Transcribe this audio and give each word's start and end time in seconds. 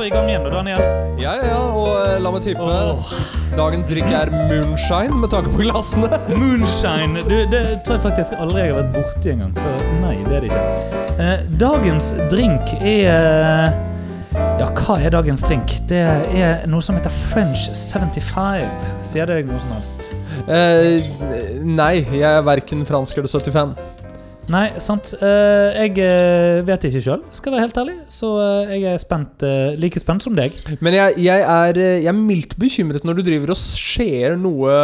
var 0.00 0.04
vi 0.04 0.10
i 0.10 0.16
gang 0.16 0.28
igjen, 0.28 0.44
da, 0.44 0.50
Daniel. 0.50 0.80
Ja, 1.20 1.32
ja, 1.36 1.48
ja, 1.50 1.56
og 1.76 1.88
eh, 2.00 2.14
la 2.24 2.30
meg 2.32 2.44
tippe. 2.44 2.64
Oh. 2.64 3.10
Dagens 3.52 3.90
drikk 3.90 4.08
er 4.16 4.30
moonshine 4.32 5.18
med 5.20 5.28
tanke 5.34 5.52
på 5.52 5.60
glassene. 5.60 6.08
moonshine! 6.40 7.20
Du, 7.28 7.34
det 7.52 7.60
tror 7.84 7.98
jeg 7.98 8.04
faktisk 8.06 8.38
aldri 8.40 8.62
jeg 8.62 8.72
har 8.72 8.80
vært 8.80 8.94
borti 8.96 9.34
engang, 9.34 9.52
så 9.58 9.74
nei, 10.00 10.14
det 10.24 10.38
er 10.38 10.46
det 10.46 10.52
ikke. 10.54 11.04
Eh, 11.20 11.44
dagens 11.60 12.14
drink 12.32 12.74
er 12.80 13.76
Ja, 14.60 14.70
hva 14.70 14.96
er 15.02 15.12
dagens 15.12 15.44
drink? 15.44 15.76
Det 15.90 16.00
er 16.00 16.64
noe 16.70 16.80
som 16.86 16.96
heter 16.96 17.12
French 17.12 17.68
75. 17.74 18.72
Sier 19.04 19.28
det 19.28 19.42
deg 19.42 19.52
noe 19.52 19.60
som 19.60 19.76
helst? 19.76 20.10
Eh, 20.48 21.10
nei, 21.66 21.94
jeg 22.08 22.28
er 22.30 22.46
verken 22.46 22.88
fransk 22.88 23.20
eller 23.20 23.28
75. 23.28 23.99
Nei, 24.50 24.66
sant. 24.82 25.12
Eh, 25.22 25.76
jeg 25.84 26.00
eh, 26.02 26.60
vet 26.66 26.86
ikke 26.88 27.02
sjøl, 27.04 27.20
skal 27.34 27.54
være 27.54 27.68
helt 27.68 27.78
ærlig. 27.82 27.96
Så 28.10 28.32
eh, 28.42 28.72
jeg 28.80 28.96
er 28.96 29.02
spent, 29.02 29.44
like 29.78 30.02
spent 30.02 30.26
som 30.26 30.34
deg. 30.36 30.56
Men 30.82 30.96
jeg, 30.96 31.20
jeg, 31.22 31.44
er, 31.44 31.78
jeg 31.78 32.10
er 32.10 32.18
mildt 32.18 32.56
bekymret 32.60 33.06
når 33.06 33.20
du 33.20 33.24
driver 33.28 33.54
og 33.54 33.60
ser 33.60 34.34
noe 34.40 34.74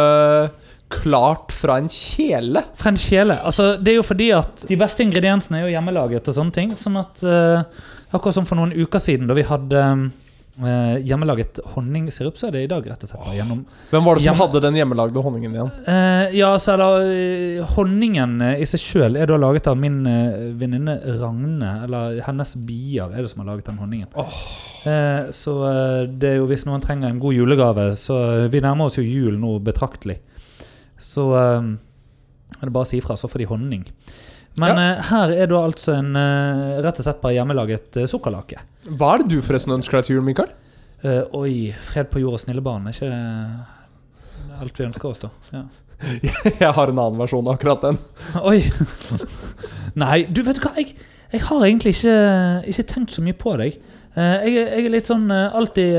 klart 0.87 1.51
fra 1.51 1.81
en 1.81 1.89
kjele. 1.91 2.63
Fra 2.79 2.93
en 2.93 3.01
kjele. 3.01 3.35
Altså, 3.43 3.73
det 3.81 3.91
er 3.91 3.99
jo 3.99 4.07
fordi 4.07 4.29
at 4.37 4.63
de 4.69 4.79
beste 4.79 5.03
ingrediensene 5.03 5.59
er 5.59 5.67
jo 5.67 5.73
hjemmelaget 5.75 6.31
og 6.31 6.37
sånne 6.37 6.55
ting. 6.55 6.71
Sånn 6.79 6.95
at 7.01 7.23
uh, 7.27 7.59
Akkurat 8.15 8.37
som 8.37 8.45
for 8.47 8.55
noen 8.55 8.71
uker 8.71 9.01
siden, 9.03 9.27
da 9.27 9.35
vi 9.35 9.43
hadde 9.43 9.81
eh, 10.63 10.97
hjemmelaget 11.07 11.59
honningsirup, 11.75 12.37
så 12.39 12.47
er 12.47 12.55
det 12.57 12.61
i 12.65 12.69
dag 12.71 12.85
rett 12.89 13.03
og 13.05 13.09
slett 13.11 13.23
bare 13.25 13.35
gjennom 13.37 13.61
Hvem 13.91 14.03
var 14.07 14.15
det 14.17 14.23
som 14.23 14.29
Hjemme- 14.33 14.45
hadde 14.47 14.61
den 14.65 14.77
hjemmelagde 14.79 15.23
honningen 15.25 15.55
igjen? 15.57 15.71
Eh, 15.93 16.35
ja, 16.39 16.49
så 16.61 16.73
er 16.73 16.81
det 16.83 17.17
eh, 17.61 17.73
Honningen 17.75 18.37
eh, 18.41 18.61
i 18.63 18.67
seg 18.69 18.83
sjøl 18.83 19.17
er 19.21 19.29
da 19.29 19.37
laget 19.41 19.67
av 19.71 19.77
min 19.77 19.99
eh, 20.07 20.37
venninne 20.57 20.97
Ragne. 21.21 21.73
Eller 21.87 22.21
hennes 22.27 22.55
bier 22.67 23.11
er 23.13 23.21
det 23.25 23.29
som 23.33 23.43
har 23.45 23.51
laget 23.53 23.69
den 23.71 23.77
honningen. 23.81 24.07
Eh, 24.87 25.31
så 25.35 25.57
eh, 25.71 26.05
det 26.07 26.33
er 26.33 26.39
jo 26.41 26.47
hvis 26.49 26.65
noen 26.69 26.81
trenger 26.83 27.09
en 27.11 27.19
god 27.21 27.35
julegave, 27.37 27.89
så 27.97 28.17
eh, 28.43 28.47
vi 28.53 28.61
nærmer 28.63 28.87
oss 28.89 28.97
jo 28.99 29.03
jul 29.05 29.37
nå 29.41 29.57
betraktelig. 29.65 30.19
Så 30.97 31.27
eh, 31.37 31.73
er 32.57 32.65
det 32.69 32.73
bare 32.73 32.87
å 32.87 32.89
si 32.89 32.97
ifra, 33.01 33.17
så 33.19 33.27
får 33.29 33.43
de 33.43 33.49
honning. 33.51 33.83
Men 34.57 34.73
Ja. 34.77 34.85
eh, 34.97 35.01
her 35.11 35.31
er 35.43 35.49
da 35.51 35.59
altså 35.67 35.93
en 35.99 36.15
eh, 36.17 36.77
rett 36.85 36.99
og 36.99 37.05
slett 37.05 37.19
bare 37.21 37.35
hjemmelaget 37.37 37.97
eh, 38.01 38.07
sukkerlake. 38.09 38.57
Hva 38.89 39.11
er 39.15 39.23
det 39.23 39.29
du 39.35 39.41
forresten 39.45 39.75
ønsker 39.75 39.99
deg 39.99 40.07
til 40.07 40.15
jul, 40.17 40.23
Mikael? 40.25 40.49
Uh, 41.05 41.21
oi, 41.37 41.51
fred 41.85 42.07
på 42.09 42.23
jord 42.23 42.33
og 42.39 42.41
snille 42.41 42.63
barn. 42.65 42.87
Er 42.89 42.95
ikke 42.95 43.09
det 43.11 44.57
alt 44.63 44.79
vi 44.81 44.85
ønsker 44.87 45.11
oss, 45.11 45.19
da? 45.21 45.29
Ja. 45.53 45.61
Jeg 46.63 46.71
har 46.73 46.89
en 46.89 46.97
annen 47.03 47.19
versjon 47.21 47.45
av 47.45 47.53
akkurat 47.59 47.85
den. 47.85 47.99
Oi! 48.49 48.63
Nei, 49.97 50.23
du 50.29 50.41
vet 50.45 50.57
du 50.57 50.65
hva, 50.65 50.73
jeg, 50.77 50.95
jeg 51.33 51.41
har 51.45 51.63
egentlig 51.65 51.93
ikke, 51.95 52.17
ikke 52.73 52.85
tenkt 52.89 53.13
så 53.13 53.21
mye 53.25 53.37
på 53.37 53.53
deg. 53.61 53.77
Uh, 54.17 54.41
jeg, 54.45 54.57
jeg 54.57 54.85
er 54.87 54.93
litt 54.93 55.09
sånn 55.09 55.25
uh, 55.29 55.53
alltid 55.57 55.93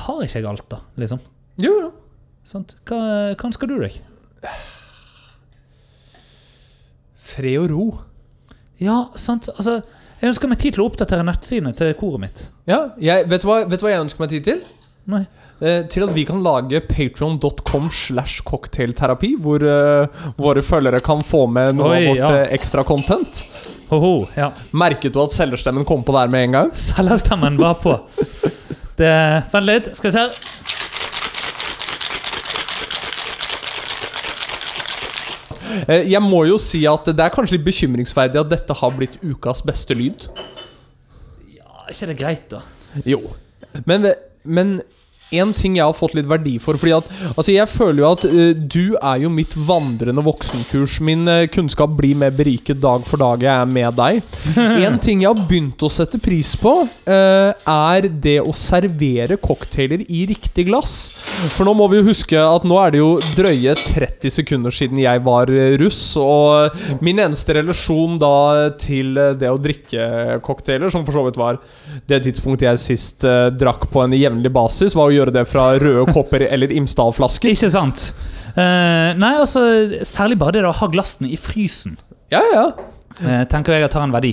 Har 0.00 0.20
ikke 0.24 0.40
jeg 0.40 0.48
alt, 0.48 0.66
da? 0.72 0.80
Liksom. 1.00 1.20
Jo, 1.60 1.72
jo. 1.84 1.90
Sant? 2.48 2.76
Hva, 2.88 3.00
hva 3.36 3.48
ønsker 3.52 3.68
du 3.68 3.76
deg? 3.84 4.00
Fred 7.20 7.58
og 7.60 7.70
ro. 7.72 7.86
Ja, 8.80 9.02
sant. 9.20 9.50
Altså, 9.52 9.80
jeg 10.20 10.32
ønsker 10.32 10.50
meg 10.50 10.60
tid 10.60 10.76
til 10.76 10.84
å 10.84 10.88
oppdatere 10.90 11.24
nettsidene 11.26 11.74
til 11.76 11.92
koret 12.00 12.24
mitt. 12.24 12.42
Ja, 12.68 12.90
jeg, 13.00 13.28
vet, 13.28 13.44
du 13.44 13.50
hva, 13.50 13.62
vet 13.68 13.80
du 13.80 13.86
hva 13.86 13.92
jeg 13.92 14.04
ønsker 14.06 14.24
meg 14.24 14.32
tid 14.32 14.48
til? 14.48 14.64
Nei. 15.10 15.24
Eh, 15.60 15.82
til 15.92 16.06
at 16.06 16.14
vi 16.16 16.24
kan 16.24 16.40
lage 16.40 16.80
patreon.com 16.88 17.90
slash 17.92 18.40
cocktailterapi, 18.48 19.34
hvor 19.44 19.60
uh, 19.60 20.22
våre 20.40 20.64
følgere 20.64 21.02
kan 21.04 21.20
få 21.26 21.44
med 21.52 21.76
noe 21.76 21.92
Oi, 21.92 21.98
av 21.98 22.08
vårt 22.08 22.22
ja. 22.22 22.30
eh, 22.38 22.54
ekstra 22.56 22.84
content. 22.88 23.42
Ho-ho, 23.90 24.14
ja. 24.38 24.48
Merket 24.72 25.12
du 25.12 25.20
at 25.20 25.34
selgerstemmen 25.36 25.84
kom 25.88 26.04
på 26.06 26.16
der 26.16 26.32
med 26.32 26.48
en 26.48 26.56
gang? 26.56 26.72
Selgerstemmen 26.80 27.60
var 27.60 27.76
på. 27.82 27.98
Det, 29.00 29.12
vent 29.52 29.64
litt, 29.64 29.92
skal 29.96 30.10
vi 30.10 30.16
se. 30.16 30.79
Jeg 35.88 36.22
må 36.24 36.44
jo 36.48 36.58
si 36.60 36.84
at 36.88 37.10
det 37.10 37.24
er 37.24 37.34
kanskje 37.34 37.58
litt 37.58 37.66
bekymringsverdig 37.66 38.40
at 38.42 38.52
dette 38.52 38.76
har 38.80 38.96
blitt 38.96 39.18
ukas 39.22 39.62
beste 39.66 39.96
lyd. 39.96 40.28
Ja, 41.54 41.84
er 41.86 41.92
ikke 41.94 42.10
det 42.12 42.18
greit, 42.20 42.46
da? 42.52 42.62
Jo. 43.06 43.20
Men, 43.86 44.12
men 44.44 44.80
en 45.30 45.52
ting 45.54 45.76
jeg 45.78 45.86
har 45.86 45.96
fått 45.96 46.16
litt 46.18 46.28
verdi 46.30 46.56
for 46.62 46.78
Fordi 46.80 46.94
at 46.96 47.10
Altså 47.36 47.54
jeg 47.54 47.70
føler 47.70 48.02
jo 48.02 48.08
at 48.10 48.26
uh, 48.26 48.50
du 48.54 48.96
er 48.96 49.22
jo 49.24 49.30
mitt 49.32 49.54
vandrende 49.54 50.22
voksenkurs. 50.24 50.98
Min 51.04 51.28
uh, 51.28 51.46
kunnskap 51.52 51.92
blir 51.98 52.18
mer 52.18 52.32
beriket 52.34 52.80
dag 52.82 53.04
for 53.08 53.20
dag 53.20 53.42
jeg 53.44 53.52
er 53.52 53.70
med 53.70 53.96
deg. 53.98 54.20
En 54.90 54.98
ting 55.02 55.22
jeg 55.22 55.30
har 55.30 55.48
begynt 55.48 55.82
å 55.84 55.90
sette 55.92 56.18
pris 56.22 56.52
på, 56.58 56.72
uh, 56.86 57.50
er 57.54 58.08
det 58.10 58.38
å 58.42 58.52
servere 58.56 59.38
cocktailer 59.40 60.02
i 60.08 60.24
riktig 60.30 60.66
glass. 60.68 60.94
For 61.54 61.66
nå 61.68 61.74
må 61.76 61.86
vi 61.90 62.00
jo 62.00 62.08
huske 62.08 62.40
at 62.40 62.66
nå 62.68 62.78
er 62.82 62.94
det 62.94 63.00
jo 63.00 63.10
drøye 63.36 63.74
30 63.78 64.34
sekunder 64.34 64.74
siden 64.74 65.00
jeg 65.00 65.22
var 65.26 65.50
russ. 65.80 66.00
Og 66.20 67.00
min 67.04 67.20
eneste 67.22 67.56
relasjon 67.60 68.18
da 68.20 68.70
til 68.80 69.14
det 69.40 69.50
å 69.50 69.60
drikke 69.60 70.40
cocktailer, 70.46 70.92
som 70.92 71.06
for 71.06 71.16
så 71.16 71.24
vidt 71.26 71.40
var 71.40 71.60
det 72.10 72.22
tidspunktet 72.26 72.68
jeg 72.68 72.82
sist 72.82 73.26
drakk 73.60 73.88
på 73.92 74.04
en 74.04 74.16
jevnlig 74.16 74.52
basis, 74.54 74.96
var 74.98 75.10
å 75.10 75.14
gjøre 75.14 75.19
det 75.28 75.44
fra 75.50 75.74
røde 75.78 76.06
kopper 76.14 76.46
eller 76.48 76.72
Imsdal-flasker. 76.72 77.52
Ikke 77.52 77.68
sant? 77.70 78.06
Eh, 78.56 79.10
nei, 79.20 79.34
altså, 79.38 79.60
særlig 80.08 80.38
bare 80.40 80.56
det 80.58 80.64
å 80.64 80.72
ha 80.80 80.88
glassene 80.90 81.28
i 81.30 81.36
frysen, 81.36 81.98
Ja, 82.32 82.40
ja. 82.54 82.64
eh, 83.20 83.44
tenker 83.50 83.72
jeg 83.76 83.84
at 83.84 83.92
har 84.00 84.08
en 84.08 84.14
verdi. 84.16 84.32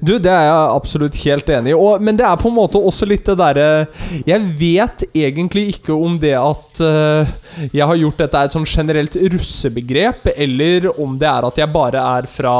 Du, 0.00 0.14
det 0.22 0.30
er 0.30 0.46
jeg 0.46 0.74
absolutt 0.76 1.18
helt 1.24 1.48
enig 1.52 1.72
i. 1.72 1.76
Og, 1.76 2.02
men 2.04 2.18
det 2.18 2.26
er 2.26 2.38
på 2.40 2.50
en 2.50 2.56
måte 2.56 2.80
også 2.80 3.08
litt 3.08 3.26
det 3.26 3.36
derre 3.38 3.66
Jeg 4.28 4.40
vet 4.58 5.04
egentlig 5.10 5.64
ikke 5.76 5.94
om 5.94 6.18
det 6.22 6.34
at 6.38 6.82
uh, 6.84 7.32
jeg 7.72 7.86
har 7.88 7.98
gjort 8.00 8.22
dette 8.22 8.40
er 8.40 8.48
et 8.48 8.56
sånn 8.56 8.68
generelt 8.68 9.16
russebegrep, 9.34 10.30
eller 10.32 10.88
om 10.92 11.16
det 11.20 11.28
er 11.28 11.48
at 11.48 11.60
jeg 11.62 11.72
bare 11.74 12.04
er 12.18 12.28
fra 12.30 12.56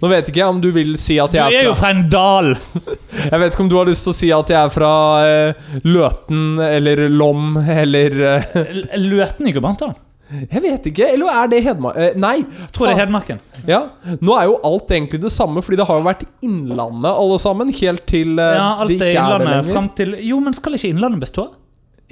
Nå 0.00 0.10
vet 0.10 0.30
ikke 0.30 0.42
jeg 0.42 0.56
om 0.56 0.60
du 0.62 0.70
vil 0.74 0.94
si 1.00 1.18
at 1.22 1.36
jeg 1.36 1.42
er 1.42 1.50
fra 1.50 1.54
Du 1.54 1.62
er 1.62 1.70
jo 1.70 1.78
fra 1.78 1.92
en 1.94 2.06
dal! 2.12 2.52
Jeg 3.24 3.40
vet 3.40 3.54
ikke 3.54 3.62
om 3.62 3.68
du 3.70 3.76
har 3.78 3.86
lyst 3.88 4.04
til 4.04 4.12
å 4.12 4.16
si 4.16 4.28
at 4.34 4.50
jeg 4.50 4.58
er 4.58 4.72
fra 4.74 4.90
uh, 5.24 5.68
Løten 5.86 6.58
eller 6.60 7.06
Lom 7.12 7.56
eller 7.62 8.18
uh, 8.20 8.58
Løten 9.00 9.48
i 9.48 9.54
Gudbrandsdalen? 9.54 9.96
Jeg 10.32 10.62
vet 10.64 10.86
ikke. 10.88 11.08
Eller 11.14 11.30
er 11.42 11.50
det 11.52 11.58
Hedmark? 11.66 11.96
Eh, 12.00 12.14
nei. 12.20 12.38
Tror 12.72 12.88
det 12.88 12.94
er. 12.94 13.00
Hedmarken. 13.04 13.42
Ja, 13.68 13.80
Nå 14.24 14.36
er 14.38 14.48
jo 14.48 14.56
alt 14.66 14.90
egentlig 14.92 15.20
det 15.22 15.32
samme, 15.32 15.62
Fordi 15.64 15.78
det 15.80 15.86
har 15.88 16.00
jo 16.00 16.04
vært 16.04 16.24
Innlandet 16.44 17.10
alle 17.12 17.36
sammen, 17.40 17.70
helt 17.72 18.06
til 18.10 18.38
eh, 18.40 18.54
Ja, 18.56 18.70
alt 18.82 18.92
det 18.92 18.98
er 19.00 19.12
ikke 19.12 19.12
er 19.12 19.12
det 19.12 19.20
Innlandet 19.20 19.50
lenger. 19.52 19.72
fram 19.72 19.90
til 20.00 20.16
Jo, 20.24 20.40
men 20.44 20.56
skal 20.56 20.78
ikke 20.78 20.90
Innlandet 20.94 21.22
bestå? 21.26 21.46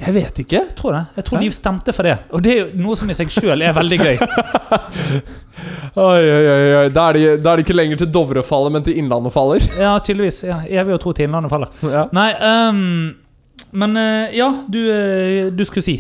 Jeg 0.03 0.15
vet 0.17 0.39
ikke. 0.45 0.56
Jeg 0.56 0.75
tror 0.77 0.97
det. 0.97 1.03
Jeg 1.19 1.25
tror 1.28 1.43
de 1.43 1.49
stemte 1.53 1.93
for 1.93 2.09
det. 2.09 2.15
Og 2.33 2.43
det 2.43 2.53
er 2.53 2.61
jo 2.62 2.69
noe 2.81 2.97
som 2.99 3.11
i 3.12 3.17
seg 3.17 3.31
sjøl 3.31 3.61
er 3.62 3.75
veldig 3.77 3.99
gøy. 4.01 4.17
Oi, 5.93 6.22
oi, 6.25 6.45
oi. 6.49 6.87
Da, 6.89 7.11
er 7.11 7.19
det, 7.19 7.25
da 7.45 7.53
er 7.53 7.61
det 7.61 7.67
ikke 7.67 7.77
lenger 7.77 7.99
til 8.01 8.09
Dovrefallet, 8.15 8.72
men 8.72 8.84
til 8.87 8.97
Innlandet 8.97 9.34
faller. 9.34 9.65
Ja, 9.77 9.93
tydeligvis. 10.01 10.41
Ja, 10.49 10.62
evig 10.65 10.97
å 10.97 11.01
tro 11.03 11.12
til 11.12 11.28
Innlandet 11.28 11.53
faller. 11.53 11.69
Ja. 11.84 12.06
Nei, 12.17 12.31
um, 12.72 13.11
men 13.77 14.01
eh, 14.01 14.33
ja, 14.39 14.49
du, 14.72 14.81
eh, 14.89 15.51
du 15.53 15.62
skulle 15.69 15.84
si. 15.84 15.99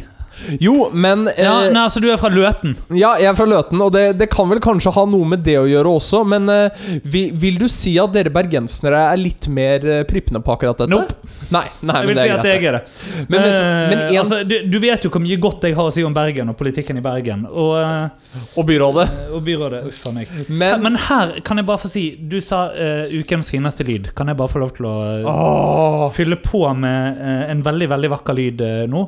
Jo, 0.60 0.90
men 0.92 1.26
eh, 1.28 1.42
Ja, 1.44 1.54
nei, 1.72 1.82
altså, 1.86 2.00
du 2.02 2.08
er 2.12 2.18
fra 2.20 2.30
Løten. 2.32 2.74
Ja, 2.96 3.14
jeg 3.20 3.30
er 3.32 3.36
fra 3.38 3.46
Løten, 3.48 3.80
og 3.84 3.92
det, 3.94 4.04
det 4.20 4.28
kan 4.32 4.48
vel 4.50 4.60
kanskje 4.64 4.92
ha 4.96 5.04
noe 5.08 5.28
med 5.34 5.42
det 5.46 5.58
å 5.60 5.66
gjøre 5.68 5.92
også, 5.98 6.22
men 6.28 6.48
eh, 6.52 6.84
vil, 7.04 7.32
vil 7.42 7.58
du 7.62 7.66
si 7.72 7.94
at 8.02 8.12
dere 8.14 8.32
bergensere 8.34 9.00
er 9.12 9.20
litt 9.20 9.48
mer 9.52 9.84
eh, 9.98 10.02
prippende 10.08 10.42
på 10.44 10.54
akkurat 10.56 10.82
dette? 10.82 10.90
Nope. 10.92 11.18
Nei, 11.52 11.64
nei 11.84 11.98
Jeg 12.00 12.06
men 12.06 12.08
vil 12.08 12.16
det 12.16 12.22
si 12.24 12.32
at 12.32 12.46
jeg 12.48 12.64
er 12.70 12.78
det. 12.78 12.82
Men, 13.28 13.36
vet, 13.42 13.50
du- 13.52 13.60
Eh, 13.62 13.88
men 13.92 13.98
en, 13.98 14.16
altså, 14.22 14.38
du, 14.48 14.54
du 14.72 14.78
vet 14.82 15.04
jo 15.04 15.10
hvor 15.12 15.20
mye 15.22 15.36
godt 15.42 15.64
jeg 15.68 15.74
har 15.76 15.88
å 15.88 15.92
si 15.92 16.02
om 16.06 16.14
Bergen 16.16 16.48
og 16.52 16.56
politikken 16.58 16.96
i 16.98 17.02
Bergen. 17.04 17.44
Og, 17.50 17.74
eh, 17.76 18.46
Og 18.58 18.66
byrådet. 18.68 19.04
og 19.36 19.42
byrådet. 19.44 19.82
Uff 19.90 20.06
a 20.08 20.12
meg. 20.16 20.30
Men, 20.48 20.80
Men 20.82 20.96
her 21.08 21.34
kan 21.44 21.60
jeg 21.60 21.66
bare 21.68 21.82
få 21.82 21.90
si 21.92 22.04
Du 22.16 22.38
sa 22.40 22.64
eh, 22.72 23.12
ukens 23.20 23.50
fineste 23.52 23.84
lyd. 23.86 24.10
Kan 24.16 24.32
jeg 24.32 24.38
bare 24.40 24.48
få 24.52 24.62
lov 24.64 24.72
til 24.78 24.88
å 24.88 24.94
eh, 25.20 25.28
Åh, 25.28 26.06
fylle 26.16 26.38
på 26.42 26.64
med 26.78 27.20
eh, 27.20 27.44
en 27.52 27.62
veldig 27.66 27.88
veldig 27.92 28.10
vakker 28.16 28.38
lyd 28.38 28.64
eh, 28.66 28.82
nå? 28.90 29.04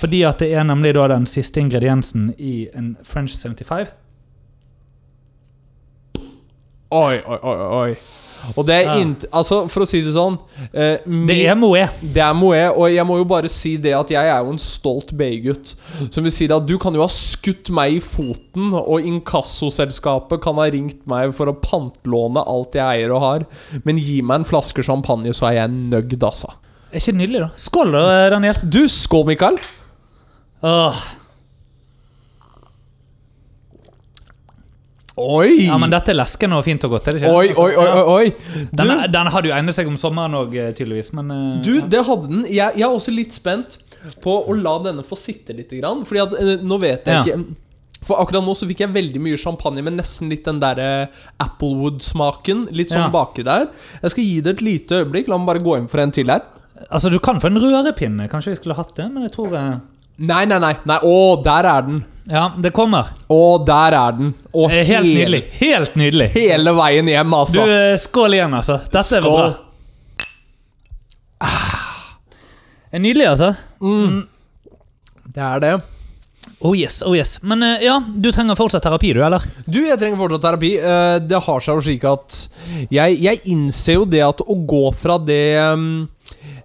Fordi 0.00 0.22
at 0.26 0.40
det 0.42 0.50
er 0.58 0.64
nemlig 0.66 0.94
da 0.96 1.06
den 1.14 1.26
siste 1.30 1.60
ingrediensen 1.62 2.32
i 2.38 2.68
en 2.74 2.96
French 3.06 3.36
75. 3.38 3.92
Oi, 6.94 7.16
oi, 7.26 7.38
oi, 7.42 7.56
oi. 7.78 7.94
Og 8.58 8.66
det 8.68 8.74
er 8.74 8.82
Ja. 8.84 8.94
int... 9.00 9.24
Altså, 9.32 9.62
for 9.72 9.82
å 9.82 9.86
si 9.88 10.02
det 10.04 10.12
sånn 10.12 10.34
eh, 10.76 10.98
Det 11.06 11.36
er 11.48 11.56
Moe. 11.56 11.86
Det 12.12 12.20
er 12.20 12.34
Moe, 12.36 12.58
og 12.76 12.90
jeg 12.92 13.06
må 13.08 13.16
jo 13.16 13.24
bare 13.24 13.48
si 13.48 13.76
det 13.80 13.94
at 13.96 14.10
jeg 14.12 14.28
er 14.28 14.42
jo 14.44 14.52
en 14.52 14.60
stolt 14.60 15.14
BI-gutt. 15.16 15.72
Som 16.12 16.26
vil 16.28 16.34
si 16.34 16.46
det 16.50 16.58
at 16.58 16.66
du 16.68 16.74
kan 16.82 16.92
jo 16.94 17.00
ha 17.06 17.08
skutt 17.08 17.70
meg 17.74 17.96
i 17.96 18.02
foten, 18.04 18.74
og 18.76 19.00
inkassoselskapet 19.08 20.42
kan 20.44 20.60
ha 20.60 20.66
ringt 20.74 21.06
meg 21.10 21.32
for 21.36 21.48
å 21.50 21.56
pantlåne 21.56 22.44
alt 22.44 22.76
jeg 22.76 22.84
eier 23.00 23.14
og 23.16 23.24
har, 23.24 23.46
men 23.88 23.96
gi 24.02 24.20
meg 24.20 24.42
en 24.42 24.48
flaske 24.52 24.84
champagne, 24.84 25.32
så 25.34 25.48
er 25.48 25.62
jeg 25.62 25.72
nøgd, 25.94 26.20
altså. 26.28 26.52
Er 26.92 27.00
ikke 27.00 27.14
det 27.16 27.20
nydelig, 27.24 27.40
da? 27.46 27.48
Skål, 27.64 27.96
da, 27.96 28.04
Daniel. 28.36 28.60
Du, 28.62 28.82
skål, 28.92 29.24
Mikael. 29.32 29.56
Åh. 30.64 31.02
Oi! 35.16 35.66
Ja, 35.68 35.76
men 35.78 35.92
dette 35.92 36.10
er 36.10 36.16
leskende 36.18 36.56
og 36.58 36.64
fint 36.66 36.82
og 36.88 36.96
godt, 36.96 37.06
er 37.06 37.14
det 37.14 37.20
ikke? 37.22 37.34
Oi, 37.38 37.50
oi, 37.54 37.74
oi, 37.78 37.86
oi, 37.86 38.04
oi. 38.16 38.62
Du, 38.72 38.80
Den, 38.80 38.94
den 39.14 39.28
hadde 39.30 39.46
jo 39.50 39.54
egnet 39.54 39.76
seg 39.76 39.86
om 39.86 39.98
sommeren 40.00 40.34
òg, 40.40 40.56
tydeligvis, 40.74 41.12
men 41.14 41.30
eh, 41.30 41.50
du, 41.62 41.74
det 41.92 42.00
hadde 42.08 42.30
den. 42.32 42.40
Jeg, 42.50 42.74
jeg 42.80 42.86
er 42.88 42.96
også 42.96 43.14
litt 43.14 43.36
spent 43.36 43.76
på 44.24 44.34
å 44.50 44.56
la 44.58 44.72
denne 44.88 45.04
få 45.06 45.16
sitte 45.20 45.54
litt. 45.54 45.70
Grann, 45.78 46.02
fordi 46.08 46.24
at 46.24 46.34
eh, 46.40 46.64
nå 46.66 46.80
vet 46.82 47.06
jeg 47.06 47.14
Ja. 47.14 47.22
ikke 47.22 47.60
For 48.04 48.20
akkurat 48.20 48.44
nå 48.44 48.52
så 48.58 48.66
fikk 48.68 48.82
jeg 48.84 48.92
veldig 48.92 49.22
mye 49.24 49.38
champagne 49.40 49.80
med 49.86 49.94
nesten 50.00 50.28
litt 50.28 50.44
den 50.44 50.58
der 50.60 50.82
eh, 50.82 51.22
Applewood-smaken. 51.46 52.66
Litt 52.76 52.90
sånn 52.92 53.06
Ja. 53.06 53.12
baki 53.14 53.46
der. 53.46 53.70
Jeg 54.02 54.12
skal 54.16 54.26
gi 54.26 54.40
det 54.44 54.56
et 54.58 54.66
lite 54.66 54.98
øyeblikk. 55.04 55.30
La 55.32 55.38
meg 55.38 55.46
bare 55.54 55.62
gå 55.64 55.78
inn 55.78 55.86
for 55.88 56.02
en 56.02 56.12
til 56.12 56.28
her. 56.34 56.42
Altså, 56.90 57.08
du 57.08 57.16
kan 57.22 57.38
få 57.40 57.48
en 57.48 57.62
rørepinne. 57.62 58.26
Kanskje 58.28 58.52
vi 58.52 58.58
skulle 58.60 58.76
hatt 58.76 58.92
det, 58.98 59.06
men 59.14 59.24
jeg 59.28 59.32
tror 59.38 59.54
eh, 59.56 59.70
Nei, 60.16 60.44
nei, 60.46 60.58
nei. 60.62 60.74
nei. 60.86 60.98
Å, 61.02 61.16
der 61.42 61.66
er 61.70 61.86
den. 61.88 62.02
Ja, 62.30 62.44
det 62.56 62.70
kommer. 62.76 63.10
Å, 63.28 63.40
der 63.66 63.96
er 63.98 64.14
den. 64.16 64.30
Å, 64.54 64.68
helt, 64.70 64.88
Helt 64.88 65.08
nydelig. 65.10 65.42
Helt 65.58 65.96
nydelig. 65.98 66.28
Hele 66.36 66.72
veien 66.78 67.10
hjem, 67.10 67.34
altså. 67.36 67.64
Du, 67.66 67.74
skål 68.00 68.38
igjen, 68.38 68.54
altså. 68.60 68.78
Dette 68.92 69.20
var 69.20 69.34
bra. 69.34 69.48
Skål. 69.50 69.58
er 72.94 73.02
Nydelig, 73.02 73.26
altså. 73.34 73.50
Det 75.34 75.42
er 75.42 75.60
det. 75.64 75.74
Oh 76.64 76.72
yes, 76.78 77.02
oh 77.04 77.12
yes. 77.16 77.36
Men 77.44 77.62
eh, 77.66 77.82
ja, 77.84 77.98
du 78.00 78.30
trenger 78.32 78.56
fortsatt 78.56 78.84
terapi, 78.86 79.10
du, 79.16 79.20
eller? 79.26 79.42
Du, 79.66 79.82
jeg 79.84 79.98
trenger 80.00 80.16
fortsatt 80.20 80.44
terapi. 80.46 80.70
Eh, 80.78 81.16
Det 81.26 81.40
har 81.46 81.64
seg 81.64 81.76
jo 81.76 81.84
slik 81.84 82.06
at 82.08 82.38
jeg, 82.94 83.18
jeg 83.20 83.42
innser 83.52 83.98
jo 83.98 84.06
det 84.08 84.22
at 84.24 84.40
å 84.40 84.56
gå 84.68 84.84
fra 84.96 85.18
det 85.20 85.42
um, 85.74 86.06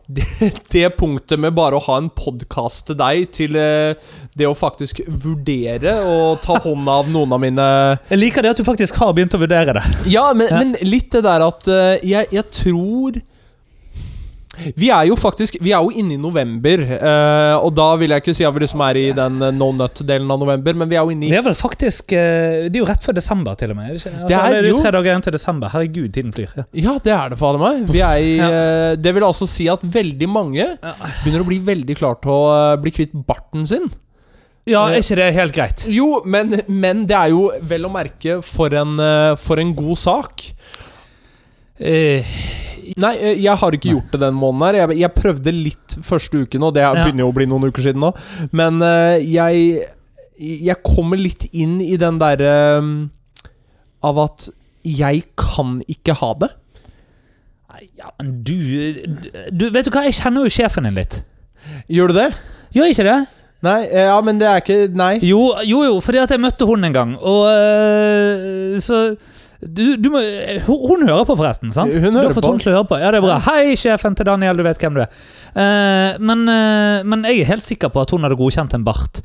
det, 0.09 0.25
det 0.73 0.89
punktet 0.97 1.37
med 1.41 1.53
bare 1.53 1.77
å 1.77 1.83
ha 1.85 1.97
en 2.01 2.07
podkast 2.09 2.87
til 2.89 2.97
deg, 2.97 3.27
til 3.35 3.53
eh, 3.59 3.93
det 4.39 4.47
å 4.49 4.55
faktisk 4.57 5.03
vurdere 5.05 5.93
å 6.01 6.35
ta 6.41 6.57
hånd 6.63 6.89
av 6.89 7.11
noen 7.13 7.35
av 7.37 7.43
mine 7.43 7.67
Jeg 8.09 8.17
liker 8.23 8.41
det 8.47 8.55
at 8.55 8.61
du 8.61 8.65
faktisk 8.65 8.97
har 9.03 9.13
begynt 9.13 9.37
å 9.37 9.41
vurdere 9.43 9.77
det. 9.77 9.83
Ja, 10.09 10.31
men, 10.33 10.49
Ja. 10.49 10.63
men 10.63 10.73
litt 10.81 11.11
det 11.13 11.21
der 11.27 11.45
at 11.45 11.69
eh, 11.69 11.99
jeg, 12.09 12.31
jeg 12.33 12.49
tror 12.57 13.21
Vi 14.79 14.89
er 14.91 15.05
jo 15.09 15.15
faktisk 15.19 15.57
Vi 15.61 15.71
er 15.75 15.83
jo 15.85 15.91
inne 15.91 16.15
i 16.15 16.19
november, 16.21 16.81
eh, 16.97 17.55
og 17.59 17.73
da 17.77 17.87
vil 18.01 18.09
jeg 18.15 18.23
ikke 18.23 18.35
si 18.37 18.45
at 18.47 18.53
vi 18.55 18.63
liksom 18.65 18.81
er 18.85 18.99
i 18.99 19.05
den 19.15 19.37
eh, 19.45 19.51
no 19.55 19.71
nut-delen 19.77 20.29
av 20.33 20.39
november, 20.41 20.73
men 20.81 20.89
vi 20.91 20.97
er 20.99 21.05
jo 21.07 21.13
inne 21.15 21.27
i 21.27 21.31
Det 21.33 21.39
er 21.39 21.45
vel 21.49 21.57
faktisk 21.59 22.13
eh, 22.17 22.67
Det 22.67 22.75
er 22.75 22.83
jo 22.83 22.89
rett 22.89 23.05
før 23.05 23.17
desember, 23.19 23.55
til 23.59 23.71
og 23.73 23.79
med. 23.79 23.89
er 23.89 23.93
Det, 23.93 24.01
ikke? 24.03 24.13
Altså, 24.15 24.27
Det 24.29 24.37
er 24.39 24.49
det 24.49 24.59
er 24.59 24.67
jo 24.69 24.75
jo- 24.75 24.81
tre 24.83 24.91
dager 24.97 25.11
igjen 25.11 25.25
til 25.29 25.37
desember. 25.37 25.73
Herregud, 25.73 26.09
tiden 26.13 26.33
flyr. 26.35 26.51
Ja. 26.57 26.63
Ja, 26.89 26.97
det 27.03 27.13
er 27.15 27.29
det, 27.35 27.39
fader 27.39 27.59
meg. 27.63 27.87
Vi 27.93 27.99
er 28.03 28.17
i, 28.19 28.35
eh, 28.39 28.95
Det 28.99 29.13
vil 29.15 29.23
altså 29.29 29.47
si 29.47 29.67
at 29.69 29.81
veldig 29.83 30.29
mange 30.29 30.65
begynner 31.23 31.41
å 31.45 31.49
bli 31.49 31.59
veldig 31.59 31.97
klar 31.97 32.19
til 32.21 32.31
å 32.31 32.43
eh, 32.73 32.77
bli 32.83 32.91
kvitt 32.91 33.13
barten 33.27 33.65
sin. 33.67 33.87
ja, 34.69 34.83
er 34.89 34.99
ikke 35.01 35.15
det 35.17 35.33
helt 35.33 35.53
greit? 35.55 35.85
Jo, 35.89 36.21
men, 36.25 36.51
men 36.67 37.05
det 37.09 37.15
er 37.17 37.29
jo 37.33 37.47
vel 37.65 37.87
å 37.87 37.91
merke 37.93 38.41
for 38.45 38.69
en, 38.77 38.99
eh, 38.99 39.35
for 39.35 39.57
en 39.59 39.71
god 39.73 39.97
sak. 39.97 40.43
Eh, 41.79 42.25
Nei, 42.99 43.11
eh, 43.21 43.37
jeg 43.37 43.53
har 43.61 43.75
ikke 43.75 43.91
gjort 43.93 44.15
det 44.15 44.21
den 44.23 44.37
måneden 44.39 44.65
her. 44.65 44.77
Jeg, 44.81 44.99
jeg 45.03 45.13
prøvde 45.15 45.53
litt 45.53 45.97
første 46.05 46.43
uken, 46.45 46.65
og 46.65 46.73
det 46.75 46.87
begynner 46.97 47.23
jo 47.25 47.29
å 47.29 47.35
bli 47.35 47.45
noen 47.49 47.69
uker 47.69 47.85
siden 47.85 48.01
nå. 48.03 48.11
Men 48.55 48.81
eh, 48.85 49.19
jeg 49.29 49.85
Jeg 50.39 50.77
kommer 50.87 51.19
litt 51.19 51.49
inn 51.51 51.81
i 51.83 51.97
den 51.99 52.19
derre 52.21 52.53
Av 54.07 54.21
at 54.23 54.49
jeg 54.87 55.25
kan 55.35 55.81
ikke 55.91 56.15
ha 56.21 56.29
det. 56.39 56.47
Ja, 57.99 58.09
men 58.19 58.37
du, 58.47 58.55
du 59.51 59.65
Vet 59.75 59.87
du 59.87 59.91
hva, 59.91 60.05
jeg 60.07 60.15
kjenner 60.19 60.47
jo 60.47 60.53
sjefen 60.53 60.87
din 60.87 60.95
litt. 60.95 61.19
Gjør 61.91 62.11
du 62.11 62.19
det? 62.21 62.29
Gjør 62.75 62.87
jeg 62.87 62.95
ikke 62.95 63.07
det? 63.09 63.19
Nei, 63.67 63.79
eh, 63.91 64.07
ja, 64.07 64.15
men 64.23 64.39
det 64.39 64.47
er 64.47 64.61
ikke 64.63 64.77
Nei. 64.95 65.13
Jo, 65.27 65.41
jo, 65.67 65.83
jo 65.83 65.99
fordi 66.03 66.21
at 66.21 66.31
jeg 66.31 66.39
møtte 66.39 66.67
hun 66.67 66.87
en 66.87 66.95
gang, 66.95 67.15
og 67.19 67.41
øh, 67.51 68.79
så 68.79 69.01
du, 69.59 69.97
du 69.99 70.07
må, 70.07 70.21
hun, 70.63 70.83
hun 70.87 71.01
hører 71.03 71.25
på, 71.27 71.35
forresten. 71.35 71.73
sant? 71.75 71.91
Hun 71.91 72.13
du 72.15 72.19
hører 72.21 72.35
på. 72.35 72.43
hun 72.47 72.61
høre 72.63 72.85
på. 72.87 72.99
Ja, 73.01 73.09
det 73.11 73.19
er 73.19 73.25
bra. 73.25 73.39
Hei, 73.43 73.75
sjefen 73.79 74.15
til 74.15 74.29
Daniel, 74.29 74.55
du 74.55 74.63
vet 74.63 74.79
hvem 74.79 74.95
du 74.95 75.01
er. 75.03 75.09
Uh, 75.51 76.15
men, 76.23 76.45
uh, 76.47 77.01
men 77.03 77.25
jeg 77.27 77.43
er 77.43 77.49
helt 77.51 77.67
sikker 77.67 77.91
på 77.91 77.99
at 77.99 78.13
hun 78.15 78.23
hadde 78.23 78.37
godkjent 78.39 78.77
en 78.77 78.85
bart. 78.87 79.19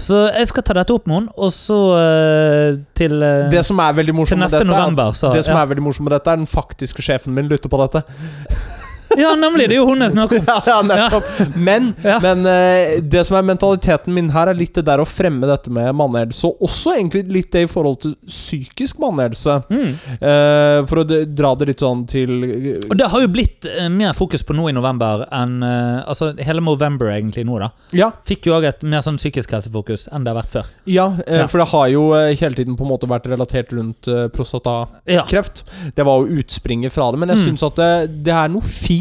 Så 0.00 0.28
jeg 0.30 0.46
skal 0.48 0.64
ta 0.64 0.76
dette 0.78 0.94
opp 0.94 1.10
med 1.10 1.18
henne, 1.18 1.34
og 1.34 1.50
så 1.52 1.80
uh, 1.98 2.78
til, 2.96 3.18
Det 3.50 3.64
som 3.66 3.82
er 3.82 3.98
veldig 3.98 4.14
morsomt 4.20 4.44
med 4.44 4.54
dette, 4.54 4.62
er 4.62 4.70
november. 4.70 5.10
Så, 5.18 5.32
det 5.34 5.42
som 5.48 5.58
ja. 5.58 5.64
er 5.64 5.72
veldig 5.74 5.88
morsomt 5.88 6.06
med 6.06 6.14
dette, 6.14 6.36
er 6.36 6.44
den 6.44 6.50
faktiske 6.50 7.04
sjefen 7.04 7.34
min 7.34 7.50
lytter 7.50 7.72
på 7.72 7.82
dette. 7.82 8.04
Ja, 9.18 9.34
nemlig! 9.34 9.68
Det 9.70 9.74
er 9.76 9.80
jo 9.80 9.86
hun 9.90 10.04
jeg 10.04 10.12
snakker 10.14 10.40
om. 10.44 10.46
Ja, 10.70 10.76
nettopp. 10.86 11.56
Men, 11.56 11.90
men 12.22 12.44
uh, 12.46 13.00
det 13.02 13.22
som 13.26 13.36
er 13.40 13.46
mentaliteten 13.48 14.14
min 14.14 14.28
her, 14.34 14.50
er 14.52 14.58
litt 14.58 14.74
det 14.76 14.84
der 14.86 15.00
å 15.02 15.06
fremme 15.08 15.48
dette 15.50 15.70
med 15.72 15.90
mannehelse. 15.98 16.46
Og 16.50 16.66
også 16.68 16.94
egentlig 16.96 17.24
litt 17.32 17.50
det 17.54 17.64
i 17.66 17.70
forhold 17.70 18.00
til 18.04 18.14
psykisk 18.28 19.00
mannehelse. 19.02 19.56
Mm. 19.70 19.94
Uh, 20.20 20.86
for 20.90 21.02
å 21.02 21.06
dra 21.26 21.54
det 21.60 21.70
litt 21.72 21.82
sånn 21.82 22.04
til 22.10 22.30
Og 22.90 22.94
det 23.00 23.08
har 23.12 23.24
jo 23.24 23.30
blitt 23.32 23.66
uh, 23.66 23.88
mer 23.92 24.14
fokus 24.16 24.44
på 24.46 24.54
nå 24.56 24.68
i 24.70 24.74
november 24.76 25.24
enn 25.30 25.58
Altså 25.60 26.30
hele 26.42 26.62
November 26.64 27.10
egentlig 27.12 27.42
nå, 27.46 27.58
da. 27.60 27.70
Ja, 27.96 28.10
Fikk 28.26 28.46
jo 28.48 28.54
òg 28.56 28.64
et 28.68 28.82
mer 28.86 29.02
sånn 29.04 29.18
psykisk 29.20 29.52
helsefokus 29.56 30.06
enn 30.12 30.24
det 30.26 30.32
har 30.32 30.38
vært 30.40 30.54
før. 30.54 30.68
ja, 30.90 31.06
for 31.50 31.60
det 31.62 31.66
har 31.72 31.86
jo 31.92 32.02
hele 32.14 32.56
tiden 32.58 32.76
på 32.78 32.84
en 32.86 32.90
måte 32.92 33.08
vært 33.10 33.26
relatert 33.30 33.72
rundt 33.76 34.08
prostatakreft. 34.34 35.64
Det 35.96 36.04
var 36.06 36.20
jo 36.22 36.40
utspringet 36.40 36.92
fra 36.94 37.10
det. 37.12 37.18
Men 37.22 37.28
jeg 37.34 37.38
Mm. 37.40 37.44
syns 37.46 37.62
at 37.66 37.76
det, 37.76 37.90
det 38.26 38.32
er 38.34 38.48
noe 38.52 38.60
fint 38.62 38.99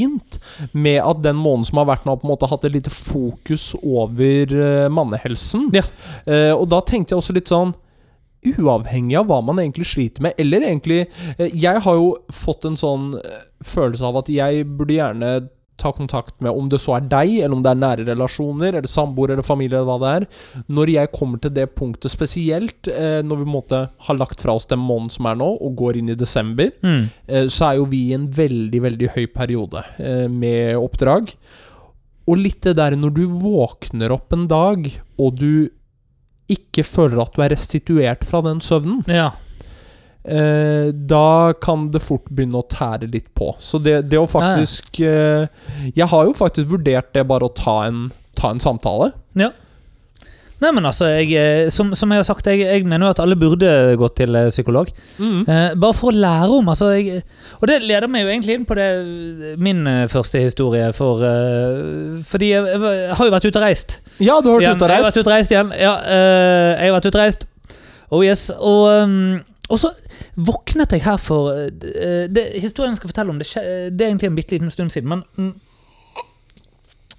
med 0.71 0.99
at 1.03 1.21
den 1.25 1.37
måneden 1.39 1.67
som 1.69 1.81
har 1.81 1.89
vært 1.91 2.07
nå, 2.07 2.15
har 2.15 2.21
på 2.21 2.27
en 2.27 2.33
måte 2.33 2.49
hatt 2.51 2.65
et 2.67 2.75
lite 2.75 2.93
fokus 2.93 3.71
over 3.79 4.55
eh, 4.55 4.87
mannehelsen. 4.93 5.69
Ja. 5.75 5.85
Eh, 6.25 6.53
og 6.55 6.67
da 6.71 6.81
tenkte 6.85 7.15
jeg 7.15 7.23
også 7.23 7.37
litt 7.37 7.51
sånn 7.51 7.75
Uavhengig 8.39 9.17
av 9.19 9.25
hva 9.27 9.41
man 9.43 9.57
egentlig 9.59 9.89
sliter 9.89 10.23
med, 10.23 10.37
eller 10.39 10.63
egentlig 10.63 11.01
eh, 11.35 11.49
Jeg 11.51 11.81
har 11.83 11.97
jo 11.97 12.13
fått 12.31 12.69
en 12.69 12.77
sånn 12.79 13.09
følelse 13.67 14.07
av 14.07 14.21
at 14.21 14.31
jeg 14.31 14.63
burde 14.79 14.95
gjerne 14.95 15.31
ta 15.79 15.91
kontakt 15.95 16.35
med, 16.43 16.51
om 16.51 16.67
det 16.71 16.79
så 16.83 16.97
er 16.97 17.07
deg, 17.11 17.37
eller 17.39 17.55
om 17.57 17.63
det 17.65 17.71
er 17.71 17.79
nære 17.81 18.05
relasjoner, 18.09 18.75
eller 18.77 18.91
samboer, 18.91 19.33
eller 19.35 19.47
familie, 19.47 19.79
eller 19.79 19.87
hva 19.89 19.97
det 20.03 20.11
er, 20.17 20.27
når 20.75 20.91
jeg 20.93 21.11
kommer 21.15 21.41
til 21.43 21.53
det 21.55 21.69
punktet 21.79 22.11
spesielt, 22.13 22.87
eh, 22.91 23.21
når 23.23 23.39
vi 23.41 23.47
på 23.47 23.49
en 23.49 23.55
måte 23.55 23.81
har 24.07 24.19
lagt 24.19 24.43
fra 24.43 24.55
oss 24.59 24.67
den 24.69 24.83
måneden 24.83 25.11
som 25.15 25.25
er 25.31 25.39
nå, 25.39 25.49
og 25.63 25.75
går 25.79 25.97
inn 26.01 26.09
i 26.13 26.19
desember, 26.19 26.69
Mm. 26.83 27.09
eh, 27.27 27.47
så 27.47 27.71
er 27.71 27.75
jo 27.79 27.85
vi 27.89 28.03
i 28.09 28.13
en 28.19 28.27
veldig, 28.29 28.81
veldig 28.85 29.09
høy 29.15 29.25
periode 29.33 29.83
eh, 29.97 30.27
med 30.27 30.75
oppdrag. 30.77 31.33
Og 32.29 32.37
litt 32.37 32.61
det 32.61 32.75
der 32.77 32.93
når 32.99 33.13
du 33.15 33.23
våkner 33.41 34.11
opp 34.13 34.33
en 34.35 34.47
dag, 34.47 34.85
og 35.17 35.35
du 35.39 35.69
ikke 36.49 36.83
føler 36.85 37.21
at 37.21 37.33
du 37.35 37.41
er 37.45 37.49
restituert 37.53 38.23
fra 38.25 38.41
den 38.45 38.59
søvnen, 38.61 39.03
Ja. 39.07 39.31
Eh, 40.23 40.89
da 40.93 41.53
kan 41.61 41.87
det 41.93 42.03
fort 42.03 42.27
begynne 42.29 42.59
å 42.59 42.67
tære 42.69 43.09
litt 43.11 43.31
på. 43.37 43.53
Så 43.59 43.81
det, 43.83 44.01
det 44.11 44.19
å 44.19 44.27
faktisk 44.29 45.01
eh, 45.05 45.47
Jeg 45.95 46.09
har 46.11 46.27
jo 46.27 46.35
faktisk 46.37 46.71
vurdert 46.71 47.13
det 47.15 47.25
bare 47.29 47.49
å 47.49 47.55
ta 47.55 47.81
en, 47.87 48.07
ta 48.39 48.53
en 48.53 48.63
samtale. 48.63 49.13
Nei, 50.59 50.73
men 50.75 50.83
altså, 50.89 51.07
jeg, 51.07 51.29
eh, 51.39 51.69
som, 51.71 51.93
som 51.95 52.11
jeg 52.11 52.19
har 52.19 52.25
sagt, 52.27 52.47
jeg, 52.51 52.65
jeg 52.67 52.83
mener 52.83 53.07
jo 53.07 53.13
at 53.13 53.21
alle 53.23 53.37
burde 53.39 53.69
gått 53.99 54.17
til 54.19 54.35
psykolog. 54.51 54.89
psykolog. 54.91 55.45
Eh, 55.47 55.75
bare 55.79 55.95
for 55.95 56.11
å 56.11 56.19
lære 56.19 56.57
om. 56.57 56.71
Altså, 56.73 56.89
jeg, 56.97 57.21
og 57.61 57.69
det 57.71 57.77
leder 57.85 58.11
meg 58.11 58.25
jo 58.25 58.33
egentlig 58.33 58.57
inn 58.59 58.65
på 58.67 58.75
det, 58.75 58.89
min 59.63 59.87
eh, 59.87 60.03
første 60.11 60.41
historie. 60.43 60.89
For, 60.97 61.23
uh, 61.23 62.19
fordi 62.27 62.51
jeg, 62.51 62.81
har 63.15 63.23
jo 63.23 63.35
vært 63.37 63.47
ute 63.47 63.61
og 63.61 63.63
reist. 63.63 63.99
Ja, 64.19 64.41
du 64.43 64.51
har 64.51 64.59
vært 64.59 64.75
ute 64.75 64.89
og 64.89 64.91
Jeg 64.91 64.97
har 64.97 64.97
reist. 64.97 65.07
vært 65.07 65.21
ute 65.21 65.29
og 65.29 65.35
reist 65.37 65.55
igjen. 65.55 65.71
Ja, 65.79 65.95
uh, 66.03 66.67
jeg 66.73 66.89
har 66.89 66.97
vært 66.97 67.07
ute 67.07 67.15
og 67.15 67.23
reist. 67.23 67.47
Oh 68.09 68.25
yes. 68.25 68.45
Og, 68.59 68.83
um, 68.99 69.39
og 69.69 69.79
så 69.79 69.93
våknet 70.47 70.93
jeg 70.95 71.03
her 71.05 71.17
for 71.21 71.51
eh, 71.55 72.25
det, 72.31 72.45
Historien 72.63 72.93
jeg 72.95 73.01
skal 73.01 73.11
fortelle 73.11 73.33
om, 73.33 73.39
det, 73.41 73.49
det 73.91 74.05
er 74.05 74.09
egentlig 74.11 74.29
en 74.31 74.37
bitte 74.39 74.55
liten 74.57 74.71
stund 74.73 74.93
siden, 74.93 75.09
men 75.11 75.23
mm, 75.37 75.53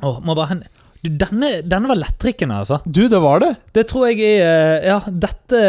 Åh, 0.03 0.21
må 0.25 0.33
bare 0.35 0.55
hende. 0.55 0.69
Du, 1.01 1.09
denne, 1.17 1.49
denne 1.65 1.89
var 1.89 1.97
lettdrikkende, 1.97 2.59
altså. 2.61 2.77
Du, 2.85 3.07
det 3.09 3.19
var 3.25 3.41
det. 3.41 3.55
Det 3.77 3.87
tror 3.89 4.11
jeg 4.11 4.19
er 4.21 4.43
eh, 4.45 4.89
Ja, 4.91 4.99
dette, 5.09 5.61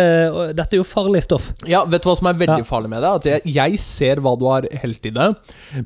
dette 0.58 0.76
er 0.76 0.82
jo 0.82 0.84
farlig 0.88 1.22
stoff. 1.24 1.46
Ja, 1.68 1.86
Vet 1.88 2.04
du 2.04 2.10
hva 2.10 2.16
som 2.20 2.28
er 2.32 2.36
veldig 2.40 2.58
Ja. 2.66 2.68
farlig 2.68 2.92
med 2.92 3.00
det? 3.04 3.12
At 3.22 3.28
jeg, 3.30 3.54
jeg 3.56 3.80
ser 3.84 4.20
hva 4.24 4.34
du 4.40 4.44
har 4.52 4.68
helt 4.84 5.08
i 5.08 5.14
det. 5.16 5.28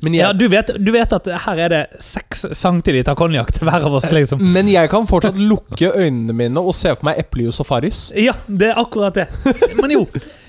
Men 0.02 0.16
jeg, 0.18 0.22
Ja, 0.24 0.32
du 0.34 0.46
vet, 0.50 0.72
du 0.82 0.90
vet 0.94 1.14
at 1.14 1.30
her 1.46 1.62
er 1.66 1.74
det 1.76 1.82
seks 2.02 2.42
centiliter 2.58 3.14
konjakk 3.18 3.52
til 3.54 3.70
hver 3.70 3.86
av 3.86 3.94
oss, 4.00 4.08
liksom. 4.14 4.42
Men 4.54 4.66
jeg 4.72 4.90
kan 4.90 5.06
fortsatt 5.06 5.38
lukke 5.38 5.92
øynene 5.94 6.34
mine 6.34 6.62
og 6.66 6.74
se 6.74 6.96
for 6.98 7.06
meg 7.12 7.22
eplejus 7.22 7.62
og 7.62 7.70
Farris. 7.70 8.08
Ja, 8.18 8.34
det 8.50 8.72
er 8.72 8.82
akkurat 8.82 9.14
det. 9.22 9.28
Men 9.78 9.94
jo, 9.94 10.04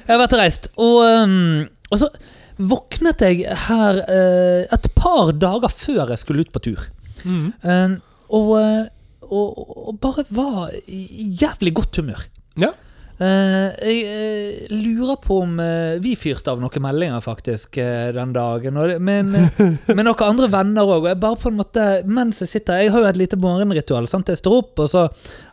jeg 0.07 0.13
har 0.15 0.21
vært 0.23 0.35
og 0.37 0.41
reist, 0.41 0.69
og, 0.79 0.97
um, 1.03 1.65
og 1.91 2.01
så 2.01 2.11
våknet 2.57 3.21
jeg 3.21 3.57
her 3.67 3.99
uh, 4.07 4.63
et 4.73 4.87
par 4.97 5.33
dager 5.37 5.69
før 5.69 6.13
jeg 6.13 6.23
skulle 6.23 6.47
ut 6.47 6.53
på 6.55 6.63
tur. 6.71 6.87
Eh, 7.27 7.93
og, 8.37 8.49
eh, 8.59 8.83
og, 9.27 9.57
og 9.89 9.99
bare 10.03 10.25
var 10.29 10.73
i 10.87 11.29
jævlig 11.41 11.73
godt 11.75 11.99
humør. 12.01 12.25
Ja. 12.59 12.71
Eh, 13.17 13.69
jeg 13.81 14.01
eh, 14.05 14.73
lurer 14.77 15.15
på 15.23 15.39
om 15.41 15.55
eh, 15.59 15.95
vi 16.03 16.11
fyrte 16.19 16.51
av 16.53 16.59
noen 16.61 16.83
meldinger 16.85 17.23
faktisk 17.25 17.79
den 18.13 18.33
dagen. 18.35 18.77
Og 18.77 18.93
men 19.01 19.31
med 19.33 20.03
noen 20.05 20.21
andre 20.27 20.49
venner 20.53 20.91
òg. 20.97 21.07
Bare 21.17 21.39
på 21.41 21.49
en 21.49 21.57
måte 21.57 21.85
mens 22.05 22.43
jeg 22.43 22.51
sitter 22.51 22.83
Jeg 22.83 22.93
har 22.93 23.01
jo 23.05 23.09
et 23.09 23.21
lite 23.23 23.39
morgenritual. 23.41 24.09
Sant? 24.11 24.29
Jeg 24.29 24.41
står 24.41 24.59
opp, 24.59 24.83
og 24.85 24.91
så, 24.91 25.07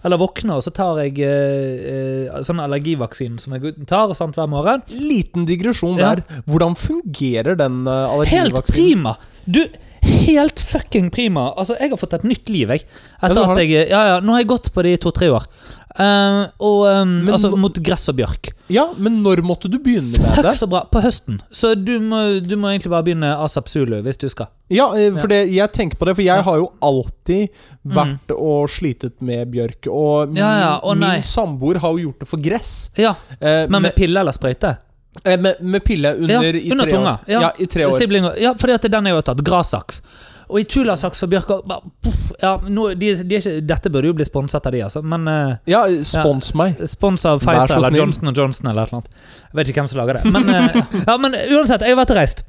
eller 0.05 0.21
våkner, 0.21 0.59
og 0.61 0.67
så 0.67 0.75
tar 0.77 1.01
jeg 1.07 1.25
eh, 1.25 2.43
sånn 2.45 2.61
allergivaksinen 2.65 3.41
som 3.41 3.57
jeg 3.57 3.77
tar 3.89 4.13
sant, 4.19 4.37
hver 4.37 4.51
morgen. 4.53 4.85
Liten 4.93 5.49
digresjon 5.49 5.97
Ja. 6.01 6.15
der. 6.15 6.43
Hvordan 6.51 6.77
fungerer 6.77 7.57
den 7.57 7.85
allergivaksinen? 7.89 8.53
Helt 8.53 8.75
prima! 8.75 9.17
Du, 9.45 9.61
helt 10.05 10.61
fucking 10.61 11.11
prima. 11.13 11.51
Altså, 11.57 11.77
jeg 11.81 11.93
har 11.93 12.01
fått 12.01 12.17
et 12.19 12.25
nytt 12.29 12.49
liv, 12.53 12.71
jeg. 12.77 12.85
Ja, 12.85 13.29
Etter 13.31 13.45
har 13.45 13.57
at 13.57 13.65
jeg 13.65 13.89
Ja, 13.91 14.03
ja, 14.13 14.21
nå 14.25 14.35
har 14.37 14.43
jeg 14.45 14.51
gått 14.53 14.71
på 14.75 14.85
det 14.85 14.95
i 14.97 15.01
to-tre 15.01 15.31
år. 15.33 15.47
Eh, 15.95 16.41
og 16.59 16.81
um, 16.91 17.11
Men 17.25 17.35
Altså 17.37 17.53
mot 17.57 17.77
gress 17.87 18.09
og 18.11 18.17
bjørk. 18.19 18.49
Ja, 18.73 18.89
men 18.99 19.21
når 19.23 19.43
måtte 19.47 19.69
du 19.71 19.77
begynne 19.79 20.11
med 20.19 20.35
Fuck 20.35 20.43
det? 20.49 20.55
så 20.59 20.67
bra. 20.71 20.81
På 20.91 21.03
høsten. 21.05 21.37
Så 21.55 21.75
du 21.79 21.93
må, 22.03 22.41
du 22.43 22.57
må 22.59 22.73
egentlig 22.73 22.91
bare 22.91 23.05
begynne 23.07 23.31
asap 23.45 23.69
zulu 23.71 24.01
hvis 24.03 24.19
du 24.19 24.27
skal. 24.33 24.49
Ja, 24.75 24.89
eh, 24.99 25.15
for 25.21 25.31
det, 25.31 25.43
jeg 25.55 25.71
tenker 25.77 26.01
på 26.01 26.09
det, 26.09 26.17
for 26.19 26.27
jeg 26.27 26.43
har 26.49 26.57
jo 26.63 26.71
alltid 26.83 27.49
Mm. 27.85 27.93
vært 27.93 28.31
og 28.33 28.71
slitet 28.73 29.21
med 29.21 29.51
bjørk. 29.53 29.87
Og 29.93 30.31
min, 30.31 30.39
Ja, 30.41 30.81
ja, 30.81 30.95
min 30.97 31.21
samboer 31.23 31.77
har 31.83 31.91
jo 31.93 32.07
gjort 32.09 32.21
det 32.25 32.29
for 32.31 32.41
gress. 32.41 32.91
Ja, 32.97 33.15
Eh, 33.41 33.67
Men 33.69 33.83
med 33.83 33.83
med, 33.83 33.95
pille 33.95 34.19
eller 34.21 34.33
sprøyte? 34.33 34.79
Eh, 35.25 35.39
med, 35.41 35.57
med 35.61 35.85
pille 35.85 36.15
under, 36.17 36.35
Ja, 36.35 36.53
i 36.61 36.71
under 36.71 36.85
tre 36.85 36.93
tunga, 36.97 37.13
år. 37.15 37.19
ja. 37.31 37.41
Ja, 37.41 37.51
i 37.59 37.67
tre 37.67 37.87
år. 37.87 37.99
Siblinger. 37.99 38.39
ja, 38.41 38.55
fordi 38.59 38.73
at 38.75 38.83
den 38.91 39.07
er 39.07 39.15
jo 39.17 39.21
tatt. 39.23 39.43
Grasaks. 39.47 40.03
Og 40.49 40.59
i 40.61 40.65
tulasaks 40.69 41.23
og 41.25 41.31
bjørk 41.33 41.51
og- 41.55 41.63
bare, 41.69 41.91
puff, 42.05 42.33
ja, 42.43 42.59
nå, 42.69 42.91
de, 43.01 43.15
de 43.25 43.39
ikke, 43.39 43.55
Dette 43.67 43.91
burde 43.91 44.11
jo 44.11 44.13
bli 44.19 44.27
sponset 44.29 44.67
av 44.69 44.73
de, 44.75 44.83
altså. 44.85 45.01
Men 45.03 45.29
uh, 45.29 45.55
Ja, 45.67 45.87
spons 46.05 46.53
meg. 46.55 46.77
spons 46.91 47.25
av 47.27 47.41
Pfizer 47.41 47.79
eller. 47.79 47.97
Johnson 47.97 48.35
Johnson 48.37 48.69
eller 48.71 48.91
noe. 48.93 49.03
Jeg 49.49 49.57
vet 49.61 49.71
ikke 49.73 49.81
hvem 49.83 49.89
som 49.89 50.03
lager 50.03 50.19
det. 50.21 50.33
Men, 50.35 50.51
uh, 50.51 50.83
ja, 51.09 51.17
men 51.17 51.33
uansett, 51.35 51.81
jeg 51.81 51.97
har 51.97 52.01
vært 52.03 52.13
og 52.13 52.21
reist. 52.21 52.45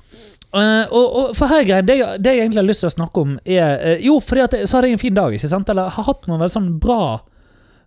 Uh, 0.56 0.84
og, 0.92 1.06
og 1.20 1.32
for 1.36 1.48
her 1.52 1.64
greien, 1.68 1.88
det, 1.88 1.96
det 2.24 2.32
jeg 2.36 2.44
egentlig 2.46 2.62
har 2.62 2.68
lyst 2.68 2.84
til 2.84 2.92
å 2.92 2.96
snakke 2.98 3.24
om, 3.24 3.38
er 3.46 3.98
Jo, 4.04 4.20
fordi 4.24 4.44
at 4.44 4.54
så 4.68 4.78
hadde 4.78 4.92
jeg 4.92 5.00
en 5.00 5.02
fin 5.06 5.16
dag, 5.18 5.34
ikke 5.36 5.50
sant? 5.52 5.72
Eller 5.72 5.90
har 5.96 6.08
hatt 6.08 6.28
noen 6.30 6.40
veldig 6.44 6.54
sånn 6.56 6.70
bra 6.80 7.00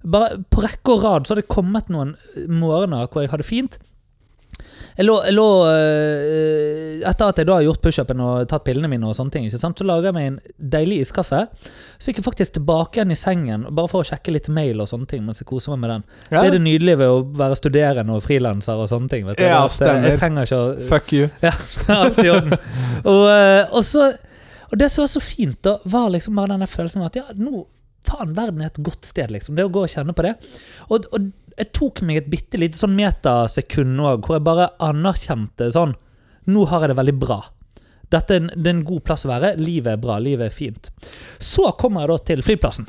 Bare 0.08 0.36
På 0.52 0.62
rekke 0.62 0.92
og 0.94 1.02
rad 1.04 1.26
så 1.26 1.34
har 1.34 1.40
det 1.42 1.48
kommet 1.50 1.88
noen 1.92 2.12
morgener 2.48 3.08
hvor 3.10 3.24
jeg 3.24 3.32
hadde 3.32 3.44
fint. 3.46 3.78
Jeg 4.98 5.06
lå, 5.06 5.14
jeg 5.28 5.34
lå 5.36 5.46
øh, 5.70 7.02
Etter 7.06 7.30
at 7.30 7.38
jeg 7.38 7.46
da 7.46 7.54
har 7.54 7.62
gjort 7.68 7.82
pushupen 7.84 8.22
og 8.24 8.48
tatt 8.50 8.64
pillene 8.66 8.88
mine, 8.90 9.06
og 9.06 9.14
sånne 9.14 9.30
ting 9.30 9.46
så 9.52 9.70
lager 9.86 10.08
jeg 10.08 10.16
meg 10.16 10.26
en 10.26 10.38
deilig 10.72 11.04
iskaffe. 11.04 11.44
Så 12.02 12.10
gikk 12.10 12.18
jeg 12.18 12.26
faktisk 12.26 12.56
tilbake 12.56 12.98
igjen 12.98 13.14
i 13.14 13.18
sengen 13.18 13.68
bare 13.70 13.90
for 13.92 14.02
å 14.02 14.08
sjekke 14.08 14.34
litt 14.34 14.50
mail 14.50 14.82
og 14.82 14.90
sånne 14.90 15.06
ting. 15.06 15.22
mens 15.26 15.38
jeg 15.38 15.46
koser 15.46 15.76
meg 15.76 15.84
med 15.84 15.92
den 15.94 16.04
Ja. 16.32 16.42
Det 16.42 16.48
er 16.48 16.56
det 16.58 16.62
nydelige 16.66 16.98
ved 16.98 17.14
å 17.14 17.22
være 17.38 17.60
studerende 17.60 18.18
og 18.18 18.26
frilanser 18.26 18.82
og 18.82 18.90
sånne 18.90 19.12
ting. 19.12 19.26
Vet 19.28 19.38
du? 19.38 19.46
Ja, 19.46 19.62
øh, 19.62 19.70
stemmer. 19.70 20.10
Jeg 20.10 20.18
trenger 20.18 20.50
ikke 20.50 20.58
å 20.58 20.76
Fuck 20.90 21.12
you. 21.14 21.30
ja, 21.46 21.54
alt 22.00 22.18
i 22.18 22.28
orden. 22.34 22.58
Og, 23.04 23.24
øh, 23.30 23.64
og, 23.70 23.82
så, 23.86 24.12
og 24.66 24.78
det 24.82 24.90
som 24.90 25.06
var 25.06 25.14
så 25.14 25.22
fint, 25.22 25.60
da, 25.62 25.78
var 25.86 26.10
liksom 26.10 26.42
bare 26.42 26.56
denne 26.56 26.66
følelsen 26.66 27.06
av 27.06 27.12
at 27.12 27.22
ja, 27.22 27.28
nå 27.38 27.68
Faen, 28.08 28.30
verden 28.32 28.62
er 28.62 28.70
et 28.70 28.78
godt 28.80 29.04
sted, 29.04 29.28
liksom. 29.34 29.56
Det 29.58 29.66
å 29.66 29.70
gå 29.74 29.82
og 29.84 29.90
kjenne 29.92 30.14
på 30.16 30.24
det. 30.24 30.30
Og, 30.88 31.04
og 31.12 31.26
jeg 31.58 31.72
tok 31.76 32.02
meg 32.06 32.22
et 32.22 32.30
bitte 32.30 32.60
lite 32.60 32.78
sånn 32.78 32.96
metasekund 32.98 34.00
òg, 34.00 34.26
hvor 34.26 34.38
jeg 34.38 34.46
bare 34.46 34.70
anerkjente 34.84 35.72
sånn 35.74 35.96
Nå 36.48 36.62
har 36.70 36.80
jeg 36.80 36.94
det 36.94 36.96
veldig 36.96 37.12
bra. 37.20 37.42
Dette 38.08 38.32
er 38.32 38.38
en, 38.40 38.46
det 38.54 38.70
er 38.70 38.76
en 38.78 38.86
god 38.88 39.02
plass 39.04 39.26
å 39.26 39.28
være. 39.28 39.50
Livet 39.60 39.98
er 39.98 39.98
bra, 40.00 40.14
livet 40.16 40.48
er 40.48 40.54
fint. 40.54 40.88
Så 41.44 41.66
kommer 41.76 42.06
jeg 42.06 42.08
da 42.08 42.16
til 42.30 42.40
flyplassen. 42.46 42.86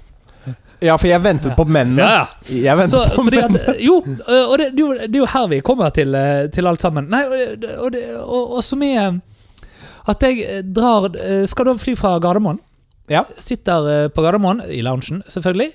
Ja, 0.79 0.95
for 0.95 1.09
jeg 1.09 1.19
ventet 1.19 1.57
på 1.57 1.65
mennene. 1.67 2.05
Ja, 2.05 2.21
ja. 2.47 2.61
Jeg 2.69 2.79
ventet 2.79 2.95
Så, 2.95 3.01
på 3.17 3.25
fordi 3.27 3.41
at, 3.43 3.57
jo, 3.83 3.97
og 3.99 4.53
det, 4.61 4.69
det, 4.77 4.85
er 4.85 5.17
jo, 5.17 5.25
er 5.25 5.33
her 5.33 5.49
vi 5.51 5.59
kommer 5.65 5.91
til, 5.91 6.15
eh, 6.15 6.45
til 6.55 6.71
alt 6.71 6.79
sammen. 6.79 7.09
Nei, 7.11 7.25
og, 7.27 7.67
og, 7.89 7.99
og, 8.23 8.55
og 8.61 8.63
som 8.63 8.85
er 8.87 9.19
at 10.09 10.23
jeg 10.25 10.63
drar 10.73 11.09
eh, 11.19 11.43
Skal 11.49 11.67
da 11.67 11.75
fly 11.77 11.97
fra 11.99 12.15
Gardermoen. 12.23 12.61
Ja. 13.11 13.25
Sitter 13.41 13.89
eh, 13.91 14.07
på 14.13 14.23
Gardermoen, 14.23 14.63
i 14.71 14.79
loungen 14.85 15.23
selvfølgelig. 15.27 15.73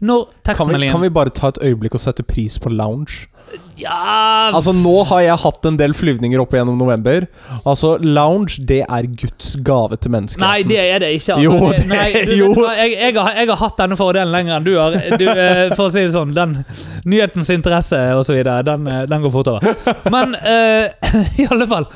Når 0.00 0.26
Kan 0.56 0.68
vi, 0.68 0.88
kan 0.90 1.00
vi 1.00 1.08
bare 1.08 1.30
ta 1.30 1.48
et 1.52 1.58
øyeblikk 1.62 1.94
og 1.94 2.00
sette 2.00 2.22
pris 2.26 2.58
på 2.58 2.70
lounge? 2.72 3.28
Ja 3.76 4.50
Altså, 4.56 4.72
nå 4.72 5.04
har 5.06 5.20
jeg 5.20 5.36
hatt 5.42 5.66
en 5.68 5.76
del 5.76 5.92
flyvninger 5.94 6.40
opp 6.40 6.54
gjennom 6.56 6.78
november. 6.80 7.26
Altså, 7.68 7.92
lounge, 8.02 8.56
det 8.66 8.80
er 8.88 9.06
Guds 9.06 9.52
gave 9.62 9.96
til 10.00 10.10
mennesket. 10.14 10.40
Nei, 10.42 10.62
det 10.66 10.78
er 10.80 10.98
det 11.04 11.10
ikke. 11.18 11.36
Altså. 11.36 11.44
Jo, 11.44 11.70
Det- 11.70 11.86
nei, 11.88 12.24
du, 12.24 12.32
jo. 12.40 12.48
du 12.56 12.62
Jeg, 12.64 12.92
jeg, 12.98 13.14
har, 13.18 13.32
jeg 13.38 13.48
har 13.52 13.56
hatt 13.60 13.76
denne 13.78 13.96
fordelen 14.00 14.32
lenger 14.32 14.56
enn 14.56 14.64
du 14.66 14.72
har. 14.80 14.96
Du, 15.20 15.26
eh, 15.28 15.74
for 15.76 15.86
å 15.86 15.92
si 15.92 16.00
det 16.06 16.12
sånn, 16.16 16.32
den 16.34 16.56
nyhetens 17.04 17.50
interesse 17.54 18.00
osv., 18.16 18.40
den, 18.44 18.86
eh, 18.88 19.02
den 19.12 19.22
går 19.28 19.34
fort 19.36 19.52
over. 19.54 19.74
Men 20.10 20.34
uh, 20.34 20.88
i 21.40 21.46
alle 21.50 21.66
fall 21.70 21.86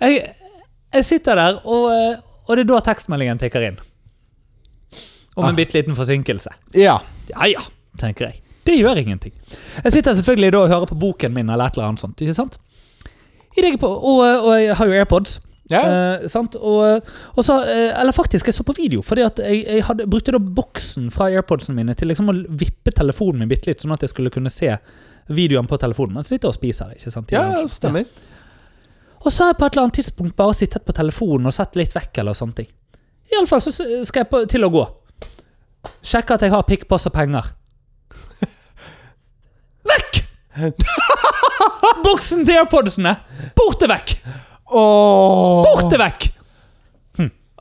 jeg, 0.00 0.20
jeg 0.94 1.04
sitter 1.08 1.36
der, 1.40 1.58
og, 1.64 1.88
og 2.46 2.56
det 2.56 2.66
er 2.66 2.68
da 2.74 2.80
tekstmeldingen 2.92 3.40
tikker 3.40 3.66
inn. 3.72 3.80
Om 5.36 5.44
en 5.46 5.52
Ah. 5.54 5.56
bitte 5.56 5.78
liten 5.78 5.94
forsinkelse. 5.96 6.50
Ja. 6.76 6.98
Ja 7.32 7.48
ja, 7.50 7.62
tenker 8.00 8.30
jeg. 8.30 8.42
Det 8.66 8.76
gjør 8.76 8.98
ingenting. 9.00 9.32
Jeg 9.84 9.92
sitter 9.94 10.14
selvfølgelig 10.18 10.52
da 10.52 10.64
og 10.64 10.68
hører 10.72 10.90
på 10.90 10.98
boken 11.00 11.32
min 11.34 11.48
eller 11.48 11.70
et 11.70 11.78
eller 11.78 11.88
annet 11.88 12.02
sånt. 12.02 12.20
ikke 12.20 12.36
sant? 12.36 12.58
På, 13.80 13.88
og, 13.88 14.20
og 14.20 14.52
jeg 14.60 14.76
har 14.76 14.86
jo 14.86 14.92
AirPods. 15.00 15.40
ja. 15.70 15.80
Eh, 16.20 16.28
sant? 16.28 16.56
Og, 16.56 17.02
og 17.36 17.44
så, 17.44 17.60
eh, 17.64 18.00
eller 18.00 18.12
faktisk, 18.12 18.46
jeg 18.46 18.54
så 18.54 18.64
på 18.66 18.74
video, 18.76 19.02
fordi 19.02 19.22
at 19.26 19.38
jeg, 19.42 19.64
jeg 19.66 19.84
hadde, 19.84 20.06
brukte 20.10 20.32
da 20.32 20.38
boksen 20.38 21.10
fra 21.10 21.28
AirPodsene 21.30 21.76
mine 21.76 21.94
til 21.94 22.08
liksom 22.12 22.30
å 22.30 22.36
vippe 22.48 22.92
telefonen 22.96 23.42
min 23.42 23.50
bitte 23.50 23.70
litt, 23.70 23.82
sånn 23.82 23.94
at 23.96 24.04
jeg 24.06 24.12
skulle 24.14 24.32
kunne 24.34 24.52
se 24.52 24.70
videoen 25.30 25.68
på 25.70 25.78
telefonen 25.78 26.18
Men 26.18 26.26
sitter 26.26 26.50
og 26.50 26.56
spiser. 26.56 26.94
ikke 26.96 27.10
sant? 27.10 27.32
i 27.32 27.36
ja, 27.36 27.44
stemmer. 27.66 28.04
stemmer. 28.04 28.28
Og 29.20 29.32
så 29.32 29.44
har 29.44 29.52
jeg 29.52 29.58
på 29.60 29.66
et 29.66 29.74
eller 29.74 29.86
annet 29.88 29.98
tidspunkt 30.00 30.36
bare 30.36 30.56
sittet 30.56 30.84
på 30.84 30.94
telefonen 30.96 31.50
og 31.50 31.54
sett 31.54 31.76
litt 31.76 31.92
vekk, 31.94 32.22
eller 32.22 32.36
sånne 32.38 32.62
ting. 32.62 32.70
Iallfall 33.30 33.60
så 33.62 33.70
skal 33.72 34.24
jeg 34.24 34.30
på, 34.30 34.44
til 34.50 34.64
å 34.66 34.72
gå. 34.72 34.86
Sjekk 36.02 36.34
at 36.36 36.44
jeg 36.46 36.54
har 36.54 36.66
pikkpass 36.68 37.08
og 37.10 37.14
penger. 37.16 37.52
Vekk! 39.90 40.20
Boksen 42.04 42.44
til 42.44 42.58
airpodsene! 42.60 43.14
Borte 43.56 43.88
vekk! 43.90 44.18
Oh. 44.70 45.64
Borte 45.66 45.98
vekk! 46.00 46.30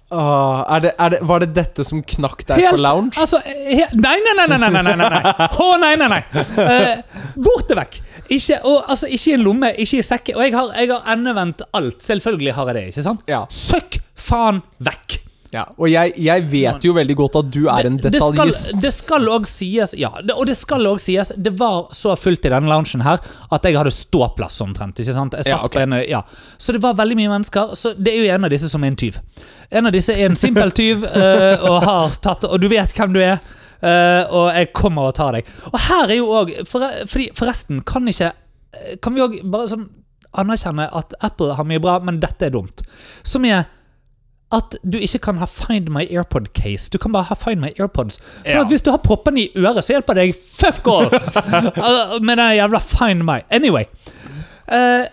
Oh, 0.10 0.64
er 0.74 0.80
det, 0.82 0.92
er 0.98 1.12
det, 1.14 1.18
var 1.30 1.44
det 1.44 1.52
dette 1.54 1.84
som 1.86 2.00
knakk 2.02 2.40
deg 2.50 2.64
helt, 2.64 2.80
på 2.80 2.82
lounge? 2.82 3.14
Altså, 3.22 3.44
helt, 3.46 3.94
nei, 3.94 4.16
nei, 4.26 4.34
nei! 4.40 4.48
nei, 4.50 4.70
nei, 4.74 4.82
nei, 4.82 4.96
nei. 4.98 5.20
Oh, 5.62 5.76
nei, 5.78 5.92
nei, 6.02 6.08
nei. 6.10 6.22
Uh, 6.58 7.20
borte 7.38 7.78
vekk! 7.78 8.00
Ikke, 8.26 8.58
og, 8.64 8.88
altså, 8.90 9.06
ikke 9.06 9.30
i 9.30 9.36
en 9.38 9.46
lomme, 9.46 9.70
ikke 9.78 10.02
i 10.02 10.06
sekken. 10.06 10.40
Og 10.40 10.48
jeg 10.48 10.56
har, 10.58 10.74
har 10.74 11.14
endevendt 11.14 11.62
alt. 11.78 12.02
Selvfølgelig 12.02 12.58
har 12.58 12.72
jeg 12.72 12.80
det. 12.80 12.86
ikke 12.90 13.06
sant? 13.06 13.22
Ja. 13.30 13.44
Søkk 13.54 14.02
faen 14.18 14.64
vekk! 14.82 15.20
Ja. 15.54 15.64
Og 15.78 15.90
jeg, 15.90 16.14
jeg 16.22 16.46
vet 16.52 16.84
jo 16.86 16.94
veldig 16.94 17.16
godt 17.18 17.38
at 17.40 17.48
du 17.54 17.64
er 17.72 17.88
en 17.90 17.98
detaljist. 18.02 18.76
Det 18.82 18.92
skal 18.94 19.26
òg 19.32 19.48
sies, 19.50 19.96
ja, 19.98 20.12
det, 20.22 20.36
og 20.38 20.46
det 20.50 20.56
skal 20.60 20.86
òg 20.86 21.00
sies 21.02 21.32
Det 21.34 21.56
var 21.58 21.90
så 21.96 22.14
fullt 22.20 22.46
i 22.46 22.52
denne 22.54 22.70
loungen 22.70 23.04
her 23.06 23.18
at 23.50 23.66
jeg 23.66 23.78
hadde 23.78 23.94
ståplass 23.96 24.60
omtrent. 24.66 25.00
ikke 25.02 25.16
sant? 25.16 25.38
Ja, 25.46 25.62
okay. 25.66 25.80
på 25.80 25.86
en, 25.88 25.98
ja. 26.06 26.22
Så 26.58 26.76
det 26.76 26.84
var 26.84 26.98
veldig 27.00 27.18
mye 27.18 27.32
mennesker. 27.34 27.74
Så 27.80 27.96
det 27.98 28.14
er 28.14 28.24
jo 28.24 28.36
en 28.36 28.46
av 28.46 28.54
disse 28.54 28.70
som 28.70 28.86
er 28.86 28.94
en 28.94 29.00
tyv. 29.00 29.18
En 29.70 29.90
av 29.90 29.96
disse 29.96 30.14
er 30.14 30.30
en 30.30 30.38
simpel 30.40 30.74
tyv 30.76 31.08
uh, 31.08 31.56
og 31.72 31.80
har 31.86 32.20
tatt 32.22 32.46
Og 32.50 32.60
du 32.62 32.70
vet 32.70 32.94
hvem 32.98 33.16
du 33.18 33.22
er. 33.24 33.40
Uh, 33.80 34.24
og 34.36 34.46
jeg 34.54 34.72
kommer 34.76 35.10
og 35.10 35.18
tar 35.18 35.40
deg. 35.40 35.50
Og 35.72 35.80
her 35.88 36.06
er 36.12 36.20
jo 36.20 36.30
òg 36.44 36.54
for, 36.70 36.86
Forresten, 37.10 37.82
kan 37.88 38.08
ikke 38.12 38.34
Kan 39.02 39.16
vi 39.16 39.24
òg 39.24 39.40
bare 39.50 39.70
sånn 39.72 39.88
anerkjenne 40.38 40.86
at 40.94 41.16
Apple 41.26 41.56
har 41.58 41.66
mye 41.66 41.82
bra, 41.82 41.96
men 42.06 42.20
dette 42.22 42.46
er 42.46 42.54
dumt. 42.54 42.84
Som 43.26 43.48
er 43.50 43.64
at 44.52 44.76
du 44.82 44.98
ikke 44.98 45.20
kan 45.28 45.38
ha 45.38 45.46
Find 45.46 45.90
my 45.94 46.08
AirPod 46.10 46.48
case. 46.58 46.90
Du 46.90 46.98
kan 46.98 47.12
bare 47.14 47.28
ha 47.30 47.36
Find 47.38 47.62
my 47.62 47.70
AirPods. 47.80 48.18
Sånn 48.46 48.56
Ja. 48.56 48.62
at 48.64 48.72
hvis 48.72 48.82
du 48.82 48.90
har 48.92 48.98
proppene 49.04 49.44
i 49.44 49.52
øret, 49.56 49.84
så 49.86 49.94
hjelper 49.94 50.18
det 50.18 50.24
deg 50.30 50.36
fuck 50.36 50.88
all! 50.90 51.10
Altså, 51.14 52.20
Med 52.28 52.38
den 52.42 52.56
jævla 52.58 52.82
Find 52.82 53.24
my. 53.28 53.40
Anyway. 53.52 53.86
Uh, 54.70 55.06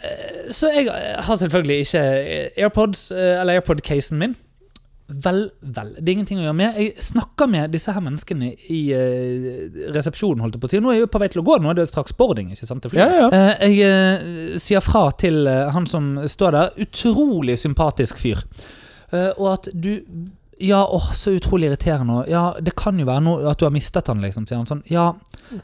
så 0.53 0.69
jeg 0.73 0.89
har 1.25 1.37
selvfølgelig 1.37 1.79
ikke 1.87 2.03
AirPods, 2.57 3.11
uh, 3.13 3.41
eller 3.41 3.61
AirPod-casen 3.61 4.19
min. 4.19 4.37
Vel, 5.09 5.51
vel. 5.63 5.93
Det 6.01 6.09
er 6.11 6.13
ingenting 6.17 6.41
å 6.41 6.49
gjøre 6.49 6.57
med. 6.59 6.79
Jeg 6.83 7.05
snakker 7.07 7.47
med 7.47 7.71
disse 7.71 7.93
her 7.95 8.03
menneskene 8.03 8.49
i 8.75 8.81
uh, 8.91 9.93
resepsjonen. 9.95 10.43
holdt 10.43 10.57
jeg 10.57 10.65
på 10.65 10.67
å 10.67 10.73
si. 10.73 10.81
Nå 10.83 10.91
er 10.91 10.99
jeg 10.99 11.05
jo 11.05 11.11
på 11.15 11.21
vei 11.23 11.29
til 11.31 11.45
å 11.45 11.47
gå. 11.47 11.59
Nå 11.63 11.71
er 11.71 11.79
det 11.79 11.87
straks 11.93 12.17
boarding. 12.19 12.51
ikke 12.57 12.67
sant? 12.67 12.89
Ja, 12.97 13.07
ja. 13.15 13.29
Uh, 13.31 13.53
jeg 13.69 13.87
eh, 13.87 14.57
sier 14.61 14.83
fra 14.83 15.05
til 15.15 15.47
eh, 15.47 15.69
han 15.77 15.87
som 15.87 16.17
står 16.27 16.57
der. 16.57 16.75
Utrolig 16.89 17.55
sympatisk 17.63 18.19
fyr. 18.19 18.43
Eh, 19.13 19.31
og 19.37 19.53
at 19.53 19.69
du 19.73 20.03
Ja, 20.59 20.87
åh, 20.89 21.13
så 21.13 21.35
utrolig 21.37 21.69
irriterende. 21.69 22.23
Ja, 22.33 22.55
det 22.61 22.73
kan 22.81 22.97
jo 22.99 23.05
være 23.05 23.21
noe, 23.21 23.51
at 23.51 23.61
du 23.61 23.67
har 23.67 23.73
mistet 23.75 24.07
han, 24.09 24.23
liksom. 24.25 24.47
Sier 24.49 24.57
han 24.57 24.69
sånn. 24.69 24.81
Ja, 24.89 25.11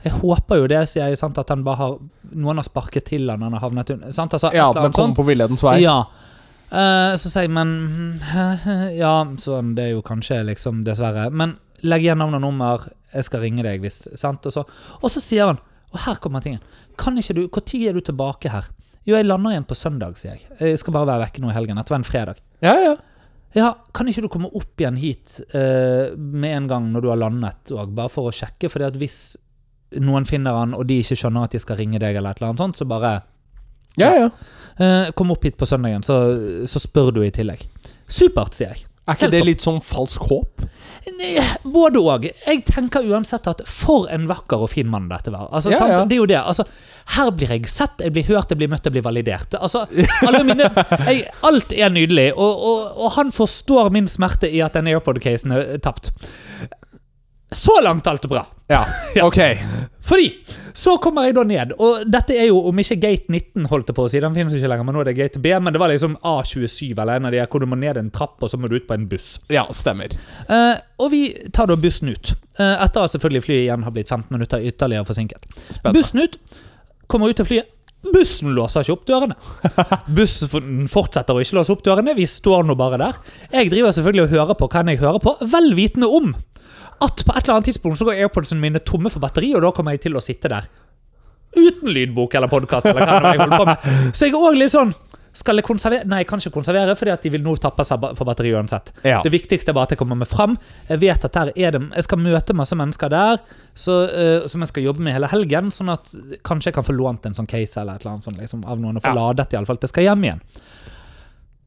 jeg 0.04 0.12
håper 0.18 0.60
jo 0.60 0.66
det, 0.68 0.82
sier 0.90 1.08
jeg. 1.08 1.16
sant, 1.16 1.38
At 1.40 1.48
han 1.48 1.62
bare 1.64 1.80
har 1.80 1.94
Noen 2.32 2.60
har 2.60 2.66
sparket 2.66 3.06
til 3.08 3.30
han, 3.30 3.40
han 3.40 3.56
har 3.56 3.64
havnet 3.64 3.90
under 3.94 4.12
sant, 4.12 4.32
altså, 4.36 4.50
ja, 4.52 4.70
den 4.72 4.92
kommer 4.92 5.16
på 5.16 5.24
villedens 5.24 5.64
vei. 5.64 5.78
Ja. 5.80 6.02
Eh, 6.72 7.14
så 7.16 7.28
sier 7.32 7.48
jeg, 7.48 7.52
men 7.56 8.20
Ja, 9.02 9.14
sånn, 9.40 9.74
det 9.76 9.88
er 9.88 9.94
jo 9.94 10.04
kanskje 10.04 10.42
liksom 10.48 10.84
Dessverre. 10.84 11.30
Men 11.32 11.56
legg 11.88 12.04
igjen 12.04 12.20
navn 12.20 12.36
og 12.36 12.44
nummer, 12.44 12.86
jeg 13.12 13.26
skal 13.28 13.42
ringe 13.44 13.64
deg 13.64 13.80
hvis 13.84 14.06
Sant? 14.20 14.44
Og 14.48 14.54
så, 14.54 14.64
og 15.00 15.12
så 15.12 15.20
sier 15.20 15.50
han 15.50 15.60
Og 15.92 15.98
her 16.06 16.20
kommer 16.22 16.44
tingen. 16.44 16.60
Kan 17.00 17.16
ikke 17.20 17.36
du, 17.36 17.42
Når 17.48 17.88
er 17.88 17.96
du 17.96 18.00
tilbake 18.00 18.52
her? 18.52 18.68
Jo, 19.04 19.16
jeg 19.16 19.26
lander 19.26 19.56
igjen 19.56 19.66
på 19.66 19.74
søndag, 19.76 20.16
sier 20.20 20.36
jeg. 20.36 20.46
Jeg 20.60 20.78
skal 20.78 20.94
bare 20.94 21.08
være 21.10 21.24
vekke 21.24 21.42
nå 21.42 21.50
i 21.50 21.56
helgen. 21.56 21.80
Dette 21.80 21.90
var 21.90 22.00
en 22.00 22.06
fredag. 22.06 22.38
Ja, 22.62 22.76
ja. 22.78 22.92
Ja, 23.56 23.74
Kan 23.92 24.08
ikke 24.08 24.24
du 24.24 24.30
komme 24.32 24.50
opp 24.56 24.80
igjen 24.80 24.96
hit 24.96 25.40
eh, 25.52 26.14
med 26.16 26.56
en 26.56 26.68
gang 26.70 26.90
når 26.92 27.04
du 27.04 27.08
har 27.12 27.20
landet, 27.20 27.72
og 27.74 27.92
bare 27.96 28.12
for 28.12 28.30
å 28.30 28.34
sjekke? 28.34 28.70
For 28.72 29.00
hvis 29.00 29.18
noen 30.00 30.24
finner 30.28 30.56
han, 30.56 30.72
og 30.76 30.86
de 30.88 31.02
ikke 31.02 31.18
skjønner 31.20 31.48
at 31.48 31.56
de 31.56 31.60
skal 31.60 31.78
ringe 31.80 32.00
deg, 32.00 32.16
eller 32.16 32.32
et 32.32 32.40
eller 32.40 32.52
annet 32.52 32.64
sånt, 32.64 32.80
så 32.80 32.88
bare 32.88 33.12
ja, 34.00 34.08
ja. 34.16 34.30
eh, 34.80 35.10
kom 35.16 35.34
opp 35.34 35.44
hit 35.44 35.58
på 35.60 35.68
søndagen, 35.68 36.04
så, 36.06 36.16
så 36.64 36.80
spør 36.80 37.12
du 37.12 37.20
i 37.26 37.32
tillegg. 37.34 37.66
Supert, 38.08 38.56
sier 38.56 38.72
jeg. 38.72 38.86
Er 39.08 39.16
ikke 39.18 39.30
det 39.32 39.40
litt 39.44 39.64
sånn 39.64 39.80
falsk 39.82 40.28
håp? 40.30 40.62
Både 41.66 41.98
òg. 41.98 42.28
Jeg 42.46 42.60
tenker 42.68 43.02
uansett 43.10 43.48
at 43.50 43.62
for 43.66 44.06
en 44.12 44.28
vakker 44.30 44.62
og 44.62 44.70
fin 44.70 44.86
mann 44.90 45.08
dette 45.10 45.32
var. 45.34 45.48
Altså, 45.50 45.72
Ja, 45.72 45.78
sant? 45.80 45.90
ja. 45.90 46.04
Det 46.06 46.14
er 46.14 46.20
jo 46.20 46.26
det. 46.30 46.38
Altså, 46.38 46.64
her 47.16 47.30
blir 47.34 47.50
jeg 47.56 47.66
sett, 47.72 47.98
jeg 47.98 48.12
blir 48.14 48.28
hørt, 48.30 48.52
jeg 48.54 48.60
blir 48.60 48.70
møtt, 48.70 48.86
jeg 48.86 48.94
blir 48.94 49.02
validert. 49.02 49.56
Altså, 49.58 49.82
mine, 50.46 50.70
jeg, 51.08 51.24
alt 51.42 51.72
er 51.74 51.90
nydelig, 51.90 52.28
og, 52.36 52.62
og, 52.70 52.92
og 53.02 53.12
han 53.18 53.32
forstår 53.34 53.90
min 53.90 54.06
smerte 54.08 54.46
i 54.50 54.62
at 54.62 54.78
den 54.78 54.86
AirPod-casen 54.92 55.56
er 55.58 55.74
tapt. 55.82 56.12
Så 57.52 57.74
langt 57.84 58.06
alt 58.08 58.24
er 58.24 58.32
bra. 58.32 58.46
Ja. 58.70 58.84
Ok. 59.26 59.42
Fordi 60.02 60.28
så 60.74 60.96
kommer 61.02 61.28
jeg 61.28 61.36
da 61.36 61.44
ned, 61.46 61.74
og 61.78 62.06
dette 62.10 62.34
er 62.34 62.48
jo 62.48 62.58
om 62.70 62.80
ikke 62.82 62.98
gate 63.02 63.30
19, 63.30 63.68
holdt 63.70 63.92
jeg 63.92 63.96
på 63.96 64.06
å 64.06 64.10
si, 64.10 64.22
den 64.22 64.34
finnes 64.34 64.56
ikke 64.56 64.70
lenger, 64.72 64.86
men 64.88 64.96
nå 64.96 65.02
er 65.04 65.10
det 65.10 65.18
gate 65.18 65.42
B, 65.42 65.52
men 65.62 65.74
det 65.74 65.82
var 65.82 65.92
liksom 65.92 66.16
A27 66.26 66.90
eller 66.96 67.20
en 67.20 67.28
av 67.28 67.34
de 67.34 67.42
her 67.42 67.50
hvor 67.52 67.62
du 67.62 67.68
må 67.70 67.78
ned 67.78 68.00
en 68.00 68.10
trapp, 68.14 68.38
og 68.42 68.50
så 68.50 68.58
må 68.58 68.70
du 68.70 68.78
ut 68.80 68.88
på 68.88 68.96
en 68.96 69.06
buss. 69.10 69.36
Ja, 69.52 69.66
stemmer. 69.74 70.16
Eh, 70.48 70.74
og 70.98 71.12
vi 71.14 71.22
tar 71.54 71.70
da 71.70 71.76
bussen 71.78 72.10
ut. 72.10 72.34
Eh, 72.58 72.74
etter 72.82 73.06
at 73.06 73.14
selvfølgelig 73.14 73.44
flyet 73.46 73.66
igjen 73.66 73.86
har 73.86 73.94
blitt 73.94 74.10
15 74.10 74.32
minutter 74.34 74.64
ytterligere 74.72 75.06
forsinket. 75.08 75.46
Spennende. 75.68 75.94
Bussen 76.00 76.24
ut, 76.24 76.40
kommer 77.06 77.30
ut 77.30 77.38
til 77.38 77.48
flyet. 77.48 77.70
Bussen 78.02 78.50
låser 78.56 78.82
ikke 78.82 78.96
opp 78.96 79.04
dørene. 79.06 79.36
Bussen 80.16 80.88
fortsetter 80.90 81.38
å 81.38 81.42
ikke 81.44 81.60
låse 81.60 81.70
opp 81.74 81.84
dørene. 81.86 82.16
Vi 82.18 82.26
står 82.26 82.66
nå 82.66 82.74
bare 82.78 82.98
der. 82.98 83.20
Jeg 83.52 83.70
driver 83.70 83.94
selvfølgelig 83.94 84.24
og 84.24 84.32
hører 84.34 84.58
på 84.58 84.68
hva 84.72 84.82
jeg 84.90 85.02
hører 85.04 85.22
på, 85.22 85.36
vel 85.52 85.70
vitende 85.78 86.10
om 86.10 86.32
at 87.02 87.24
på 87.26 87.34
et 87.34 87.42
eller 87.42 87.58
annet 87.58 87.70
tidspunkt 87.72 87.98
så 88.00 88.06
går 88.08 88.20
AirPodsene 88.24 88.62
mine 88.62 88.82
tomme 88.86 89.10
for 89.12 89.22
batteri, 89.22 89.52
og 89.56 89.64
da 89.64 89.72
kommer 89.74 89.96
jeg 89.96 90.06
til 90.08 90.18
å 90.18 90.22
sitte 90.24 90.50
der 90.52 90.68
uten 91.52 91.90
lydbok 91.92 92.34
eller 92.38 92.48
podkast 92.48 92.86
eller 92.88 93.04
hva 93.04 93.32
jeg 93.34 93.42
holder 93.42 93.58
på 93.60 93.66
med. 93.68 93.88
Så 94.16 94.28
jeg 94.28 94.32
er 94.32 94.44
òg 94.48 94.54
litt 94.56 94.72
sånn 94.72 94.94
skal 95.32 95.56
jeg 95.56 95.64
konservere? 95.64 96.04
Nei, 96.08 96.18
jeg 96.20 96.28
kan 96.28 96.42
ikke 96.42 96.52
konservere, 96.52 96.92
fordi 96.96 97.12
at 97.14 97.22
de 97.24 97.30
vil 97.32 97.40
nå 97.44 97.54
tappe 97.60 97.84
seg 97.88 98.02
for 98.18 98.28
batteri 98.28 98.50
uansett. 98.52 98.90
Ja. 99.00 99.22
Det 99.24 99.32
viktigste 99.32 99.72
er 99.72 99.76
bare 99.78 99.88
at 99.88 99.94
jeg 99.94 100.00
kommer 100.02 100.18
meg 100.20 100.28
fram. 100.28 100.58
Jeg 100.90 101.00
vet 101.00 101.24
at 101.24 101.38
her 101.40 101.52
er 101.56 101.72
det 101.72 101.80
Jeg 101.88 102.04
skal 102.04 102.20
møte 102.20 102.56
masse 102.56 102.76
mennesker 102.76 103.08
der 103.12 103.40
så, 103.72 103.96
uh, 104.12 104.44
som 104.52 104.60
jeg 104.60 104.72
skal 104.74 104.84
jobbe 104.90 105.00
med 105.06 105.16
hele 105.16 105.30
helgen. 105.32 105.72
Sånn 105.72 105.88
at 105.92 106.12
kanskje 106.44 106.68
jeg 106.68 106.76
kan 106.76 106.84
få 106.84 106.96
lånt 106.98 107.24
en 107.28 107.38
sånn 107.38 107.48
case 107.48 107.80
eller 107.80 107.96
et 107.96 108.04
eller 108.04 108.18
annet 108.18 108.28
sånt, 108.28 108.42
liksom, 108.44 108.66
av 108.68 108.80
noen 108.82 109.00
og 109.00 109.06
få 109.06 109.14
Ja. 109.14 109.16
ladet 109.22 109.54
i 109.54 109.60
alle 109.60 109.70
fall 109.70 109.80
til 109.80 109.88
jeg 109.88 109.94
skal 109.94 110.08
hjem 110.10 110.28
igjen. 110.28 110.44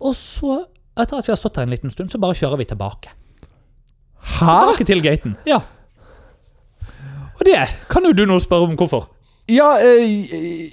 Og 0.06 0.14
så, 0.14 0.60
etter 0.94 1.18
at 1.18 1.26
vi 1.26 1.34
har 1.34 1.42
stått 1.42 1.58
her 1.58 1.66
en 1.66 1.74
liten 1.74 1.90
stund, 1.90 2.14
så 2.14 2.22
bare 2.22 2.38
kjører 2.38 2.62
vi 2.62 2.70
tilbake. 2.70 3.18
Hæ? 4.26 4.58
Tilbake 4.66 4.90
til 4.90 5.06
gaten. 5.06 5.38
Ja. 5.48 5.62
Og 7.36 7.46
det 7.46 7.62
kan 7.92 8.06
jo 8.08 8.16
du 8.16 8.26
nå 8.28 8.40
spørre 8.44 8.70
om 8.70 8.76
hvorfor. 8.80 9.10
Ja, 9.52 9.76
eh, 9.84 10.72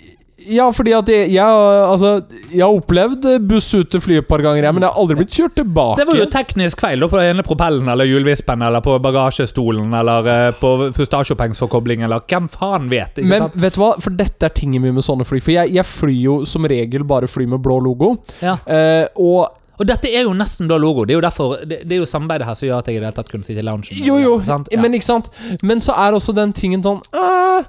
ja 0.48 0.68
fordi 0.72 0.94
at 0.96 1.08
jeg, 1.10 1.28
jeg, 1.34 1.44
altså, 1.44 2.12
jeg 2.52 2.62
har 2.64 2.72
opplevd 2.72 3.26
buss 3.48 3.68
ut 3.74 3.90
til 3.92 4.00
flyet 4.02 4.24
et 4.24 4.28
par 4.30 4.42
ganger, 4.44 4.64
men 4.72 4.84
jeg 4.84 4.90
har 4.90 5.00
aldri 5.02 5.18
blitt 5.18 5.34
kjørt 5.34 5.56
tilbake. 5.58 6.00
Det 6.00 6.08
var 6.08 6.20
jo 6.22 6.28
teknisk 6.32 6.84
feil 6.84 7.02
da, 7.02 7.08
på 7.12 7.20
den 7.20 7.34
ene 7.34 7.46
propellen 7.46 7.90
eller 7.92 8.08
hjulvispen 8.08 8.64
eller 8.64 8.84
på 8.84 8.96
bagasjestolen 9.04 9.94
eller 10.00 10.30
eh, 10.32 10.48
på 10.58 10.74
pustasjepengsforkobling 10.96 12.06
eller 12.06 12.24
hvem 12.30 12.48
faen 12.52 12.88
vet. 12.92 13.18
ikke 13.18 13.28
men 13.28 13.46
sant? 13.46 13.58
vet 13.66 13.76
du 13.76 13.82
hva, 13.82 13.94
for 14.02 14.20
dette 14.22 14.48
er 14.48 14.54
tingen 14.56 14.86
min 14.86 14.96
med 14.96 15.06
sånne 15.06 15.26
fly. 15.28 15.42
For 15.42 15.56
jeg, 15.56 15.74
jeg 15.76 15.88
flyr 15.88 16.20
jo 16.20 16.38
som 16.48 16.68
regel 16.70 17.04
bare 17.08 17.30
fly 17.30 17.48
med 17.50 17.62
blå 17.64 17.80
logo. 17.84 18.14
Ja. 18.40 18.56
Eh, 18.64 19.04
og 19.20 19.61
Og 19.82 19.88
dette 19.90 20.10
er 20.14 20.28
jo 20.28 20.34
nesten 20.36 20.68
da 20.70 20.78
logo. 20.78 21.04
Det 21.04 21.16
er 21.16 21.18
jo 21.18 21.24
derfor 21.24 21.54
Det, 21.66 21.82
det 21.88 21.96
er 21.96 22.02
jo 22.04 22.08
samarbeidet 22.08 22.46
her 22.46 22.58
som 22.58 22.68
gjør 22.68 22.82
at 22.82 22.90
jeg 22.90 22.96
i 22.96 23.00
det 23.00 23.08
hele 23.08 23.16
tatt 23.18 23.32
kunne 23.32 23.46
sitte 23.46 23.62
i 23.62 23.66
loungen. 23.66 24.04
Jo, 24.06 24.18
jo. 24.22 24.34
Ja. 24.46 24.80
men 24.80 24.94
ikke 24.94 25.08
sant 25.08 25.30
Men 25.62 25.82
så 25.82 25.96
er 25.98 26.14
også 26.14 26.34
den 26.36 26.54
tingen 26.56 26.84
sånn 26.84 27.00
uh, 27.16 27.64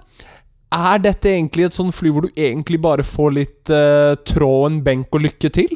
Er 0.74 1.02
dette 1.02 1.32
egentlig 1.32 1.68
et 1.68 1.78
sånn 1.78 1.94
fly 1.96 2.14
hvor 2.14 2.28
du 2.28 2.38
egentlig 2.38 2.80
bare 2.84 3.06
får 3.08 3.34
litt 3.34 3.74
uh, 3.74 4.14
tråd, 4.30 4.70
en 4.70 4.80
benk 4.86 5.18
og 5.18 5.26
lykke 5.26 5.52
til? 5.54 5.74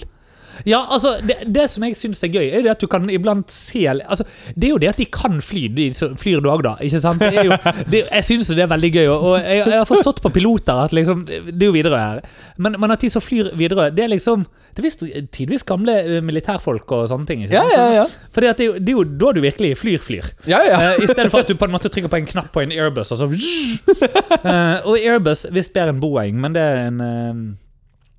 Ja, 0.66 0.82
altså, 0.90 1.18
det, 1.22 1.38
det 1.54 1.68
som 1.70 1.84
jeg 1.86 1.98
syns 2.00 2.24
er 2.26 2.32
gøy, 2.34 2.48
er 2.50 2.66
det 2.66 2.72
at 2.74 2.82
du 2.82 2.88
kan 2.92 3.06
iblant 3.12 3.52
se 3.54 3.84
altså, 3.88 4.26
Det 4.56 4.70
er 4.70 4.74
jo 4.74 4.80
det 4.82 4.90
at 4.94 5.02
de 5.02 5.08
kan 5.12 5.40
fly, 5.44 5.68
de 5.74 5.90
flyr 5.94 6.42
du 6.44 6.50
òg, 6.52 6.64
da. 6.66 6.76
Ikke 6.84 7.02
sant? 7.04 7.22
Det 7.22 7.46
jo, 7.46 7.58
det, 7.92 8.04
jeg 8.10 8.28
syns 8.28 8.52
det 8.54 8.64
er 8.66 8.72
veldig 8.72 8.92
gøy, 8.94 9.08
og, 9.14 9.34
jeg, 9.44 9.64
jeg 9.66 9.78
har 9.78 9.90
forstått 9.90 10.22
på 10.24 10.32
piloter 10.34 10.86
at 10.88 10.96
liksom 10.96 11.26
Det 11.28 11.60
er 11.60 11.68
jo 11.68 11.76
Widerøe 11.76 12.00
her, 12.02 12.24
men, 12.58 12.78
men 12.82 12.94
at 12.96 13.04
de 13.04 13.12
som 13.14 13.24
flyr 13.24 13.52
Widerøe, 13.58 13.92
det 13.96 14.06
er 14.08 14.14
liksom 14.16 14.46
Det 14.48 14.82
er 14.82 14.88
visst 14.88 15.06
tidvis 15.34 15.66
gamle 15.68 15.96
eh, 16.04 16.24
militærfolk 16.26 16.92
og 16.94 17.08
sånne 17.10 17.26
ting. 17.30 17.44
Ikke 17.46 17.58
sant? 17.58 17.74
ja. 17.74 17.86
ja, 17.98 18.04
at 18.06 18.36
det, 18.60 18.68
er 18.68 18.80
det 18.80 18.94
er 18.94 18.98
jo 18.98 19.06
da 19.18 19.32
du 19.34 19.42
virkelig 19.42 19.72
flyr, 19.82 20.02
flyr. 20.04 20.28
Ja, 20.50 20.60
ja. 20.68 20.78
Uh, 20.78 21.04
I 21.04 21.08
stedet 21.10 21.32
for 21.34 21.42
at 21.42 21.50
du 21.50 21.58
på 21.58 21.66
en 21.66 21.74
måte 21.74 21.90
trykker 21.90 22.12
på 22.14 22.20
en 22.20 22.30
knapp 22.30 22.52
på 22.54 22.62
en 22.62 22.74
Airbus, 22.76 23.12
og 23.16 23.22
så 23.24 23.30
uh, 23.30 24.86
Og 24.90 25.00
Airbus 25.00 25.48
visst 25.56 25.74
bedre 25.74 25.96
enn 25.96 26.04
Boeing, 26.04 26.38
men 26.42 26.54
det 26.58 26.62
er 26.62 26.84
en 26.92 27.02
ve- 27.02 27.67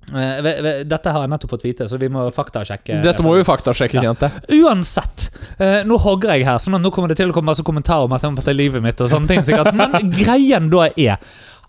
Dette 0.09 1.11
har 1.13 1.21
jeg 1.25 1.29
nettopp 1.29 1.51
fått 1.53 1.65
vite, 1.67 1.85
så 1.89 1.99
vi 2.01 2.07
må 2.09 2.23
faktasjekke. 2.33 3.01
Dette 3.03 3.23
må 3.25 3.35
vi 3.37 3.43
faktasjekke, 3.45 3.99
Ja. 3.99 4.09
Kjente. 4.13 4.29
Uansett, 4.57 5.27
eh, 5.59 5.83
nå 5.85 5.99
hogger 6.01 6.33
jeg 6.33 6.45
her, 6.47 6.57
sånn 6.57 6.75
at 6.79 6.81
nå 6.81 6.91
kommer 6.91 7.11
det 7.11 7.17
til 7.19 7.29
å 7.29 7.33
komme 7.35 7.51
masse 7.51 7.63
kommentarer 7.65 8.05
om 8.07 8.13
at 8.17 8.21
jeg 8.25 8.31
må 8.33 8.43
ta 8.43 8.51
livet 8.55 8.81
mitt 8.81 8.99
og 9.01 9.09
sånne 9.11 9.27
ting. 9.27 9.43
sikkert 9.45 9.75
Men 9.77 10.09
greien 10.23 10.69
da 10.73 10.87
er 10.95 11.17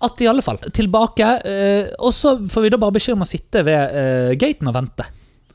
at 0.01 0.21
i 0.25 0.27
alle 0.31 0.41
fall, 0.41 0.57
tilbake, 0.73 1.27
eh, 1.45 1.91
og 2.01 2.13
så 2.17 2.39
får 2.49 2.63
vi 2.63 2.71
da 2.73 2.79
bare 2.81 2.93
beskjed 2.97 3.19
om 3.19 3.27
å 3.27 3.29
sitte 3.29 3.61
ved 3.67 3.97
eh, 4.01 4.35
gaten 4.41 4.69
og 4.71 4.75
vente. 4.79 5.05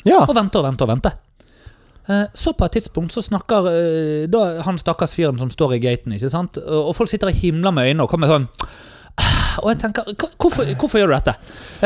Ja. 0.05 0.19
Og 0.27 0.35
vente 0.37 0.59
og 0.61 0.67
vente 0.67 0.85
og 0.85 0.91
vente. 0.93 1.11
Eh, 2.07 2.27
Så 2.37 2.53
på 2.53 2.65
et 2.67 2.75
tidspunkt 2.77 3.11
så 3.15 3.23
snakker 3.25 3.65
eh, 3.71 4.27
da 4.29 4.61
han 4.61 4.77
stakkars 4.77 5.15
fyren 5.17 5.39
som 5.41 5.49
står 5.49 5.73
i 5.79 5.79
gaten, 5.81 6.13
ikke 6.13 6.29
sant? 6.29 6.59
Og 6.61 6.93
folk 6.95 7.09
sitter 7.09 7.31
og 7.33 7.39
himler 7.41 7.73
med 7.73 7.89
øynene 7.89 8.05
og 8.05 8.11
kommer 8.13 8.29
sånn 8.29 8.45
Og 9.63 9.69
jeg 9.71 9.77
tenker, 9.85 10.09
hvorfor, 10.41 10.67
hvorfor 10.75 10.99
gjør 10.99 11.13
du 11.13 11.15
dette? 11.15 11.33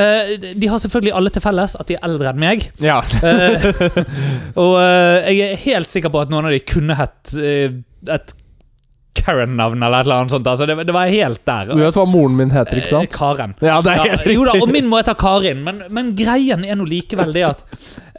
Eh, 0.01 0.31
De 0.57 0.67
har 0.71 0.79
selvfølgelig 0.81 1.13
alle 1.19 1.29
til 1.35 1.43
felles 1.43 1.75
at 1.79 1.87
de 1.91 1.95
er 1.99 2.05
eldre 2.07 2.31
enn 2.33 2.39
meg. 2.41 2.63
ja. 2.81 2.97
Eh, 3.21 3.69
og 4.57 4.73
eh, 4.81 5.29
jeg 5.37 5.51
er 5.53 5.61
helt 5.67 5.93
sikker 5.93 6.09
på 6.13 6.23
at 6.23 6.31
noen 6.33 6.49
av 6.49 6.55
de 6.55 6.61
kunne 6.65 6.97
hett 6.97 7.35
et 7.37 8.33
Karen-navn 9.19 9.81
eller 9.83 9.99
et 10.01 10.07
eller 10.07 10.21
annet 10.23 10.31
sånt. 10.33 10.47
Altså, 10.47 10.65
det, 10.69 10.75
det 10.87 10.93
var 10.95 11.09
helt 11.11 11.41
der. 11.45 11.69
Du 11.75 11.81
vet 11.83 11.97
hva 11.99 12.05
moren 12.07 12.37
min 12.39 12.53
heter, 12.55 12.79
ikke 12.79 12.91
sant? 12.93 13.11
Karen. 13.13 13.53
Ja, 13.61 13.77
det 13.83 13.93
er 13.93 14.05
Ja, 14.07 14.17
jo 14.33 14.45
da, 14.47 14.53
og 14.63 14.71
min 14.71 14.87
må 14.89 15.01
hete 15.01 15.13
Karin, 15.19 15.61
men, 15.65 15.81
men 15.93 16.13
greien 16.17 16.63
er 16.65 16.79
nå 16.79 16.87
likevel 16.89 17.33
det 17.35 17.43
at 17.51 17.65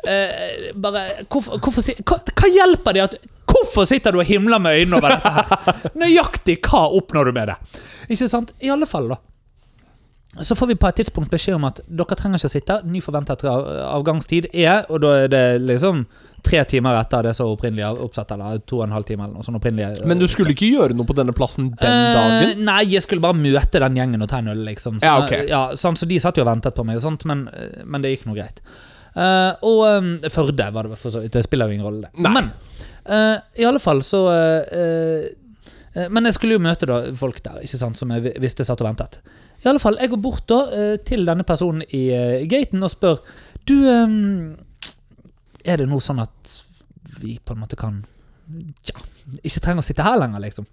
eh, 0.04 0.70
Bare 0.76 1.06
hvorfor, 1.32 1.56
hvorfor 1.58 1.82
si, 1.86 1.96
hva, 2.04 2.20
hva 2.36 2.50
hjelper 2.52 2.98
det 2.98 3.06
at 3.08 3.16
Hvorfor 3.50 3.86
sitter 3.90 4.14
du 4.14 4.20
og 4.22 4.28
himler 4.28 4.62
med 4.62 4.78
øynene 4.80 5.00
over 5.00 5.16
dette 5.16 5.34
her? 5.34 5.90
Nøyaktig 6.02 6.58
hva 6.66 6.84
oppnår 7.00 7.30
du 7.30 7.36
med 7.36 7.52
det? 7.52 7.58
Ikke 8.10 8.28
sant? 8.30 8.54
I 8.62 8.70
alle 8.74 8.86
fall, 8.90 9.10
da. 9.12 9.20
Så 10.46 10.54
får 10.54 10.66
vi 10.70 10.74
på 10.78 10.86
et 10.86 10.94
tidspunkt 11.00 11.30
beskjed 11.32 11.56
om 11.58 11.64
at 11.66 11.80
dere 11.90 12.14
trenger 12.16 12.38
ikke 12.38 12.46
å 12.52 12.52
sitte. 12.52 12.74
Ny 12.86 13.00
forventet 13.02 13.42
avgangstid 13.50 14.46
er, 14.54 14.84
og 14.88 15.00
da 15.02 15.14
er 15.24 15.32
det 15.32 15.40
liksom 15.64 16.04
tre 16.46 16.62
timer 16.70 16.96
etter 17.00 17.26
det 17.26 17.32
som 17.36 17.50
opprinnelig 17.52 17.82
er 17.84 17.98
oppsatt, 18.06 18.30
eller 18.36 18.60
to 18.64 18.78
og 18.78 18.84
en 18.86 18.94
halv 18.94 19.04
time, 19.08 19.26
eller 19.26 19.34
noe 19.40 19.44
sånt 19.44 19.58
opprinnelig. 19.58 20.06
Men 20.08 20.22
du 20.22 20.24
skulle 20.30 20.54
ikke 20.54 20.70
gjøre 20.70 20.94
noe 20.96 21.08
på 21.10 21.16
denne 21.18 21.34
plassen 21.36 21.72
den 21.82 21.90
Eh, 21.98 22.14
dagen? 22.16 22.62
nei, 22.64 22.78
jeg 22.94 23.02
skulle 23.04 23.20
bare 23.26 23.36
møte 23.36 23.82
den 23.82 23.98
gjengen 23.98 24.22
og 24.24 24.30
ta 24.30 24.38
en 24.40 24.48
øl, 24.54 24.62
liksom. 24.70 25.00
Så, 25.02 25.04
Ja, 25.10 25.18
okay. 25.24 25.48
ja, 25.50 25.64
sant, 25.76 25.98
så 26.00 26.06
de 26.08 26.20
satt 26.22 26.38
jo 26.38 26.46
og 26.46 26.48
ventet 26.52 26.78
på 26.78 26.86
meg, 26.86 26.96
og 26.96 27.02
sånt, 27.04 27.26
men, 27.28 27.48
eh, 27.52 27.82
men 27.84 28.00
det 28.06 28.14
gikk 28.14 28.30
nå 28.30 28.38
greit. 28.38 28.62
Uh, 29.10 29.58
og 29.66 29.80
um, 29.98 30.10
Førde 30.30 30.70
var 30.72 30.86
det 30.86 30.96
for 30.96 31.10
så 31.10 31.18
vidt. 31.24 31.34
Det 31.34 31.42
spiller 31.42 31.66
jo 31.66 31.74
ingen 31.74 31.86
rolle, 31.90 32.06
det. 32.14 32.22
Nei. 32.22 32.30
Men 32.38 32.52
eh, 32.54 32.69
i 33.06 33.64
alle 33.64 33.80
fall 33.82 34.02
så 34.04 34.18
eh, 34.32 35.28
eh, 35.94 36.08
Men 36.12 36.28
jeg 36.28 36.36
skulle 36.36 36.58
jo 36.58 36.62
møte 36.62 36.86
da 36.86 36.98
folk 37.16 37.40
der 37.44 37.62
ikke 37.64 37.80
sant, 37.80 37.98
som 37.98 38.12
jeg 38.12 38.34
visste 38.42 38.66
satt 38.66 38.82
og 38.84 38.90
ventet. 38.90 39.20
I 39.64 39.68
alle 39.68 39.82
fall, 39.82 39.98
Jeg 40.00 40.12
går 40.12 40.22
bort 40.22 40.46
da 40.48 40.60
eh, 40.72 40.96
til 41.04 41.24
denne 41.28 41.44
personen 41.44 41.84
i 41.96 42.08
eh, 42.16 42.46
gaten 42.48 42.82
og 42.82 42.92
spør 42.92 43.20
Du, 43.68 43.76
eh, 43.88 44.14
er 45.64 45.80
det 45.80 45.88
nå 45.88 46.00
sånn 46.00 46.22
at 46.22 46.54
vi 47.20 47.38
på 47.44 47.56
en 47.56 47.64
måte 47.64 47.78
kan 47.80 48.02
Ja, 48.88 48.96
ikke 49.42 49.60
trenger 49.60 49.84
å 49.84 49.86
sitte 49.86 50.06
her 50.06 50.18
lenger, 50.20 50.42
liksom? 50.42 50.66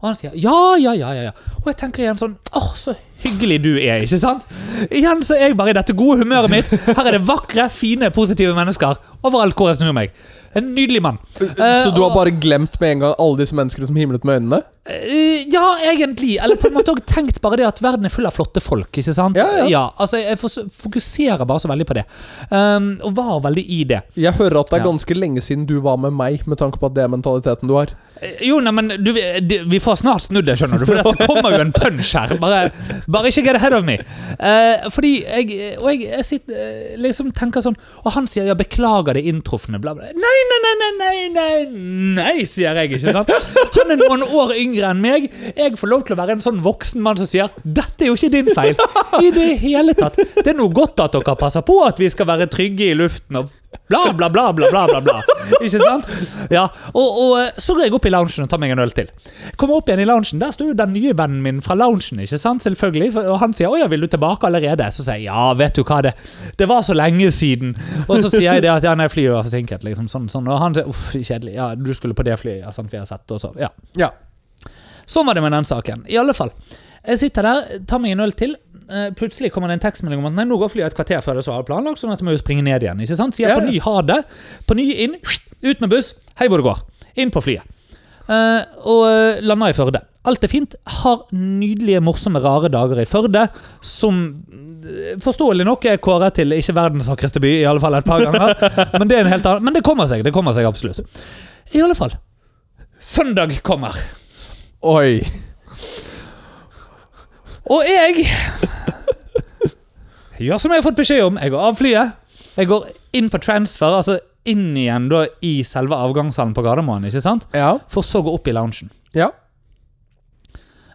Og 0.00 0.10
han 0.10 0.16
sier 0.18 0.34
ja, 0.34 0.76
ja, 0.80 0.92
ja, 0.98 1.10
ja, 1.16 1.22
ja. 1.30 1.32
Og 1.62 1.70
jeg 1.72 1.76
tenker 1.80 2.04
igjen 2.04 2.18
sånn 2.20 2.36
Åh, 2.52 2.70
så 2.76 2.94
hyggelig 3.24 3.62
du 3.64 3.70
er, 3.80 4.02
ikke 4.04 4.18
sant? 4.20 4.44
Igjen 4.92 5.22
så 5.24 5.36
er 5.38 5.46
jeg 5.48 5.56
bare 5.56 5.72
i 5.72 5.76
dette 5.78 5.94
gode 5.96 6.20
humøret 6.20 6.50
mitt. 6.52 6.68
Her 6.68 7.06
er 7.08 7.16
det 7.16 7.22
vakre, 7.24 7.70
fine, 7.72 8.10
positive 8.12 8.52
mennesker 8.56 8.98
overalt 9.24 9.56
hvor 9.56 9.70
jeg 9.70 9.78
snur 9.80 9.94
meg. 9.96 10.12
En 10.54 10.68
nydelig 10.76 11.00
mann. 11.02 11.16
Så 11.34 11.88
du 11.90 12.02
har 12.04 12.12
bare 12.14 12.30
glemt 12.30 12.76
med 12.82 12.92
en 12.92 13.00
gang 13.02 13.14
alle 13.18 13.40
disse 13.40 13.56
menneskene 13.58 13.88
som 13.88 13.96
himlet 13.98 14.22
med 14.28 14.36
øynene? 14.42 14.60
Eh, 14.86 15.48
ja, 15.50 15.64
egentlig. 15.88 16.36
Eller 16.44 16.60
på 16.60 16.68
en 16.68 16.76
måte 16.76 16.92
òg 16.92 17.00
tenkt 17.10 17.40
bare 17.42 17.58
det 17.58 17.66
at 17.66 17.80
verden 17.82 18.06
er 18.06 18.12
full 18.12 18.28
av 18.28 18.36
flotte 18.36 18.62
folk. 18.62 18.92
ikke 18.92 19.16
sant? 19.16 19.40
Ja, 19.40 19.64
ja. 19.66 19.82
altså 19.98 20.20
Jeg 20.20 20.38
fokuserer 20.38 21.42
bare 21.48 21.64
så 21.64 21.70
veldig 21.72 21.88
på 21.88 21.96
det. 21.98 22.04
Um, 22.52 22.92
og 23.02 23.16
var 23.16 23.40
veldig 23.48 23.64
i 23.66 23.80
det. 23.96 24.02
Jeg 24.20 24.36
hører 24.38 24.60
at 24.60 24.70
det 24.70 24.78
er 24.78 24.84
Ja. 24.84 24.90
ganske 24.92 25.16
lenge 25.18 25.42
siden 25.42 25.66
du 25.66 25.80
var 25.80 25.96
med 25.96 26.12
meg, 26.12 26.44
med 26.46 26.60
tanke 26.60 26.78
på 26.78 26.86
at 26.86 26.94
det 26.94 27.02
er 27.08 27.08
mentaliteten 27.16 27.66
du 27.66 27.74
har. 27.80 27.96
Jo, 28.46 28.60
nei, 28.62 28.72
men 28.72 28.92
du, 29.02 29.10
vi 29.12 29.22
vi 29.74 29.80
får 29.82 29.98
snart 30.00 30.22
snudd 30.28 30.46
det, 30.46 30.54
skjønner 30.60 30.80
du. 30.80 30.86
For 30.86 31.00
det 31.00 31.26
kommer 31.26 31.54
jo 31.54 31.60
en 31.64 31.72
punch 31.74 32.12
her. 32.16 32.34
Bare, 32.40 32.70
bare 33.10 33.30
ikke 33.32 33.42
get 33.48 33.58
ahead 33.58 33.74
of 33.76 33.84
me. 33.86 33.96
Eh, 34.38 34.86
fordi 34.94 35.12
jeg 35.24 35.74
Og 35.82 35.88
jeg, 35.90 36.06
jeg 36.10 36.24
sitter, 36.28 36.60
eh, 36.60 36.94
liksom 37.00 37.30
tenker 37.36 37.62
sånn 37.64 37.76
Og 38.04 38.12
han 38.14 38.26
sier 38.30 38.46
ja, 38.48 38.54
'beklager 38.58 39.16
det 39.18 39.24
inntrufne', 39.30 39.80
bla, 39.82 39.94
bla. 39.96 40.10
Nei, 40.14 40.38
nei, 40.50 40.60
nei, 40.64 40.74
nei, 40.80 40.92
nei, 41.00 41.16
nei, 41.34 41.56
nei, 42.20 42.46
sier 42.48 42.76
jeg, 42.78 42.94
ikke 42.98 43.14
sant? 43.14 43.30
Han 43.78 43.94
er 43.94 44.00
noen 44.00 44.24
år 44.24 44.54
yngre 44.58 44.92
enn 44.92 45.02
meg. 45.02 45.28
Jeg 45.56 45.76
får 45.80 45.90
lov 45.90 46.06
til 46.06 46.16
å 46.16 46.20
være 46.20 46.38
en 46.38 46.44
sånn 46.44 46.62
voksen 46.64 47.02
mann 47.04 47.18
som 47.20 47.28
sier 47.30 47.50
'dette 47.64 48.06
er 48.06 48.12
jo 48.12 48.16
ikke 48.18 48.32
din 48.36 48.50
feil'. 48.54 48.78
I 49.20 49.30
det 49.34 49.50
hele 49.62 49.94
tatt. 49.98 50.16
Det 50.16 50.54
er 50.54 50.58
noe 50.58 50.72
godt 50.74 51.02
at 51.04 51.12
dere 51.18 51.36
passer 51.38 51.62
på 51.66 51.80
at 51.86 51.98
vi 52.00 52.08
skal 52.12 52.28
være 52.30 52.48
trygge 52.50 52.90
i 52.92 52.96
luften 52.98 53.42
og 53.42 53.52
bla, 53.88 54.12
bla, 54.12 54.28
bla, 54.28 54.52
bla, 54.52 54.70
bla, 54.70 54.86
bla, 54.86 55.00
bla. 55.00 55.20
Ikke 55.60 55.80
sant? 55.80 56.08
Ja, 56.52 56.64
og, 56.92 57.18
og 57.20 57.32
eh, 57.40 57.50
så 57.60 57.76
går 57.76 57.86
jeg 57.86 57.96
opp 57.96 58.08
i 58.08 58.12
loungen 58.12 58.46
og 58.46 58.50
tar 58.50 58.60
meg 58.62 58.74
en 58.74 58.82
øl 58.84 58.94
til. 58.96 59.10
Kommer 59.60 59.80
opp 59.80 59.88
igjen 59.90 60.04
i 60.04 60.08
loungen, 60.08 60.40
der 60.42 60.54
står 60.54 60.70
jo 60.72 60.76
den 60.78 60.94
nye 60.96 61.14
vennen 61.16 61.42
min 61.44 61.60
fra 61.64 61.76
loungen, 61.78 62.22
ikke 62.24 62.40
sant? 62.40 62.64
Selvfølgelig. 62.64 63.12
Og 63.24 63.38
han 63.42 63.56
sier 63.56 63.68
'Å 63.68 63.80
ja, 63.82 63.88
vil 63.92 64.06
du 64.06 64.08
tilbake 64.10 64.48
allerede?' 64.48 64.90
Så 64.90 65.04
sier 65.04 65.20
jeg 65.20 65.28
'Ja, 65.28 65.52
vet 65.54 65.74
du 65.76 65.84
hva, 65.84 66.02
det, 66.02 66.14
det 66.58 66.68
var 66.68 66.82
så 66.82 66.94
lenge 66.94 67.30
siden'. 67.30 67.74
Og 68.08 68.22
så 68.22 68.30
sier 68.30 68.52
jeg 68.52 68.62
det 68.62 68.70
at 68.70 68.84
'ja, 68.84 68.94
nei, 68.94 69.08
flyet 69.08 69.32
var 69.32 69.44
forsinket', 69.44 69.84
liksom. 69.84 70.08
Sånn, 70.08 70.28
sånn. 70.28 70.48
Og 70.48 70.58
han 70.58 70.74
sier 70.74 70.88
'uff, 70.88 71.12
kjedelig'. 71.14 71.54
Ja, 71.54 71.74
du 71.74 71.94
skulle 71.94 72.14
på 72.14 72.24
det 72.24 72.38
flyet, 72.40 72.64
ja, 72.64 72.72
sant, 72.72 72.92
vi 72.92 72.98
har 72.98 73.06
sett, 73.06 73.30
og 73.30 73.40
så, 73.40 73.52
ja. 73.58 73.68
Ja. 73.96 74.10
Sånn 75.06 75.26
var 75.26 75.34
det 75.34 75.42
med 75.44 75.52
den 75.52 75.64
saken. 75.64 76.06
I 76.08 76.16
alle 76.16 76.34
fall. 76.34 76.50
Jeg 77.04 77.20
sitter 77.20 77.44
der, 77.44 77.82
tar 77.88 78.00
meg 78.00 78.14
en 78.14 78.24
øl 78.24 78.32
til. 78.36 78.56
Eh, 78.84 79.10
plutselig 79.16 79.50
kommer 79.52 79.68
det 79.68 79.78
en 79.78 79.84
tekstmelding 79.84 80.20
om 80.22 80.30
at 80.30 80.36
nei, 80.38 80.46
nå 80.48 80.58
går 80.60 80.72
flyet 80.72 80.92
et 80.92 80.96
kvarter 80.96 81.20
før 81.24 81.38
det 81.38 81.44
så 81.46 81.56
var 81.56 81.68
planlagt, 81.68 82.00
sånn 82.00 82.12
at 82.14 82.20
jeg 82.20 82.28
må 82.28 82.34
jo 82.34 82.40
springe 82.40 82.64
ned 82.64 82.84
igjen. 82.84 83.00
ikke 83.04 83.18
sant? 83.20 83.36
Sier 83.36 83.52
Ja, 83.52 83.60
på 83.60 83.68
ny 83.68 83.78
ha 83.84 83.94
det. 84.04 84.18
På 84.68 84.76
ny 84.76 84.88
inn, 85.04 85.16
ut 85.64 85.84
med 85.84 85.92
buss. 85.92 86.14
Hei 86.40 86.48
hvor 86.48 86.60
det 86.60 86.68
går. 86.68 86.82
Inn 87.20 87.32
på 87.34 87.44
flyet. 87.44 87.70
Uh, 88.24 88.64
og 88.88 89.02
eh, 89.04 89.42
lander 89.44 89.74
i 89.74 89.76
Førde. 89.76 90.00
Alt 90.24 90.44
er 90.46 90.48
fint. 90.48 90.76
Har 91.02 91.26
nydelige, 91.36 92.00
morsomme, 92.00 92.40
rare 92.40 92.70
dager 92.72 93.02
i 93.02 93.08
Førde, 93.08 93.46
som 93.84 94.22
forståelig 95.20 95.66
nok 95.68 95.84
er 95.88 96.00
kåret 96.00 96.38
til 96.40 96.56
ikke 96.56 96.76
verdens 96.76 97.08
vakreste 97.08 97.40
by, 97.44 97.50
i 97.60 97.66
alle 97.68 97.84
fall 97.84 97.96
et 97.98 98.08
par 98.08 98.24
ganger. 98.24 98.56
Men 98.98 99.10
det 99.10 99.20
en 99.20 99.32
helt 99.32 99.48
annen 99.48 99.68
Men 99.68 99.76
det 99.76 99.84
kommer 99.84 100.08
seg. 100.08 100.24
Det 100.24 100.32
kommer 100.32 100.56
seg 100.56 100.68
absolutt. 100.68 101.04
I 101.76 101.84
alle 101.84 101.96
fall. 101.98 102.16
Søndag 103.04 103.52
kommer. 103.64 103.96
Oi. 104.80 105.20
Og 107.72 107.86
jeg 107.88 108.26
gjør 110.44 110.60
som 110.60 110.74
jeg 110.74 110.82
har 110.82 110.86
fått 110.86 111.00
beskjed 111.00 111.24
om. 111.24 111.40
Jeg 111.40 111.54
går 111.54 111.70
av 111.70 111.78
flyet. 111.78 112.20
Jeg 112.58 112.70
går 112.70 112.90
inn 113.16 113.30
på 113.32 113.40
transfer, 113.42 113.94
altså 113.94 114.18
inn 114.48 114.74
igjen 114.76 115.08
da 115.08 115.24
i 115.46 115.56
selve 115.66 115.96
avgangshallen 115.96 116.52
på 116.56 116.62
Gardermoen. 116.66 117.06
ikke 117.08 117.22
sant? 117.24 117.48
Ja. 117.56 117.72
For 117.92 118.04
så 118.04 118.20
å 118.20 118.26
gå 118.26 118.34
opp 118.36 118.50
i 118.50 118.54
loungen. 118.54 118.90
Ja. 119.16 119.30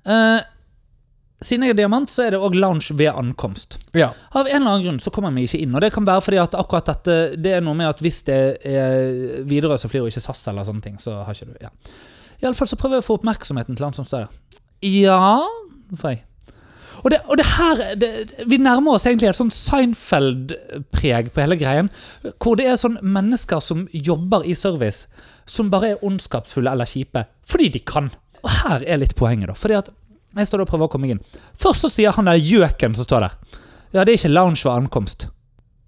Eh, 0.05 0.41
siden 1.41 1.65
jeg 1.65 1.73
er 1.73 1.79
diamant, 1.82 2.12
så 2.12 2.25
er 2.27 2.36
det 2.36 2.41
òg 2.43 2.55
lounge 2.60 2.93
ved 2.99 3.10
ankomst. 3.15 3.79
Ja. 3.97 4.12
Av 4.36 4.45
en 4.45 4.60
eller 4.62 4.75
annen 4.75 4.86
grunn 4.86 5.01
så 5.01 5.12
kommer 5.15 5.34
meg 5.34 5.47
ikke 5.47 5.63
inn. 5.63 5.73
Og 5.73 5.82
det 5.82 5.91
kan 5.95 6.05
være 6.08 6.25
fordi 6.27 6.41
at 6.43 6.58
akkurat 6.60 6.91
dette 6.91 7.17
Det 7.39 7.55
er 7.58 7.65
noe 7.65 7.77
med 7.79 7.89
at 7.89 8.03
hvis 8.03 8.21
det 8.27 8.39
er 8.67 9.41
Widerøe 9.49 9.79
som 9.82 9.91
flyr, 9.91 10.05
og 10.05 10.12
ikke 10.13 10.23
SAS 10.27 10.45
eller 10.51 10.67
sånne 10.67 10.86
ting, 10.86 10.99
så 11.01 11.23
har 11.23 11.34
ikke 11.34 11.49
du 11.49 11.65
ja. 11.65 11.73
Iallfall 12.43 12.69
så 12.71 12.77
prøver 12.79 12.99
jeg 12.99 13.08
å 13.08 13.10
få 13.10 13.17
oppmerksomheten 13.19 13.75
til 13.75 13.88
han 13.88 13.97
som 13.97 14.08
står 14.08 14.27
der. 14.27 14.62
Ja 14.86 15.19
får 15.97 16.13
jeg. 16.13 16.23
Og 17.03 17.12
det, 17.13 17.19
og 17.31 17.38
det 17.39 17.45
her 17.45 17.81
det, 17.95 18.09
Vi 18.51 18.57
nærmer 18.59 18.97
oss 18.97 19.05
egentlig 19.07 19.29
et 19.29 19.38
sånn 19.38 19.51
Seinfeld-preg 19.55 21.31
på 21.33 21.41
hele 21.43 21.57
greien. 21.59 21.89
Hvor 22.41 22.57
det 22.59 22.67
er 22.69 22.79
sånn 22.79 22.97
mennesker 23.01 23.62
som 23.63 23.85
jobber 23.93 24.45
i 24.47 24.55
service, 24.57 25.07
som 25.49 25.71
bare 25.71 25.93
er 25.93 26.03
ondskapsfulle 26.05 26.71
eller 26.71 26.89
kjipe 26.89 27.25
fordi 27.49 27.69
de 27.73 27.79
kan. 27.81 28.12
Og 28.43 28.51
her 28.62 28.83
er 28.85 28.99
litt 29.01 29.15
poenget, 29.19 29.49
da. 29.49 29.55
Fordi 29.57 29.77
at 29.79 29.89
jeg 30.38 30.45
står 30.47 30.62
og 30.63 30.69
prøver 30.69 30.85
å 30.89 30.91
komme 30.93 31.09
inn. 31.09 31.21
Først 31.57 31.81
så 31.85 31.89
sier 31.91 32.13
han 32.13 32.29
der 32.29 32.38
gjøken 32.38 32.93
som 32.95 33.07
står 33.07 33.25
der 33.25 33.38
Ja, 33.95 34.03
det 34.05 34.13
er 34.13 34.17
ikke 34.19 34.29
lounge 34.35 34.62
ved 34.62 34.75
ankomst. 34.75 35.27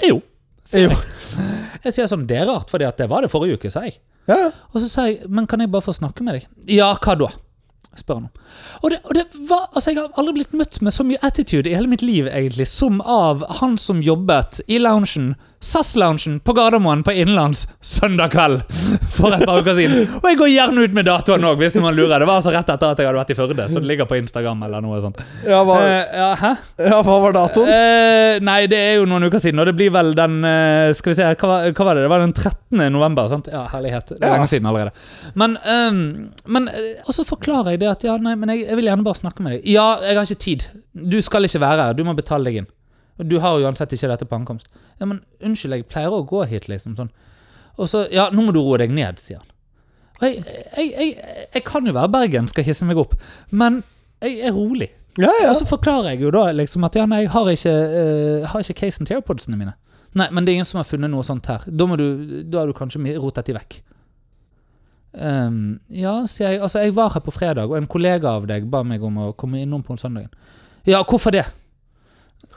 Jo. 0.02 0.21
sier 0.65 0.88
Jo. 0.88 0.95
jeg. 0.95 1.52
Jeg 1.84 1.93
sier 1.95 2.10
sånn, 2.10 2.26
det 2.30 2.39
er 2.41 2.50
rart, 2.50 2.69
fordi 2.69 2.86
at 2.88 2.97
det 2.97 3.08
var 3.10 3.21
det 3.26 3.30
forrige 3.34 3.58
uke, 3.60 3.69
sa 3.74 3.84
jeg. 3.86 4.00
Ja. 4.30 4.52
Og 4.74 4.82
så 4.82 4.89
sa 4.89 5.06
jeg, 5.10 5.24
men 5.30 5.45
kan 5.50 5.62
jeg 5.62 5.69
bare 5.74 5.86
få 5.86 5.93
snakke 5.93 6.26
med 6.26 6.39
deg? 6.39 6.47
Ja, 6.69 6.91
hva 7.02 7.15
da? 7.17 7.30
Spør 7.98 8.22
han 8.22 8.28
om. 8.30 8.44
Og 8.82 8.91
det, 8.94 9.00
og 9.04 9.15
det 9.17 9.26
var, 9.50 9.65
altså 9.76 9.91
Jeg 9.91 10.00
har 10.00 10.20
aldri 10.20 10.34
blitt 10.39 10.54
møtt 10.56 10.78
med 10.82 10.96
så 10.96 11.04
mye 11.04 11.20
attitude 11.28 11.70
i 11.70 11.76
hele 11.76 11.91
mitt 11.91 12.06
liv 12.06 12.30
egentlig 12.32 12.70
som 12.72 13.02
av 13.02 13.44
han 13.60 13.76
som 13.82 14.04
jobbet 14.06 14.62
i 14.67 14.80
loungen, 14.80 15.34
SAS-loungen 15.62 16.39
på 16.41 16.54
Gardermoen 16.58 17.04
på 17.06 17.13
innenlands 17.13 17.67
søndag 17.86 18.32
kveld 18.34 18.63
for 19.13 19.34
et 19.36 19.43
par 19.45 19.60
uker 19.62 19.76
siden. 19.78 20.08
Og 20.17 20.26
jeg 20.32 20.39
går 20.39 20.50
gjerne 20.50 20.86
ut 20.88 20.95
med 20.97 21.06
datoen 21.06 21.45
òg, 21.45 21.60
hvis 21.62 21.76
man 21.84 21.93
lurer. 21.95 22.17
Det 22.24 22.28
var 22.30 22.39
altså 22.41 22.54
rett 22.56 22.71
etter 22.74 22.95
at 22.95 23.02
jeg 23.02 23.10
hadde 23.10 23.19
vært 23.21 23.34
i 23.34 23.38
Førde, 23.38 23.67
så 23.69 23.78
det 23.84 23.89
ligger 23.91 24.10
på 24.10 24.17
Instagram 24.17 24.63
eller 24.65 24.82
noe 24.82 25.02
sånt. 25.04 25.21
Ja, 25.45 25.60
hva, 25.67 25.78
uh, 25.78 26.17
ja, 26.17 26.32
hæ? 26.41 26.52
ja, 26.82 26.97
hva 27.06 27.17
var 27.28 27.38
datoen? 27.38 27.69
Uh, 27.69 28.41
nei, 28.50 28.58
det 28.71 28.82
er 28.88 28.97
jo 28.97 29.06
noen 29.12 29.30
uker 29.30 29.43
siden, 29.43 29.62
og 29.62 29.69
det 29.69 29.76
blir 29.78 29.93
vel 29.93 30.12
den 30.17 30.39
uh, 30.41 30.89
Skal 30.97 31.13
vi 31.13 31.17
se, 31.21 31.30
hva, 31.45 31.62
hva 31.69 31.88
var 31.91 32.00
det? 32.00 32.08
Det 32.08 32.12
var 32.15 32.26
den 32.26 32.34
13. 32.34 32.84
november, 32.97 33.30
sant? 33.32 33.52
Ja, 33.54 33.67
herlighet. 33.76 34.15
Det 34.15 34.21
er 34.26 34.32
Ja. 34.32 34.36
lenge 34.39 34.50
siden 34.50 34.67
allerede. 34.71 34.91
Men, 35.38 35.58
ehm, 35.62 36.04
men 36.45 36.69
Og 37.06 37.13
så 37.13 37.26
forklarer 37.28 37.76
jeg 37.76 37.84
det 37.86 37.89
at 37.91 38.04
ja, 38.10 38.17
nei, 38.17 38.34
men 38.39 38.50
jeg, 38.56 38.65
jeg 38.65 38.80
vil 38.80 38.89
gjerne 38.89 39.06
bare 39.06 39.19
snakke 39.21 39.45
med 39.45 39.58
deg. 39.60 39.65
Ja, 39.69 39.88
jeg 40.02 40.17
har 40.17 40.26
ikke 40.26 40.45
tid. 40.50 40.65
Du 40.93 41.19
skal 41.21 41.45
ikke 41.45 41.62
være 41.62 41.89
her. 41.91 41.97
Du 41.97 42.04
må 42.08 42.15
betale 42.17 42.50
deg 42.50 42.63
inn. 42.63 42.69
Du 43.17 43.39
har 43.43 43.60
jo 43.60 43.67
uansett 43.67 43.93
ikke 43.93 44.10
dette 44.10 44.26
på 44.26 44.38
ankomst. 44.38 44.69
Ja, 45.00 45.06
men 45.06 45.21
unnskyld, 45.43 45.76
jeg 45.76 45.89
pleier 45.91 46.13
å 46.13 46.24
gå 46.28 46.45
hit, 46.50 46.69
liksom. 46.71 46.95
sånn. 46.97 47.12
Og 47.78 47.89
så 47.89 48.06
Ja, 48.12 48.30
nå 48.34 48.45
må 48.45 48.54
du 48.56 48.62
roe 48.62 48.80
deg 48.82 48.93
ned, 48.93 49.19
sier 49.21 49.41
han. 49.41 49.50
Og 50.21 50.26
jeg, 50.28 50.41
jeg, 50.78 50.89
jeg, 50.91 51.45
jeg 51.56 51.63
kan 51.65 51.86
jo 51.88 51.93
være 51.97 52.12
bergensk 52.13 52.62
og 52.62 52.67
hisse 52.67 52.86
meg 52.86 53.00
opp, 53.02 53.15
men 53.50 53.82
jeg 54.21 54.38
er 54.45 54.54
rolig. 54.54 54.91
Ja, 55.19 55.32
ja. 55.41 55.50
Og 55.50 55.58
så 55.60 55.65
forklarer 55.67 56.13
jeg 56.13 56.21
jo 56.24 56.32
da 56.34 56.45
liksom 56.56 56.86
at 56.88 56.95
ja, 56.95 57.08
nei, 57.10 57.24
jeg 57.26 57.34
har 57.34 57.50
ikke, 57.52 57.74
uh, 57.74 58.50
har 58.52 58.63
ikke 58.63 58.80
casen 58.86 59.08
til 59.08 59.17
airpodsene 59.17 59.58
mine. 59.60 59.74
Nei, 60.17 60.28
men 60.32 60.45
det 60.45 60.52
er 60.52 60.60
ingen 60.60 60.67
som 60.67 60.82
har 60.82 60.88
funnet 60.88 61.12
noe 61.12 61.24
sånt 61.26 61.47
her. 61.50 61.63
Da, 61.67 61.88
må 61.88 61.97
du, 62.00 62.43
da 62.47 62.62
har 62.62 62.69
du 62.69 62.76
kanskje 62.76 63.15
rotet 63.19 63.50
de 63.50 63.56
vekk. 63.56 63.80
Um, 65.12 65.80
ja, 65.91 66.21
sier 66.30 66.54
jeg. 66.56 66.62
Altså, 66.63 66.84
jeg 66.86 66.95
var 66.95 67.13
her 67.15 67.24
på 67.24 67.34
fredag, 67.36 67.71
og 67.71 67.80
en 67.80 67.89
kollega 67.91 68.36
av 68.38 68.47
deg 68.47 68.67
ba 68.71 68.84
meg 68.88 69.04
om 69.04 69.19
å 69.19 69.32
komme 69.39 69.63
innom 69.63 69.84
på 69.88 69.97
søndagen. 70.00 70.32
Ja, 70.88 71.04
hvorfor 71.08 71.34
det? 71.36 71.45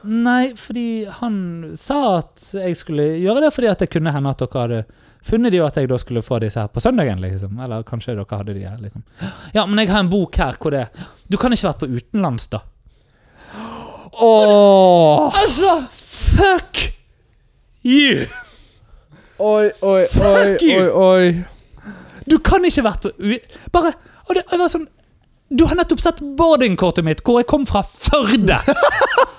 Nei, 0.05 0.53
fordi 0.59 1.07
han 1.21 1.37
sa 1.81 2.19
at 2.19 2.43
jeg 2.57 2.77
skulle 2.77 3.15
gjøre 3.23 3.47
det 3.47 3.51
fordi 3.55 3.71
at 3.71 3.83
det 3.85 3.91
kunne 3.93 4.13
hende 4.13 4.33
at 4.33 4.43
dere 4.43 4.63
hadde 4.65 4.81
funnet 5.25 5.55
de, 5.55 5.61
og 5.63 5.71
at 5.71 5.81
jeg 5.81 5.89
da 5.89 5.99
skulle 6.01 6.23
få 6.25 6.39
disse 6.43 6.61
her 6.61 6.69
på 6.69 6.83
søndagen, 6.85 7.23
liksom. 7.25 7.57
Eller 7.65 7.85
kanskje 7.89 8.13
dere 8.19 8.39
hadde 8.39 8.57
de 8.57 8.67
her, 8.67 8.77
liksom. 8.83 9.05
Ja, 9.57 9.65
men 9.67 9.81
jeg 9.81 9.93
har 9.93 10.05
en 10.05 10.13
bok 10.13 10.37
her 10.37 10.59
hvor 10.61 10.75
det 10.75 10.87
Du 11.31 11.39
kan 11.41 11.53
ikke 11.53 11.71
vært 11.71 11.81
på 11.81 11.89
utenlands, 11.89 12.49
da. 12.53 12.61
Åh. 14.15 15.41
Altså, 15.41 15.79
fuck 15.91 16.83
you! 17.83 18.27
Oi, 19.39 19.71
oi, 19.83 20.05
oi, 20.21 20.57
oi, 20.63 20.89
oi. 20.89 21.45
Du 22.31 22.39
kan 22.39 22.65
ikke 22.65 22.85
vært 22.87 23.03
på 23.05 23.11
u... 23.19 23.39
Bare 23.75 23.97
og 24.25 24.37
det, 24.39 24.45
var 24.57 24.71
sånn 24.73 24.87
Du 25.53 25.67
har 25.69 25.77
nettopp 25.77 26.01
sett 26.01 26.23
boardingkortet 26.39 27.05
mitt, 27.05 27.25
hvor 27.27 27.43
jeg 27.43 27.49
kom 27.51 27.67
fra 27.69 27.83
Førde! 27.85 28.61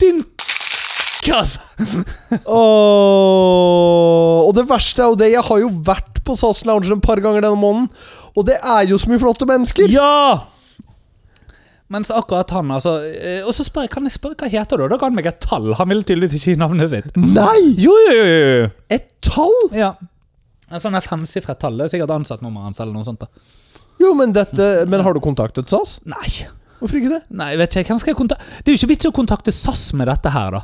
Din 0.00 0.24
altså. 1.28 1.60
oh, 2.48 4.46
Og 4.46 4.54
det 4.56 4.64
verste 4.70 5.02
er 5.04 5.10
jo 5.12 5.18
det, 5.18 5.32
jeg 5.34 5.44
har 5.46 5.60
jo 5.62 5.68
vært 5.86 6.22
på 6.26 6.36
SAS 6.38 6.64
Lounge 6.68 6.90
et 6.92 7.04
par 7.04 7.20
ganger 7.22 7.44
denne 7.44 7.60
måneden, 7.60 7.90
og 8.36 8.46
det 8.48 8.58
er 8.60 8.88
jo 8.88 8.98
så 9.00 9.10
mye 9.10 9.20
flotte 9.22 9.48
mennesker. 9.48 9.90
Ja! 9.92 10.46
Mens 11.90 12.12
akkurat 12.14 12.52
han, 12.54 12.68
altså 12.70 13.00
eh, 13.02 13.40
Og 13.42 13.50
så 13.50 13.64
spør 13.66 13.82
jeg, 13.82 13.90
kan 13.90 14.04
jeg 14.06 14.14
spørre 14.14 14.36
hva 14.38 14.50
heter 14.52 14.78
du? 14.78 14.84
Da 14.92 14.94
ga 14.94 15.08
han 15.08 15.16
meg 15.16 15.26
et 15.26 15.40
tall. 15.42 15.72
Han 15.74 15.88
ville 15.90 16.06
tydeligvis 16.06 16.36
ikke 16.38 16.52
gi 16.52 16.60
navnet 16.60 16.92
sitt. 16.92 17.16
Nei! 17.18 17.74
Jo, 17.82 17.96
jo, 18.06 18.12
jo, 18.14 18.28
jo. 18.60 18.68
Et 18.94 19.08
tall? 19.26 19.58
Ja. 19.74 19.96
En 20.70 20.82
sånn 20.84 20.94
her 20.94 21.02
femsifret 21.02 21.58
tall. 21.58 21.80
Det 21.80 21.88
er 21.88 21.96
sikkert 21.96 22.14
ansattnummeret 22.14 22.70
hans 22.70 22.82
eller 22.84 22.94
noe 22.94 23.08
sånt. 23.08 23.26
da 23.26 23.26
Jo, 23.98 24.14
men 24.14 24.36
dette 24.36 24.70
Men 24.86 25.02
har 25.02 25.18
du 25.18 25.20
kontaktet 25.24 25.72
SAS? 25.72 25.98
Nei. 26.06 26.30
Hvorfor 26.80 26.96
ikke 27.00 27.12
det? 27.12 27.22
Nei, 27.36 27.52
vet 27.60 27.76
ikke, 27.76 27.92
hvem 27.92 28.00
skal 28.02 28.14
jeg 28.14 28.18
kontakte? 28.22 28.50
Det 28.64 28.72
er 28.72 28.76
jo 28.76 28.80
ikke 28.80 28.92
vits 28.94 29.08
å 29.10 29.14
kontakte 29.20 29.52
SAS 29.54 29.82
med 30.00 30.08
dette 30.10 30.32
her, 30.34 30.56
da. 30.58 30.62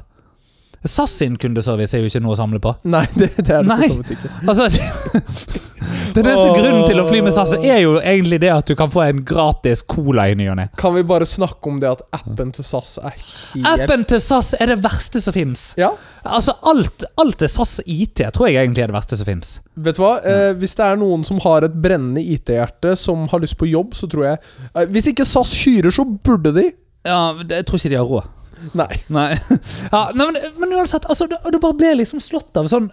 SAS 0.87 1.15
sin 1.19 1.35
kundeservice 1.41 1.97
er 1.97 2.05
jo 2.05 2.11
ikke 2.11 2.21
noe 2.23 2.37
å 2.37 2.39
samle 2.39 2.61
på. 2.63 2.73
Nei, 2.87 3.05
det, 3.19 3.33
det 3.41 3.53
er 3.57 3.65
det 3.67 3.73
Nei. 3.73 3.89
ikke. 3.91 4.31
Altså 4.47 4.69
Det 6.17 6.33
Åh. 6.33 6.55
grunnen 6.57 6.87
til 6.89 7.01
å 7.01 7.05
fly 7.09 7.21
med 7.27 7.35
SAS 7.37 7.53
er 7.59 7.81
jo 7.83 7.97
egentlig 8.01 8.39
det 8.41 8.51
at 8.55 8.67
du 8.69 8.75
kan 8.79 8.91
få 8.93 9.03
en 9.05 9.23
gratis 9.27 9.83
cola 9.85 10.29
i 10.31 10.37
ny 10.39 10.47
og 10.53 10.57
ne. 10.57 10.69
Kan 10.81 10.95
vi 10.97 11.03
bare 11.07 11.27
snakke 11.29 11.69
om 11.69 11.81
det 11.83 11.91
at 11.91 12.05
appen 12.17 12.53
til 12.57 12.65
SAS 12.65 12.95
er 13.03 13.15
helt 13.17 13.85
Appen 13.85 14.05
til 14.09 14.21
SAS 14.23 14.55
er 14.59 14.73
det 14.73 14.79
verste 14.85 15.21
som 15.23 15.37
fins. 15.37 15.73
Ja, 15.81 15.93
Altså, 16.27 16.57
alt, 16.67 17.05
alt 17.23 17.43
er 17.45 17.51
SAS 17.53 17.77
IT 17.87 18.19
tror 18.35 18.49
jeg 18.49 18.59
egentlig 18.59 18.83
er 18.83 18.91
det 18.91 18.97
verste 18.97 19.19
som 19.21 19.29
fins. 19.29 19.61
vet 19.77 19.95
du 19.99 20.03
hva? 20.03 20.17
Eh, 20.27 20.53
hvis 20.59 20.75
det 20.75 20.87
er 20.89 20.97
noen 20.99 21.23
som 21.29 21.39
har 21.45 21.63
et 21.63 21.77
brennende 21.85 22.23
IT-hjerte 22.25 22.97
som 22.99 23.29
har 23.31 23.43
lyst 23.45 23.59
på 23.61 23.69
jobb, 23.71 23.95
så 23.95 24.09
tror 24.11 24.25
jeg 24.33 24.41
eh, 24.75 24.87
Hvis 24.91 25.07
ikke 25.13 25.25
SAS 25.29 25.53
kyrer, 25.55 25.95
så 25.95 26.03
burde 26.05 26.51
de. 26.57 26.71
Ja, 27.07 27.21
jeg 27.39 27.67
tror 27.69 27.79
ikke 27.79 27.93
de 27.93 28.01
har 28.01 28.09
råd. 28.11 28.33
Nei. 28.75 28.89
Nei. 29.13 29.29
Ja, 29.93 30.09
nei 30.17 30.27
men, 30.33 30.41
men 30.59 30.73
uansett, 30.81 31.07
altså, 31.07 31.29
det, 31.31 31.39
det 31.53 31.61
bare 31.63 31.77
ble 31.79 31.93
liksom 32.01 32.19
slått 32.25 32.57
av 32.59 32.67
sånn 32.73 32.91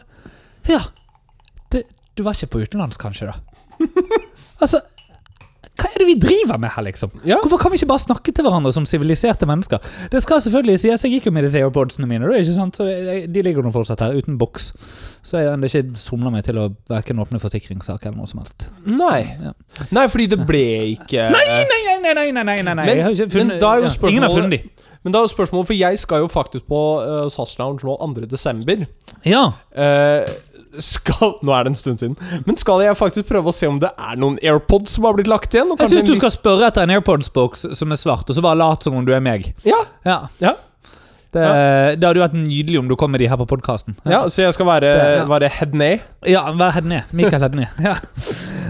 Ja. 0.70 0.84
Du 2.18 2.24
var 2.26 2.38
ikke 2.38 2.52
på 2.56 2.64
utenlands, 2.66 3.00
kanskje, 3.02 3.32
da? 3.34 3.38
Altså 4.64 4.80
hva 5.74 5.90
er 5.90 6.04
det 6.04 6.06
vi 6.06 6.14
driver 6.22 6.60
med 6.62 6.70
her, 6.70 6.84
liksom? 6.86 7.10
Ja. 7.26 7.40
Hvorfor 7.42 7.58
kan 7.58 7.72
vi 7.74 7.80
ikke 7.80 7.90
bare 7.90 8.04
snakke 8.04 8.32
til 8.36 8.46
hverandre 8.46 8.70
som 8.76 8.86
siviliserte 8.86 9.48
mennesker? 9.50 9.82
Det 10.14 10.22
skal 10.22 10.42
selvfølgelig 10.46 10.76
sies, 10.84 11.06
jeg 11.08 11.16
gikk 11.16 11.32
jo 11.32 11.34
med 11.34 11.48
disse 11.48 11.64
airpodsene 11.66 12.06
mine, 12.10 12.30
ikke 12.38 12.54
sant? 12.54 12.78
Så 12.78 12.86
de 13.34 13.44
ligger 13.46 13.66
nå 13.66 13.72
fortsatt 13.74 14.04
her, 14.06 14.14
uten 14.14 14.38
boks. 14.38 14.70
Så 15.26 15.42
jeg 15.42 15.50
har 15.50 15.66
ikke 15.66 15.98
somla 15.98 16.30
meg 16.34 16.46
til 16.46 16.62
å 16.62 16.68
verken 16.92 17.24
åpne 17.24 17.42
forsikringssak 17.42 18.06
eller 18.06 18.22
noe 18.22 18.30
som 18.30 18.44
helst. 18.44 18.68
Nei. 18.86 19.24
Ja. 19.42 19.56
Nei, 19.98 20.06
fordi 20.14 20.30
det 20.36 20.44
ble 20.46 20.64
ikke 20.94 21.26
Nei, 21.34 21.44
nei, 21.50 21.82
nei, 21.82 22.00
nei, 22.06 22.14
nei, 22.14 22.44
nei, 22.44 22.58
nei, 22.62 22.78
nei. 22.78 22.88
Men- 22.94 23.04
funnet, 23.18 23.36
men 23.58 23.60
da 23.64 23.74
er 23.74 23.84
jo 23.88 23.90
ja, 23.90 24.10
Ingen 24.14 24.28
har 24.28 24.38
funnet 24.38 24.54
de. 24.60 24.90
Men 25.04 25.12
da 25.12 25.20
er 25.20 25.26
jo 25.28 25.34
spørsmålet, 25.34 25.68
for 25.68 25.76
jeg 25.76 26.00
skal 26.00 26.22
jo 26.24 26.30
faktisk 26.32 26.70
på 26.70 26.82
uh, 27.04 27.26
SAS 27.34 27.58
Lounge 27.60 27.84
nå 27.84 27.98
2.12. 28.00 28.86
Ja. 29.28 29.42
Eh, 29.76 30.24
skal 30.82 31.36
Nå 31.44 31.54
er 31.54 31.64
det 31.64 31.72
en 31.74 31.76
stund 31.76 32.00
siden. 32.02 32.16
Men 32.48 32.58
skal 32.58 32.82
jeg 32.86 32.96
faktisk 32.98 33.28
prøve 33.30 33.52
å 33.52 33.54
se 33.56 33.68
om 33.70 33.80
det 33.80 33.92
er 33.94 34.16
noen 34.20 34.38
AirPods 34.42 34.96
som 34.98 35.06
har 35.06 35.14
blitt 35.18 35.28
lagt 35.30 35.54
igjen? 35.54 35.70
Jeg 35.80 35.90
syns 35.94 36.08
du 36.10 36.16
skal 36.18 36.32
spørre 36.34 36.68
etter 36.72 36.84
en 36.88 36.94
AirPods-boks 36.98 37.68
som 37.78 37.92
er 37.92 38.00
svart, 38.02 38.30
og 38.30 38.36
så 38.38 38.42
bare 38.46 38.58
lat 38.62 38.84
som 38.84 38.96
om 38.98 39.06
du 39.06 39.14
er 39.14 39.22
meg. 39.24 39.54
Ja, 39.68 39.84
Ja. 40.06 40.22
Ja. 40.42 40.54
Det, 41.34 41.42
det 41.98 42.06
hadde 42.06 42.20
jo 42.20 42.22
vært 42.22 42.36
nydelig 42.38 42.78
om 42.78 42.88
du 42.92 42.94
kom 42.96 43.10
med 43.10 43.18
de 43.24 43.26
her 43.28 43.40
på 43.42 43.48
podkasten. 43.50 43.96
ja, 44.06 44.20
så 44.30 44.44
jeg 44.44 44.54
skal 44.54 44.68
være, 44.68 44.82
Det- 44.94 45.16
ja. 45.18 45.24
være 45.26 45.48
head 45.50 45.74
ned. 45.74 46.00
Ja, 46.30 46.44
vær 46.54 46.72
Hedne. 46.76 47.00
Mikael 47.12 47.42
Hedne. 47.42 47.66
Ja. 47.82 47.96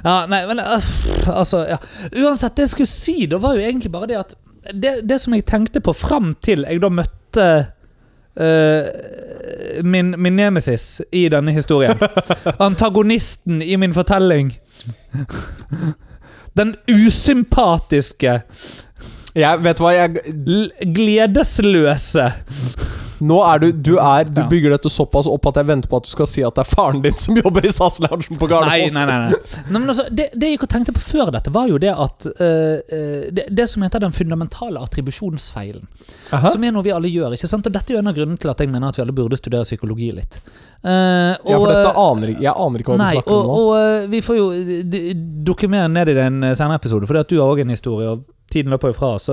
ja, 0.05 0.13
nei, 0.31 0.45
men 0.47 0.59
øh, 0.63 0.87
altså 1.27 1.65
ja. 1.67 1.77
Uansett, 2.23 2.55
det 2.55 2.63
jeg 2.69 2.69
skulle 2.69 2.87
si, 2.87 3.25
da 3.27 3.37
var 3.43 3.55
jo 3.59 3.65
egentlig 3.67 3.91
bare 3.91 4.07
det 4.07 4.15
at 4.21 4.35
Det, 4.71 4.93
det 5.03 5.19
som 5.19 5.33
jeg 5.35 5.43
tenkte 5.43 5.81
på 5.83 5.91
fram 5.93 6.29
til 6.39 6.63
jeg 6.63 6.79
da 6.79 6.87
møtte 6.87 7.47
øh, 8.39 8.83
min, 9.83 10.15
min 10.17 10.33
nemesis 10.33 11.01
i 11.11 11.29
denne 11.29 11.51
historien. 11.51 11.97
Antagonisten 12.59 13.61
i 13.61 13.75
min 13.75 13.93
fortelling. 13.93 14.53
Den 16.57 16.75
usympatiske, 17.05 18.41
Jeg, 19.35 19.63
vet 19.63 19.79
hva, 19.81 19.89
jeg 19.89 20.15
gledesløse 20.95 22.27
Nå 23.23 23.37
er 23.47 23.61
du 23.61 23.67
Du 23.71 23.93
er 24.01 24.27
Du 24.27 24.41
bygger 24.51 24.75
dette 24.75 24.91
såpass 24.91 25.27
opp 25.31 25.47
at 25.51 25.59
jeg 25.61 25.69
venter 25.69 25.91
på 25.91 25.99
at 26.01 26.07
du 26.07 26.11
skal 26.11 26.27
si 26.29 26.43
at 26.45 26.57
det 26.57 26.65
er 26.65 26.69
faren 26.69 27.01
din 27.03 27.15
som 27.19 27.37
jobber 27.39 27.65
i 27.65 27.71
SAS 27.73 27.99
Lounge 28.03 28.27
på 28.27 28.49
Nei, 28.49 28.51
Gardermoen. 28.51 28.97
nei, 28.97 29.05
nei. 29.09 29.17
nei. 29.29 29.61
nei 29.69 29.79
men 29.79 29.93
altså, 29.93 30.07
det, 30.09 30.29
det 30.33 30.49
jeg 30.49 30.57
gikk 30.57 30.67
og 30.67 30.73
tenkte 30.73 30.95
på 30.97 31.03
før 31.03 31.31
dette, 31.35 31.53
var 31.53 31.69
jo 31.71 31.79
det 31.81 31.93
at 31.93 32.27
øh, 32.33 32.75
det, 33.31 33.47
det 33.49 33.67
som 33.71 33.85
heter 33.85 34.03
den 34.03 34.15
fundamentale 34.15 34.81
attribusjonsfeilen. 34.83 35.87
Aha. 36.33 36.51
Som 36.51 36.63
er 36.63 36.75
noe 36.75 36.85
vi 36.85 36.93
alle 36.95 37.11
gjør. 37.11 37.37
ikke 37.37 37.49
sant? 37.49 37.67
Og 37.69 37.73
Dette 37.73 37.93
er 37.93 37.97
jo 37.97 38.03
en 38.03 38.11
av 38.11 38.17
grunnene 38.17 38.41
til 38.41 38.51
at 38.51 38.63
jeg 38.63 38.71
mener 38.71 38.89
at 38.89 38.99
vi 38.99 39.05
alle 39.05 39.15
burde 39.15 39.39
studere 39.39 39.67
psykologi 39.67 40.11
litt. 40.15 40.39
Eh, 40.83 40.91
ja, 40.91 41.55
for 41.55 41.69
dette 41.71 41.91
aner 41.95 42.31
ikke 42.33 42.43
Jeg 42.43 42.53
aner 42.59 42.81
ikke 42.81 42.91
hva 42.91 42.97
Nei, 42.99 43.11
du 43.13 43.19
snakker 43.21 43.31
og, 43.31 43.37
om 43.39 43.45
nå. 43.47 43.53
og 43.55 43.69
uh, 44.03 44.07
vi 44.11 44.19
får 44.25 44.35
jo 44.35 44.47
dukke 45.47 45.69
mer 45.71 45.85
ned 45.87 46.11
i 46.11 46.15
det 46.17 46.25
i 46.25 46.27
en 46.27 46.49
senere 46.51 46.81
episode, 46.81 47.07
at 47.07 47.31
du 47.31 47.37
har 47.39 47.53
òg 47.53 47.61
en 47.63 47.71
historie. 47.71 48.09
og 48.11 48.25
Tiden 48.53 48.73
løper 48.73 48.91
jo 48.91 48.97
fra 48.97 49.11
oss. 49.17 49.29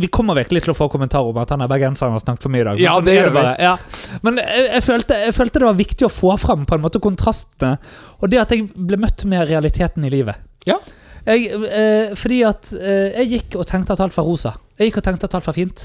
Vi 0.00 0.10
kommer 0.14 0.38
virkelig 0.38 0.64
til 0.64 0.72
å 0.74 0.76
få 0.78 0.88
kommentarer 0.92 1.32
om 1.32 1.42
at 1.42 1.52
han 1.54 1.64
er 1.64 1.70
bergenseren 1.70 2.14
har 2.14 2.22
snakket 2.22 2.46
for 2.46 2.54
mye 2.54 2.62
i 2.62 2.68
dag. 2.70 2.78
men 2.78 2.84
Ja, 2.84 2.94
det 3.02 3.16
gjør 3.18 3.30
vi. 3.30 3.36
bare. 3.36 3.54
Ja. 3.60 3.74
Men 4.22 4.40
jeg, 4.42 4.66
jeg, 4.68 4.86
følte, 4.86 5.20
jeg 5.26 5.36
følte 5.36 5.62
det 5.62 5.68
var 5.68 5.78
viktig 5.82 6.08
å 6.08 6.12
få 6.12 6.36
fram 6.40 6.66
på 6.68 6.78
en 6.78 6.84
måte 6.84 7.02
kontrastene, 7.02 7.76
og 8.20 8.32
det 8.32 8.42
at 8.42 8.54
jeg 8.54 8.68
ble 8.74 9.00
møtt 9.02 9.26
med 9.28 9.48
realiteten 9.50 10.06
i 10.06 10.12
livet. 10.12 10.38
Ja. 10.68 10.78
Jeg, 11.26 11.50
eh, 11.54 12.14
fordi 12.18 12.40
at 12.46 12.72
eh, 12.78 13.18
jeg 13.20 13.28
gikk 13.36 13.58
og 13.62 13.66
tenkte 13.70 13.94
at 13.94 14.02
alt 14.02 14.16
var 14.16 14.26
rosa. 14.26 14.56
Jeg 14.78 14.90
gikk 14.90 15.02
og 15.02 15.06
tenkte 15.06 15.28
at 15.28 15.36
alt 15.38 15.46
var 15.46 15.58
fint. 15.58 15.84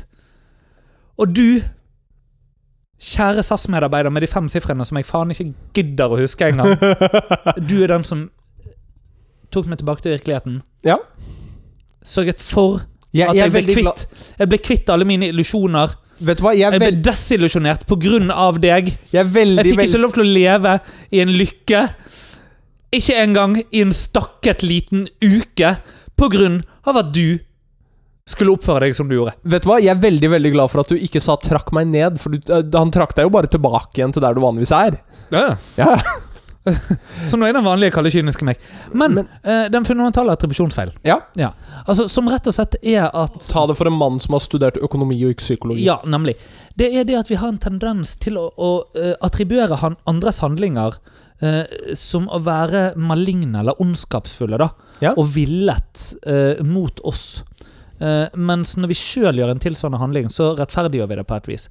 Og 1.17 1.33
du, 1.33 1.61
kjære 2.97 3.43
SAS-medarbeider 3.45 4.09
med 4.13 4.25
de 4.25 4.29
fem 4.31 4.47
sifrene 4.49 4.85
som 4.85 4.97
jeg 4.97 5.05
faen 5.05 5.33
ikke 5.33 5.51
gidder 5.77 6.13
å 6.13 6.17
huske 6.17 6.49
engang, 6.49 6.73
du 7.69 7.75
er 7.83 7.93
den 7.93 8.05
som 8.07 8.27
tok 9.53 9.69
meg 9.69 9.79
tilbake 9.81 10.03
til 10.03 10.15
virkeligheten. 10.15 10.61
Ja. 10.85 10.97
Sørget 12.07 12.43
for 12.43 12.83
Jeg, 13.11 13.29
at 13.29 13.35
jeg, 13.35 13.43
jeg 13.43 13.53
ble 13.55 13.75
kvitt 13.75 14.05
Jeg 14.39 14.51
ble 14.51 14.59
kvitt 14.63 14.91
alle 14.93 15.07
mine 15.07 15.29
illusjoner. 15.31 15.95
Vet 16.17 16.39
du 16.39 16.45
hva, 16.47 16.53
jeg 16.57 16.73
Jeg 16.73 16.81
ble 16.81 16.91
desillusjonert 17.05 17.83
av 18.33 18.59
deg. 18.61 18.93
jeg 19.13 19.25
veldig, 19.33 19.63
Jeg 19.65 19.73
fikk 19.75 19.83
ikke 19.85 20.01
lov 20.01 20.15
til 20.15 20.23
å 20.23 20.29
leve 20.31 20.79
i 21.11 21.21
en 21.21 21.33
lykke. 21.37 21.83
Ikke 22.97 23.17
engang 23.21 23.57
i 23.69 23.83
en 23.83 23.91
stakket 23.93 24.63
liten 24.63 25.07
uke 25.21 25.75
av 26.87 26.97
at 27.03 27.11
du 27.13 27.37
skulle 28.27 28.55
oppføre 28.57 28.87
deg 28.87 28.95
som 28.97 29.07
du 29.07 29.15
gjorde. 29.15 29.35
Vet 29.47 29.63
du 29.63 29.69
hva, 29.69 29.77
Jeg 29.79 29.93
er 29.93 30.01
veldig 30.03 30.29
veldig 30.33 30.53
glad 30.55 30.71
for 30.71 30.83
at 30.83 30.89
du 30.91 30.97
ikke 30.97 31.21
sa 31.23 31.37
'trakk 31.37 31.71
meg 31.71 31.87
ned', 31.87 32.17
for 32.19 32.29
du, 32.35 32.39
eh, 32.51 32.63
han 32.73 32.91
trakk 32.91 33.15
deg 33.15 33.27
jo 33.27 33.29
bare 33.29 33.47
tilbake 33.47 33.95
igjen 34.01 34.13
til 34.13 34.21
der 34.21 34.33
du 34.33 34.41
vanligvis 34.41 34.71
er. 34.71 34.99
Ja, 35.31 35.55
Ja, 35.77 36.01
Som 37.29 37.41
nå 37.41 37.47
er 37.49 37.55
den 37.57 37.65
vanlige 37.65 37.93
kalde, 37.95 38.11
kyniske 38.13 38.45
meg. 38.47 38.61
Men, 38.93 39.17
Men- 39.19 39.29
eh, 39.43 39.65
den 39.73 39.85
fundamentale 39.87 40.33
attribusjonsfeilen, 40.37 40.95
ja. 41.07 41.19
altså, 41.85 42.07
som 42.11 42.29
rett 42.31 42.47
og 42.49 42.55
slett 42.55 42.77
er 42.81 43.07
at 43.09 43.37
Ta 43.47 43.65
det 43.69 43.77
for 43.79 43.89
en 43.89 43.97
mann 43.99 44.19
som 44.23 44.35
har 44.37 44.43
studert 44.43 44.77
økonomi 44.83 45.19
og 45.25 45.35
ikke 45.35 45.45
psykologi. 45.45 45.85
Ja, 45.87 45.99
nemlig. 46.05 46.35
Det 46.77 46.91
er 46.93 47.07
det 47.07 47.17
at 47.19 47.31
vi 47.31 47.39
har 47.41 47.49
en 47.53 47.61
tendens 47.61 48.15
til 48.21 48.37
å, 48.37 48.49
å 48.57 48.71
eh, 48.97 49.15
attribuere 49.25 49.79
han, 49.81 49.95
andres 50.09 50.41
handlinger 50.45 50.99
eh, 51.41 51.63
som 51.97 52.27
å 52.29 52.39
være 52.45 52.91
maligne 52.99 53.61
eller 53.63 53.79
ondskapsfulle, 53.81 54.59
da. 54.61 54.71
Ja. 55.01 55.13
Og 55.17 55.29
villet 55.35 56.07
eh, 56.27 56.63
mot 56.65 57.01
oss. 57.05 57.43
Eh, 57.97 58.27
mens 58.37 58.75
når 58.77 58.91
vi 58.91 58.97
sjøl 58.99 59.39
gjør 59.41 59.55
en 59.55 59.61
tilsvarende 59.63 60.01
handling, 60.01 60.27
så 60.29 60.51
rettferdiggjør 60.57 61.09
vi 61.09 61.17
det 61.17 61.25
på 61.29 61.37
et 61.39 61.49
vis. 61.49 61.65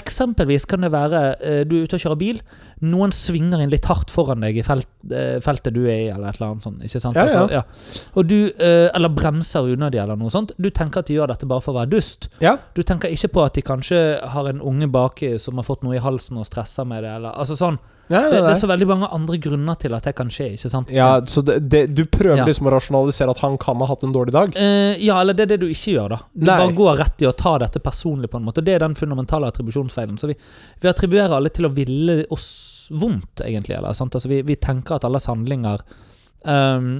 Eksempelvis 0.00 0.66
kan 0.70 0.82
det 0.86 0.90
være 0.94 1.20
eh, 1.42 1.60
du 1.66 1.76
er 1.78 1.86
ute 1.86 1.98
og 1.98 2.02
kjører 2.04 2.18
bil. 2.20 2.40
Noen 2.80 3.12
svinger 3.12 3.60
inn 3.60 3.70
litt 3.70 3.84
hardt 3.90 4.08
foran 4.10 4.40
deg 4.40 4.56
i 4.56 4.62
felt, 4.64 4.88
eh, 5.12 5.36
feltet 5.44 5.74
du 5.76 5.82
er 5.84 5.98
i, 5.98 6.08
eller 6.08 6.30
et 6.30 6.40
eller 6.40 6.54
annet 6.54 6.62
sånt. 6.64 6.80
Ikke 6.86 7.00
sant? 7.02 7.16
Ja, 7.16 7.26
ja. 7.28 7.42
Altså, 7.42 7.52
ja. 7.52 8.08
Og 8.16 8.26
du, 8.30 8.38
eh, 8.56 8.88
eller 8.96 9.08
bremser 9.12 9.68
unødig, 9.68 10.00
eller 10.00 10.16
noe 10.16 10.30
sånt. 10.32 10.52
Du 10.56 10.70
tenker 10.70 11.00
at 11.04 11.06
de 11.12 11.14
gjør 11.18 11.28
dette 11.34 11.46
bare 11.46 11.60
for 11.60 11.74
å 11.74 11.80
være 11.82 11.90
dust. 11.92 12.28
Du 12.74 12.82
tenker 12.82 13.12
ikke 13.12 13.28
på 13.36 13.44
at 13.44 13.54
de 13.54 13.62
kanskje 13.62 14.02
har 14.32 14.48
en 14.48 14.60
unge 14.64 14.88
baki 14.90 15.34
som 15.38 15.56
har 15.60 15.64
fått 15.68 15.82
noe 15.84 15.96
i 15.96 16.04
halsen 16.04 16.38
og 16.40 16.46
stresser 16.48 16.84
med 16.88 17.04
det. 17.04 17.10
Eller, 17.20 17.36
altså 17.36 17.56
sånn. 17.60 17.78
Ja, 18.10 18.24
Det, 18.26 18.40
ja, 18.40 18.42
det 18.42 18.56
er 18.56 18.58
så 18.58 18.66
veldig 18.66 18.86
mange 18.90 19.06
andre 19.14 19.36
grunner 19.38 19.76
til 19.78 19.94
at 19.94 20.02
det 20.02 20.16
kan 20.18 20.26
skje. 20.26 20.48
ikke 20.56 20.68
sant? 20.72 20.88
ja 20.90 21.20
så 21.30 21.44
det, 21.46 21.60
det, 21.70 21.94
du 21.94 22.06
prøver 22.10 22.38
Ja. 22.40 22.44
liksom 22.44 22.66
å 22.66 22.72
rasjonalisere 22.74 23.30
at 23.30 23.38
han 23.38 23.54
kan 23.56 23.76
ha 23.78 23.86
hatt 23.86 24.02
en 24.02 24.10
dårlig 24.12 24.32
dag? 24.34 24.56
Eh, 24.58 24.96
ja, 24.98 25.20
eller 25.20 25.32
det 25.32 25.44
er 25.44 25.52
det 25.52 25.60
du 25.60 25.68
ikke 25.68 25.92
gjør. 25.94 26.08
da 26.08 26.18
Du 26.34 26.46
Nei. 26.46 26.56
bare 26.58 26.74
går 26.74 26.96
rett 26.98 27.22
i 27.22 27.26
å 27.30 27.32
ta 27.36 27.56
dette 27.58 27.78
personlig. 27.78 28.28
på 28.28 28.38
en 28.40 28.44
måte 28.48 28.64
Det 28.64 28.74
er 28.74 28.80
den 28.80 28.96
fundamentale 28.96 29.46
attribusjonsfeilen. 29.46 30.18
Så 30.18 30.26
vi, 30.26 30.34
vi 30.80 30.88
attribuerer 30.88 31.36
alle 31.36 31.50
til 31.50 31.66
å 31.66 31.72
ville 31.72 32.24
oss 32.34 32.48
vondt, 32.90 33.40
egentlig. 33.46 33.76
Eller, 33.78 33.94
sant? 33.96 34.14
Altså, 34.14 34.28
vi, 34.28 34.42
vi 34.46 34.58
tenker 34.60 34.98
at 34.98 35.06
alles 35.06 35.28
handlinger 35.30 35.82
um, 36.44 36.92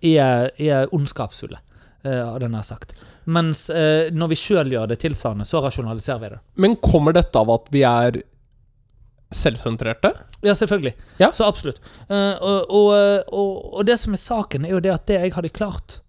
er, 0.00 0.50
er 0.56 0.94
ondskapsfulle, 0.96 1.60
uh, 2.06 2.32
hadde 2.32 2.46
jeg 2.46 2.54
nær 2.54 2.66
sagt. 2.66 2.96
Mens 3.30 3.66
uh, 3.74 4.08
når 4.16 4.32
vi 4.32 4.40
sjøl 4.40 4.72
gjør 4.72 4.90
det 4.90 5.00
tilsvarende, 5.04 5.46
så 5.48 5.62
rasjonaliserer 5.64 6.24
vi 6.24 6.32
det. 6.34 6.42
Men 6.64 6.78
kommer 6.82 7.16
dette 7.16 7.40
av 7.40 7.52
at 7.54 7.68
vi 7.74 7.84
er 7.86 8.22
selvsentrerte? 9.30 10.14
Ja, 10.42 10.56
selvfølgelig. 10.58 10.94
Ja. 11.20 11.30
Så 11.36 11.46
absolutt. 11.46 11.82
Uh, 12.10 12.34
og, 12.40 12.72
og, 12.74 12.94
og, 13.30 13.52
og 13.76 13.86
det 13.86 14.00
som 14.00 14.16
er 14.16 14.22
saken, 14.22 14.66
er 14.66 14.74
jo 14.74 14.82
det 14.82 14.94
at 14.94 15.06
det 15.10 15.20
jeg 15.20 15.36
hadde 15.36 15.52
klart 15.54 16.00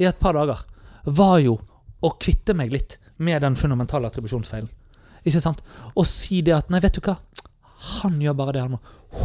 i 0.00 0.08
et 0.08 0.18
par 0.20 0.36
dager, 0.36 0.66
var 1.04 1.38
jo 1.44 1.58
å 2.00 2.10
kvitte 2.20 2.56
meg 2.56 2.72
litt 2.72 2.98
med 3.20 3.42
den 3.44 3.56
fundamentale 3.56 4.08
attribusjonsfeilen. 4.08 4.68
Ikke 5.20 5.42
sant? 5.42 5.60
Og 5.92 6.06
si 6.08 6.40
det 6.44 6.54
at 6.56 6.70
Nei, 6.72 6.80
vet 6.80 6.96
du 6.96 7.02
hva? 7.04 7.18
Han 7.80 8.18
gjør 8.20 8.36
bare 8.36 8.54
det 8.56 8.64
han 8.64 8.74
må. 8.74 8.80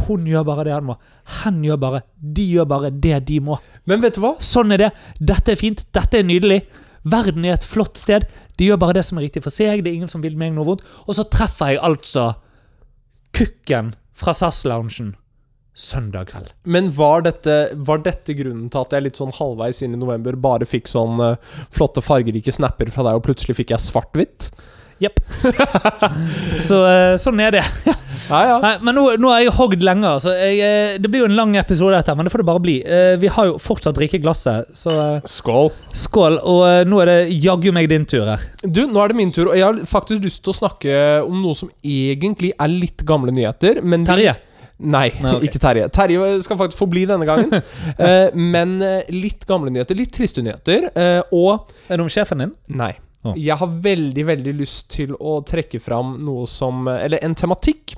Hun 0.06 0.24
gjør 0.26 0.46
bare 0.48 0.64
det 0.66 0.74
han 0.74 0.88
må. 0.88 0.96
Hen 1.42 1.60
gjør 1.64 1.78
bare 1.82 2.00
De 2.16 2.46
gjør 2.48 2.68
bare 2.70 2.90
det 2.90 3.20
de 3.28 3.40
må. 3.44 3.58
Men 3.84 4.02
vet 4.02 4.16
du 4.16 4.22
hva? 4.24 4.34
Sånn 4.42 4.74
er 4.74 4.86
det. 4.86 4.90
Dette 5.20 5.54
er 5.54 5.60
fint. 5.60 5.84
Dette 5.94 6.20
er 6.20 6.26
nydelig. 6.26 6.62
Verden 7.06 7.44
er 7.46 7.54
et 7.54 7.66
flott 7.66 8.00
sted. 8.00 8.26
De 8.58 8.70
gjør 8.70 8.80
bare 8.82 8.98
det 8.98 9.04
som 9.06 9.20
er 9.20 9.28
riktig 9.28 9.44
for 9.44 9.54
seg. 9.54 9.84
Det 9.84 9.92
er 9.92 10.00
ingen 10.00 10.10
som 10.10 10.24
vil 10.24 10.38
meg 10.40 10.56
noe 10.56 10.66
vondt. 10.72 10.88
Og 11.06 11.18
så 11.18 11.26
treffer 11.30 11.74
jeg 11.74 11.84
altså 11.86 12.32
kukken 13.36 13.92
fra 14.16 14.32
SAS-loungen 14.34 15.14
søndag 15.76 16.30
kveld. 16.30 16.48
Men 16.64 16.88
var 16.96 17.26
dette, 17.26 17.56
var 17.74 18.00
dette 18.00 18.32
grunnen 18.34 18.70
til 18.72 18.80
at 18.80 18.94
jeg 18.96 19.04
litt 19.04 19.18
sånn 19.20 19.34
halvveis 19.36 19.82
inn 19.84 19.92
i 19.92 20.00
november 20.00 20.38
bare 20.40 20.64
fikk 20.68 20.88
sånn 20.88 21.20
eh, 21.20 21.36
flotte, 21.74 22.00
fargerike 22.00 22.54
snapper 22.54 22.88
fra 22.94 23.04
deg, 23.04 23.18
og 23.18 23.26
plutselig 23.26 23.58
fikk 23.58 23.74
jeg 23.74 23.84
svart-hvitt? 23.84 24.48
Jepp. 24.98 25.18
så 26.68 26.78
eh, 26.88 27.14
sånn 27.20 27.40
er 27.44 27.58
det. 27.58 27.64
Ja, 28.26 28.38
ja. 28.42 28.54
Nei, 28.58 28.70
men 28.82 28.96
nå, 28.96 29.02
nå 29.22 29.28
er 29.30 29.42
jeg 29.44 29.52
hogd 29.54 29.84
lenge. 29.86 30.08
så 30.24 30.32
Jeg, 30.34 30.56
eh, 30.64 30.94
det 30.98 31.10
blir 31.12 31.20
jo 31.22 31.26
en 31.28 31.36
lang 31.36 31.52
episode, 31.60 31.94
dette, 31.94 32.14
men 32.16 32.26
det 32.26 32.32
får 32.32 32.42
det 32.42 32.46
bare 32.48 32.62
bli. 32.64 32.74
Eh, 32.82 33.12
vi 33.22 33.28
har 33.30 33.46
jo 33.52 33.58
fortsatt 33.62 34.00
rike 34.02 34.18
glasset, 34.24 34.72
så 34.74 34.94
Skål. 35.30 35.68
skål. 35.94 36.40
Og 36.42 36.88
nå 36.90 36.98
er 37.04 37.10
det 37.12 37.36
jaggu 37.44 37.68
meg 37.76 37.86
din 37.92 38.08
tur 38.08 38.24
her. 38.26 38.42
Du, 38.64 38.82
nå 38.90 38.98
er 39.04 39.12
det 39.12 39.18
min 39.20 39.30
tur, 39.36 39.52
og 39.52 39.54
jeg 39.60 39.62
har 39.68 39.78
faktisk 39.86 40.26
lyst 40.26 40.42
til 40.42 40.56
å 40.56 40.58
snakke 40.58 40.98
om 41.28 41.38
noe 41.44 41.54
som 41.54 41.70
egentlig 41.84 42.50
er 42.56 42.72
litt 42.72 43.06
gamle 43.06 43.36
nyheter. 43.36 43.84
Men 43.86 44.08
Terje. 44.08 44.34
Nei, 44.82 45.06
Nei, 45.22 45.36
okay. 45.36 45.46
ikke 45.52 45.62
Terje. 45.62 45.86
Terje 45.94 46.34
skal 46.48 46.62
faktisk 46.64 46.82
få 46.82 46.90
bli 46.90 47.06
denne 47.06 47.28
gangen. 47.28 47.52
Men 48.34 48.78
litt 49.12 49.46
gamle 49.46 49.70
nyheter. 49.70 50.02
Litt 50.02 50.16
triste 50.18 50.42
nyheter. 50.42 50.90
og 51.30 51.68
Er 51.86 52.00
det 52.00 52.08
om 52.08 52.10
sjefen 52.10 52.42
din? 52.42 52.56
Nei. 52.74 52.96
Jeg 53.34 53.58
har 53.60 53.76
veldig, 53.86 54.24
veldig 54.30 54.54
lyst 54.58 54.90
til 54.94 55.14
å 55.16 55.40
trekke 55.46 55.80
fram 55.82 56.16
noe 56.26 56.46
som 56.50 56.86
Eller 56.92 57.22
en 57.24 57.34
tematikk 57.36 57.96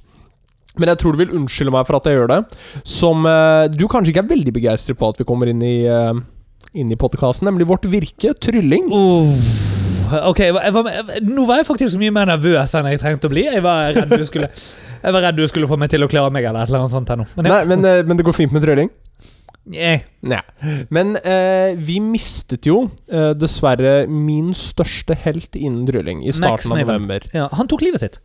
Men 0.79 0.93
jeg 0.93 1.01
tror 1.03 1.15
du 1.15 1.23
vil 1.23 1.37
unnskylde 1.41 1.75
meg 1.75 1.87
for 1.89 1.99
at 1.99 2.09
jeg 2.09 2.19
gjør 2.19 2.33
det. 2.33 2.41
Som 2.87 3.27
eh, 3.27 3.67
du 3.73 3.87
kanskje 3.91 4.15
ikke 4.15 4.25
er 4.27 4.35
veldig 4.35 4.55
begeistret 4.61 4.99
på 5.01 5.09
at 5.11 5.19
vi 5.21 5.27
kommer 5.29 5.51
inn 5.51 5.65
i, 5.65 5.89
uh, 5.91 6.15
inn 6.79 6.93
i 6.95 6.99
podkasten, 7.01 7.49
nemlig 7.49 7.67
vårt 7.67 7.89
virke, 7.91 8.31
trylling. 8.39 8.87
ok, 10.31 10.45
jeg 10.45 10.55
var, 10.55 10.91
Nå 11.27 11.49
var 11.49 11.61
jeg 11.61 11.69
faktisk 11.69 11.99
mye 12.01 12.15
mer 12.15 12.31
nervøs 12.31 12.77
enn 12.79 12.89
jeg 12.93 13.03
trengte 13.03 13.27
å 13.27 13.33
bli. 13.33 13.49
Jeg 13.49 13.65
var 13.65 13.91
redd 13.97 14.15
du 14.15 14.25
skulle, 14.29 14.53
jeg 15.03 15.17
var 15.17 15.27
redd 15.27 15.41
du 15.41 15.45
skulle 15.51 15.69
få 15.71 15.81
meg 15.81 15.91
til 15.93 16.07
å 16.07 16.11
klare 16.11 16.31
meg. 16.35 16.47
eller 16.47 16.63
et 16.63 16.71
eller 16.71 16.85
annet 16.85 16.95
sånt 16.95 17.11
her 17.11 17.21
nå. 17.21 17.27
Men, 17.37 17.51
Nei, 17.51 17.61
men, 17.73 17.85
eh, 17.85 18.05
men 18.07 18.21
det 18.21 18.27
går 18.29 18.37
fint 18.37 18.55
med 18.55 18.65
trylling? 18.65 18.93
Nei. 19.69 20.41
Men 20.91 21.17
eh, 21.21 21.75
vi 21.77 21.99
mistet 22.01 22.67
jo 22.69 22.87
eh, 23.13 23.33
dessverre 23.37 24.07
min 24.09 24.51
største 24.57 25.15
helt 25.27 25.57
innen 25.59 25.85
drylling 25.89 26.23
i 26.27 26.33
starten 26.33 26.73
av 26.73 26.81
november. 26.87 27.27
ja, 27.37 27.49
han 27.53 27.69
tok 27.71 27.85
livet 27.85 28.01
sitt. 28.01 28.19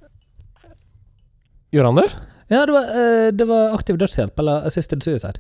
Gjorde 1.74 1.90
han 1.92 2.00
det? 2.02 2.08
Ja, 2.54 2.64
det 2.70 2.74
var, 2.76 2.90
eh, 3.02 3.28
det 3.34 3.48
var 3.50 3.74
aktiv 3.76 3.98
dødshjelp, 3.98 4.40
eller 4.40 4.66
assisted 4.70 5.04
suicide. 5.04 5.40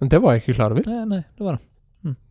Men 0.00 0.08
Det 0.10 0.18
var 0.22 0.32
jeg 0.34 0.42
ikke 0.42 0.54
klar 0.58 0.72
over. 0.74 0.82
Nei, 0.86 1.04
nei, 1.06 1.22
det 1.38 1.46
var 1.46 1.58
det. 1.58 1.66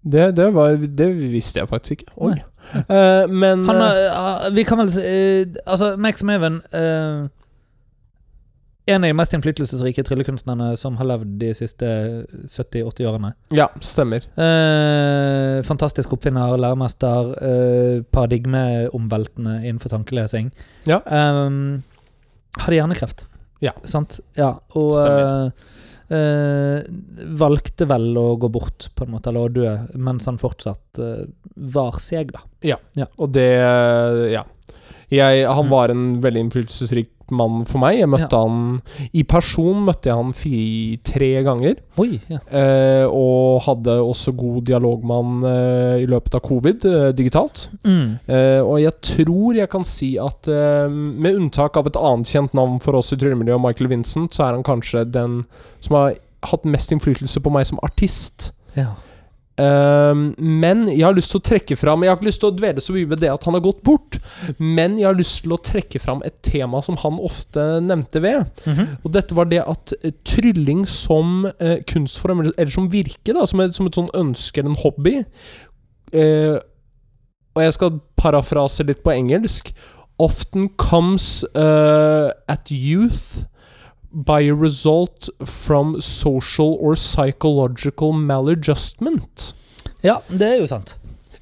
Det, 0.03 0.23
det, 0.35 0.49
var, 0.53 0.73
det 0.75 1.05
visste 1.31 1.61
jeg 1.61 1.69
faktisk 1.71 2.01
ikke. 2.01 2.11
Oi. 2.19 2.33
Eh, 2.75 3.27
men 3.31 3.63
Han, 3.65 3.79
har- 3.79 4.49
vi 4.51 4.63
kan 4.67 4.77
vel 4.81 4.89
si 4.91 5.01
eh, 5.01 5.45
Altså, 5.65 5.93
Max 5.97 6.21
Maven 6.27 6.59
eh, 6.75 7.29
En 8.89 9.03
av 9.03 9.07
de 9.07 9.13
mest 9.13 9.33
innflytelsesrike 9.37 10.03
tryllekunstnerne 10.03 10.71
som 10.79 10.95
har 10.97 11.05
levd 11.05 11.35
de 11.39 11.51
siste 11.53 11.85
70-80 12.49 13.05
årene. 13.11 13.33
Ja, 13.53 13.67
stemmer. 13.79 14.25
Eh, 14.41 15.61
fantastisk 15.67 16.13
oppfinner, 16.17 16.55
læremester, 16.57 17.29
eh, 17.45 18.01
paradigmeomveltende 18.11 19.59
innenfor 19.61 19.89
tankelesing. 19.93 20.49
Ja. 20.89 20.97
Eh, 21.05 21.79
hadde 22.65 22.75
hjernekreft. 22.79 23.25
Ja. 23.61 23.71
Sant? 23.85 24.19
Ja, 24.35 24.55
og 24.73 24.91
Stemmer. 24.97 25.51
eh, 26.09 26.17
eh, 26.17 26.81
valgte 27.37 27.85
vel 27.87 28.15
å 28.17 28.35
gå 28.41 28.49
bort, 28.51 28.89
på 28.95 29.05
en 29.05 29.11
måte, 29.13 29.29
eller 29.29 29.45
å 29.47 29.53
dø, 29.53 29.77
mens 29.95 30.25
han 30.25 30.37
fortsatt 30.41 30.99
eh, 30.99 31.25
var 31.55 31.99
seg, 32.01 32.31
da. 32.33 32.41
Ja, 32.63 32.77
Og 33.19 33.31
det 33.31 34.31
Ja. 34.33 34.43
Jeg, 35.11 35.45
han 35.45 35.65
Mm. 35.65 35.69
var 35.69 35.89
en 35.89 36.21
veldig 36.21 36.39
innflytelsesrik 36.39 37.09
mann 37.35 37.65
for 37.69 37.81
meg. 37.83 37.99
Jeg 37.99 38.09
møtte 38.11 38.37
han 38.37 38.79
I 39.17 39.23
person 39.29 39.83
møtte 39.87 40.11
jeg 40.11 40.19
han 40.19 40.33
fire, 40.35 40.99
tre 41.07 41.29
ganger. 41.47 41.75
Oi, 42.01 42.19
ja. 42.31 42.39
Eh, 42.47 43.05
og 43.07 43.61
hadde 43.67 43.97
også 44.03 44.33
god 44.37 44.63
dialog 44.69 45.05
med 45.07 45.21
han 45.21 45.45
eh, 45.51 45.97
i 46.05 46.09
løpet 46.09 46.37
av 46.37 46.43
covid, 46.45 46.87
eh, 46.89 47.11
digitalt. 47.17 47.67
Mm. 47.85 48.17
Eh, 48.25 48.61
og 48.61 48.79
jeg 48.81 48.95
tror 49.11 49.61
jeg 49.61 49.71
kan 49.71 49.87
si 49.87 50.13
at 50.21 50.49
eh, 50.51 50.87
med 50.91 51.37
unntak 51.39 51.77
av 51.79 51.91
et 51.91 51.99
annet 51.99 52.31
kjent 52.31 52.57
navn 52.57 52.79
for 52.83 52.99
oss 52.99 53.13
i 53.13 53.19
tryllemiljøet, 53.21 53.61
Michael 53.61 53.91
Vincent, 53.91 54.35
så 54.35 54.47
er 54.47 54.57
han 54.57 54.67
kanskje 54.67 55.05
den 55.11 55.41
som 55.79 55.97
har 55.99 56.19
hatt 56.49 56.65
mest 56.65 56.91
innflytelse 56.93 57.41
på 57.43 57.53
meg 57.53 57.67
som 57.69 57.81
artist. 57.85 58.51
ja. 58.77 58.93
Eh, 59.59 60.15
men 60.37 60.85
jeg 60.87 61.03
har 61.03 61.15
lyst 61.15 61.33
til 61.33 61.41
å 61.41 61.43
trekke 61.43 61.75
fram 61.75 62.05
Jeg 62.05 62.11
har 62.11 62.15
ikke 62.17 62.27
lyst 62.29 62.39
til 62.39 62.49
å 62.49 62.55
dvele 62.55 62.83
så 62.83 62.93
mye 62.95 63.09
ved 63.11 63.19
det 63.19 63.31
at 63.33 63.43
han 63.43 63.57
har 63.57 63.63
gått 63.65 63.81
bort, 63.83 64.17
men 64.57 64.95
jeg 64.99 65.09
har 65.09 65.17
lyst 65.17 65.41
til 65.43 65.55
å 65.55 65.59
trekke 65.59 65.99
fram 65.99 66.23
et 66.25 66.37
tema 66.45 66.79
som 66.85 66.97
han 67.01 67.19
ofte 67.21 67.65
nevnte 67.83 68.23
ved. 68.23 68.63
Mhm. 68.65 68.97
Og 69.03 69.13
dette 69.13 69.37
var 69.37 69.49
det 69.51 69.61
at 69.65 69.93
eh, 70.01 70.15
trylling 70.27 70.85
som 70.87 71.45
uh, 71.49 71.77
kunstform, 71.89 72.45
eller, 72.45 72.55
eller 72.57 72.73
som 72.73 72.89
virke, 72.91 73.35
da, 73.35 73.45
som 73.49 73.63
et, 73.63 73.75
som 73.75 73.89
et 73.89 73.97
sånn 73.97 74.11
ønske 74.17 74.61
eller 74.61 74.73
en 74.73 74.81
hobby 74.81 75.15
uh, 76.15 76.57
Og 77.51 77.63
jeg 77.65 77.75
skal 77.75 77.99
parafrase 78.15 78.85
litt 78.87 79.01
på 79.03 79.11
engelsk. 79.11 79.73
Often 80.21 80.69
comes 80.79 81.43
uh, 81.57 82.31
at 82.47 82.71
youth 82.71 83.43
by 84.13 84.41
a 84.49 84.55
result 84.55 85.29
from 85.45 85.99
social 86.01 86.77
or 86.79 86.95
psychological 86.95 88.11
maladjustment. 88.13 89.53
ja, 90.03 90.19
det 90.29 90.41
er 90.47 90.59
jo 90.59 90.67
sant. 90.67 90.95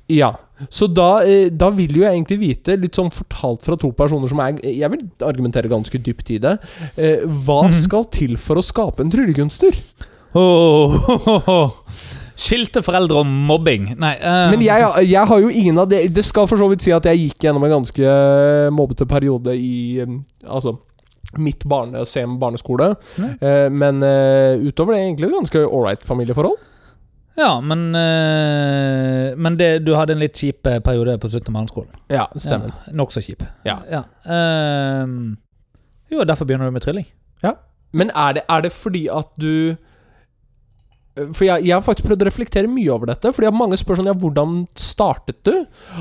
Ja. 0.09 0.33
Så 0.69 0.87
da, 0.91 1.21
eh, 1.23 1.49
da 1.49 1.69
vil 1.71 1.95
jo 1.95 2.01
jeg 2.03 2.11
egentlig 2.17 2.39
vite, 2.41 2.75
litt 2.81 2.97
sånn 2.97 3.11
fortalt 3.13 3.63
fra 3.63 3.77
to 3.79 3.91
personer 3.95 4.27
som 4.27 4.39
er 4.43 4.57
Jeg 4.65 4.89
vil 4.91 5.05
argumentere 5.23 5.69
ganske 5.71 6.01
dypt 6.03 6.31
i 6.35 6.37
det. 6.37 6.57
Eh, 6.97 7.21
hva 7.25 7.63
Mhm. 7.69 7.73
skal 7.73 8.03
til 8.05 8.35
for 8.37 8.55
å 8.57 8.63
skape 8.63 8.99
en 8.99 9.09
tryllekunstner? 9.09 9.71
Oh, 10.35 11.71
Skilte 12.39 12.81
foreldre 12.85 13.17
og 13.19 13.25
mobbing. 13.27 13.95
Nei 13.99 14.13
um. 14.21 14.51
Men 14.53 14.61
jeg, 14.61 15.07
jeg 15.09 15.27
har 15.27 15.39
jo 15.43 15.49
ingen 15.49 15.77
av 15.77 15.89
det 15.89 16.13
Det 16.13 16.23
skal 16.23 16.47
for 16.47 16.57
så 16.57 16.69
vidt 16.71 16.81
si 16.85 16.91
at 16.95 17.03
jeg 17.09 17.17
gikk 17.29 17.39
gjennom 17.47 17.63
en 17.67 17.73
ganske 17.81 18.69
mobbete 18.71 19.07
periode 19.09 19.55
i 19.57 19.99
Altså 20.45 20.77
mitt 21.37 21.65
barne, 21.69 22.05
sem 22.05 22.39
barneskole. 22.41 22.95
Ja. 23.19 23.29
Eh, 23.47 23.67
men 23.69 24.03
eh, 24.03 24.57
utover 24.65 24.95
det 24.95 25.03
egentlig 25.03 25.31
ganske 25.35 25.65
ålreit 25.65 26.05
familieforhold. 26.05 26.57
Ja, 27.39 27.61
men 27.61 27.95
eh, 27.95 29.35
Men 29.37 29.55
det, 29.57 29.85
du 29.85 29.93
hadde 29.95 30.13
en 30.13 30.19
litt 30.19 30.35
kjip 30.35 30.67
eh, 30.67 30.79
periode 30.83 31.17
på 31.21 31.29
slutten 31.29 31.53
av 31.53 31.59
barneskolen. 31.61 31.93
Ja, 32.11 32.25
stemmer. 32.35 32.73
Ja, 32.73 32.95
Nokså 32.99 33.21
kjip. 33.23 33.45
Ja. 33.63 33.77
Ehm, 34.25 35.37
jo, 36.11 36.25
derfor 36.27 36.49
begynner 36.49 36.65
du 36.65 36.75
med 36.75 36.83
trylling. 36.83 37.07
Men 37.91 38.11
er 38.13 38.33
det, 38.37 38.43
er 38.49 38.61
det 38.61 38.71
fordi 38.75 39.07
at 39.09 39.31
du 39.41 39.75
For 41.33 41.45
jeg, 41.47 41.65
jeg 41.67 41.75
har 41.75 41.83
faktisk 41.85 42.09
prøvd 42.09 42.25
å 42.25 42.29
reflektere 42.29 42.71
mye 42.71 42.91
over 42.93 43.11
dette. 43.11 43.33
Fordi 43.35 43.47
jeg 43.47 43.53
har 43.53 43.59
mange 43.59 43.79
spør 43.79 43.99
sånn 43.99 44.09
Ja, 44.09 44.15
hvordan 44.17 44.63
startet 44.79 45.41
du? 45.47 45.53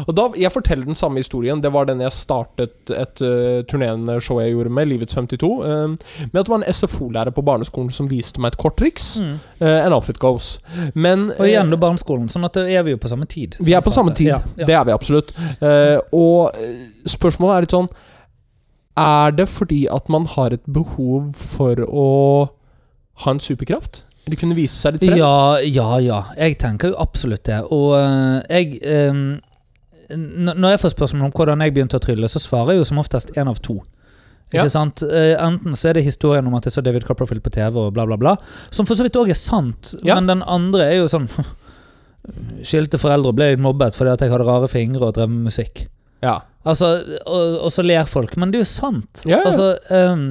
Og 0.07 0.13
da, 0.17 0.29
Jeg 0.39 0.53
forteller 0.55 0.89
den 0.89 0.99
samme 0.99 1.23
historien. 1.23 1.63
Det 1.65 1.73
var 1.75 1.89
den 1.89 2.03
jeg 2.05 2.15
startet 2.15 2.93
et 2.95 3.25
uh, 3.25 3.65
turnerende 3.69 4.19
show 4.25 4.41
jeg 4.43 4.55
gjorde 4.55 4.73
med, 4.75 4.91
Livets 4.91 5.17
52. 5.17 5.51
Uh, 5.63 5.97
med 6.33 6.41
at 6.41 6.49
det 6.49 6.55
var 6.55 6.63
en 6.63 6.73
SFO-lærer 6.73 7.35
på 7.35 7.45
barneskolen 7.47 7.91
som 7.95 8.11
viste 8.11 8.43
meg 8.43 8.55
et 8.55 8.61
kort 8.61 8.79
triks. 8.81 9.17
Uh, 9.63 9.67
en 9.69 9.97
outfit 9.97 10.19
goes. 10.23 10.59
Men 10.95 11.29
Og 11.31 11.47
igjen, 11.47 11.67
eh, 11.67 11.71
da 11.71 11.81
barneskolen. 11.81 12.29
Sånn 12.33 12.47
at 12.49 12.59
det 12.59 12.69
er 12.75 12.85
vi 12.87 12.95
jo 12.95 13.01
på 13.01 13.11
samme 13.11 13.27
tid. 13.27 13.57
vi 13.61 13.75
er 13.75 13.85
på 13.85 13.93
samme 13.95 14.15
tid. 14.15 14.33
Ja, 14.33 14.41
ja. 14.57 14.67
Det 14.67 14.75
er 14.75 14.85
vi 14.85 14.95
absolutt. 14.95 15.33
Eh, 15.61 15.99
og 16.13 16.55
eh, 16.55 16.87
spørsmålet 17.09 17.57
er 17.57 17.67
litt 17.67 17.77
sånn 17.77 17.89
Er 18.99 19.31
det 19.31 19.49
fordi 19.49 19.87
at 19.87 20.09
man 20.09 20.27
har 20.27 20.53
et 20.53 20.65
behov 20.67 21.33
for 21.39 21.79
å 21.87 22.07
ha 23.25 23.31
en 23.31 23.41
superkraft? 23.41 24.05
Eller 24.29 24.37
kunne 24.37 24.57
vise 24.59 24.77
seg 24.77 24.99
litt 24.99 25.07
frem? 25.09 25.17
Ja, 25.17 25.59
ja, 25.65 25.91
ja. 26.05 26.17
Jeg 26.37 26.59
tenker 26.61 26.93
jo 26.93 26.99
absolutt 27.01 27.47
det. 27.49 27.63
Og 27.73 27.95
uh, 27.97 28.43
jeg 28.53 28.77
um, 28.85 29.39
Når 30.13 30.75
jeg 30.75 30.81
får 30.83 30.93
spørsmål 30.95 31.31
om 31.31 31.37
hvordan 31.37 31.65
jeg 31.65 31.73
begynte 31.77 31.97
å 31.97 32.03
trylle, 32.05 32.29
så 32.29 32.43
svarer 32.43 32.75
jeg 32.77 32.83
jo 32.83 32.89
som 32.91 33.01
oftest 33.01 33.33
én 33.41 33.49
av 33.49 33.63
to. 33.65 33.79
Ikke 34.53 34.67
Ja. 34.67 34.69
sant? 34.73 35.01
Uh, 35.05 35.33
enten 35.45 35.77
så 35.77 35.89
er 35.91 35.99
det 35.99 36.05
historien 36.05 36.47
om 36.49 36.55
at 36.61 36.69
jeg 36.69 36.77
så 36.77 36.85
David 36.85 37.05
Copperfield 37.09 37.43
på 37.45 37.53
TV, 37.57 37.73
og 37.87 37.95
bla, 37.97 38.05
bla, 38.09 38.17
bla. 38.21 38.37
Som 38.71 38.85
for 38.89 38.97
så 39.01 39.05
vidt 39.09 39.17
òg 39.21 39.33
er 39.33 39.41
sant, 39.41 39.95
Ja. 40.05 40.15
men 40.21 40.27
den 40.29 40.43
andre 40.45 40.91
er 40.93 40.97
jo 41.03 41.09
sånn 41.09 41.29
Skilte 42.69 42.99
foreldre 43.01 43.31
og 43.33 43.37
ble 43.39 43.47
mobbet 43.63 43.95
fordi 43.97 44.11
at 44.13 44.21
jeg 44.25 44.33
hadde 44.35 44.45
rare 44.49 44.69
fingre 44.69 45.07
og 45.09 45.15
drev 45.17 45.31
med 45.33 45.47
musikk. 45.49 45.87
Ja. 46.21 46.41
Altså, 46.69 46.99
og, 47.25 47.59
og 47.65 47.71
så 47.73 47.85
ler 47.87 48.05
folk, 48.11 48.35
men 48.37 48.51
det 48.53 48.59
er 48.59 48.65
jo 48.67 48.69
sant. 48.69 49.23
Ja, 49.25 49.39
ja. 49.39 49.49
Altså, 49.49 49.69
um, 49.89 50.25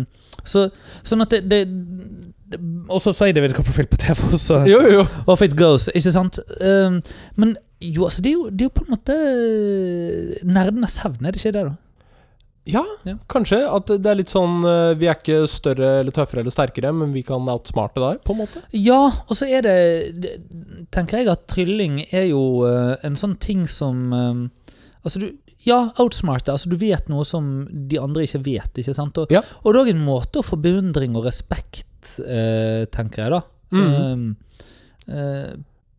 så, 0.45 0.67
sånn 1.07 1.23
at 1.25 1.33
det, 1.33 1.39
det, 1.49 1.62
det 1.71 2.37
Og 2.89 3.01
så 3.03 3.12
sier 3.15 3.33
David 3.36 3.53
Copperfield 3.57 3.89
på 3.91 3.97
TV 3.99 4.21
også. 4.33 4.62
Jo, 4.69 4.79
jo. 4.88 5.01
Off 5.27 5.41
it 5.43 5.55
goes, 5.60 5.89
ikke 5.93 6.13
sant? 6.15 6.39
Um, 6.62 7.01
men 7.36 7.55
jo, 7.83 8.05
altså, 8.07 8.21
det 8.23 8.31
er 8.31 8.38
jo, 8.38 8.45
det 8.49 8.62
er 8.63 8.69
jo 8.69 8.75
på 8.77 8.86
en 8.88 8.93
måte 8.95 9.17
eh, 9.17 10.39
nerdenes 10.47 10.95
hevn, 11.03 11.25
er 11.27 11.36
det 11.36 11.41
ikke 11.43 11.53
det, 11.57 11.65
da? 11.67 11.75
Ja, 12.67 12.81
Ja. 13.07 13.13
kanskje. 13.31 13.62
At 13.71 13.88
det 13.88 14.10
er 14.12 14.17
litt 14.19 14.31
sånn 14.33 14.57
eh, 14.67 14.93
Vi 14.99 15.07
er 15.07 15.15
ikke 15.15 15.45
større 15.47 15.91
eller 16.01 16.12
tøffere 16.12 16.41
eller 16.43 16.51
sterkere, 16.51 16.89
men 16.95 17.13
vi 17.15 17.21
kan 17.23 17.47
outsmarte 17.47 18.01
deg, 18.03 18.17
på 18.27 18.33
en 18.36 18.41
måte. 18.41 18.63
Ja, 18.75 18.97
og 19.23 19.38
så 19.39 19.47
er 19.47 19.63
det, 19.63 19.75
det 20.23 20.33
Tenker 20.91 21.21
jeg 21.21 21.29
at 21.31 21.45
trylling 21.51 22.01
er 22.12 22.25
jo 22.31 22.41
eh, 22.67 22.95
en 23.07 23.15
sånn 23.19 23.38
ting 23.39 23.63
som 23.71 24.10
Altså, 25.03 25.19
du 25.23 25.29
Ja, 25.67 25.89
outsmarte. 25.99 26.51
Altså, 26.53 26.69
du 26.69 26.75
vet 26.79 27.07
noe 27.12 27.23
som 27.27 27.47
de 27.89 27.97
andre 27.99 28.23
ikke 28.27 28.39
vet, 28.45 28.77
ikke 28.83 28.93
sant? 28.95 29.17
Og, 29.19 29.31
Ja. 29.33 29.41
og 29.63 29.73
det 29.73 29.79
er 29.79 29.86
òg 29.86 29.89
en 29.95 30.03
måte 30.05 30.39
å 30.39 30.45
få 30.45 30.60
beundring 30.62 31.15
og 31.17 31.25
respekt, 31.25 31.88
eh, 32.24 32.86
tenker 32.93 33.24
jeg, 33.24 33.34
da. 33.34 33.41
Mm. 33.72 34.36
Eh, 35.08 35.15
eh, 35.17 35.52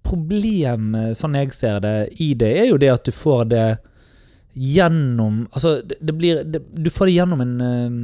problemet, 0.09 1.18
sånn 1.18 1.37
jeg 1.37 1.53
ser 1.57 1.83
det, 1.85 1.97
i 2.25 2.33
det, 2.38 2.53
er 2.62 2.71
jo 2.71 2.81
det 2.81 2.92
at 2.94 3.05
du 3.05 3.12
får 3.14 3.49
det 3.53 3.68
gjennom 4.59 5.44
Altså, 5.53 5.77
det, 5.87 5.99
det 6.03 6.14
blir 6.18 6.40
det, 6.42 6.62
Du 6.75 6.88
får 6.90 7.07
det 7.07 7.12
gjennom 7.14 7.42
en 7.44 7.53
eh, 7.62 7.99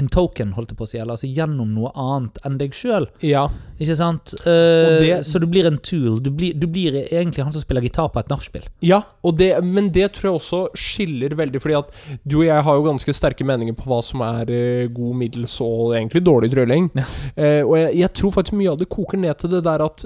en 0.00 0.08
token, 0.08 0.54
holdt 0.56 0.72
jeg 0.72 0.78
på 0.78 0.86
å 0.86 0.88
si, 0.88 0.98
eller 1.00 1.16
altså 1.16 1.28
gjennom 1.28 1.74
noe 1.76 1.90
annet 2.00 2.38
enn 2.46 2.56
deg 2.60 2.72
sjøl. 2.76 3.06
Ja. 3.20 3.44
Ikke 3.82 3.96
sant? 3.98 4.32
Eh, 4.46 4.98
det- 5.02 5.26
så 5.26 5.38
du 5.38 5.46
blir 5.46 5.66
en 5.66 5.76
tool. 5.76 6.20
Du 6.22 6.30
blir, 6.30 6.54
du 6.54 6.66
blir 6.66 6.94
egentlig 7.12 7.44
han 7.44 7.52
som 7.52 7.60
spiller 7.60 7.82
gitar 7.82 8.08
på 8.08 8.20
et 8.20 8.28
nachspiel. 8.28 8.64
Ja, 8.80 9.02
det, 9.36 9.62
men 9.62 9.90
det 9.90 10.12
tror 10.14 10.30
jeg 10.30 10.40
også 10.40 10.60
skiller 10.74 11.34
veldig, 11.36 11.60
fordi 11.60 11.78
at 11.78 11.90
du 12.24 12.38
og 12.38 12.46
jeg 12.46 12.62
har 12.62 12.74
jo 12.74 12.86
ganske 12.86 13.12
sterke 13.12 13.44
meninger 13.44 13.74
på 13.74 13.84
hva 13.84 14.00
som 14.02 14.22
er 14.22 14.48
uh, 14.48 14.88
god, 14.88 15.16
middels 15.16 15.60
og 15.60 15.92
egentlig 15.96 16.24
dårlig 16.24 16.52
trylling. 16.54 16.88
Ja. 16.96 17.04
Uh, 17.36 17.62
og 17.66 17.76
jeg, 17.78 17.96
jeg 18.00 18.12
tror 18.14 18.32
faktisk 18.32 18.56
mye 18.56 18.72
av 18.72 18.78
det 18.78 18.88
koker 18.88 19.18
ned 19.18 19.36
til 19.38 19.50
det 19.50 19.64
der 19.64 19.82
at 19.84 20.04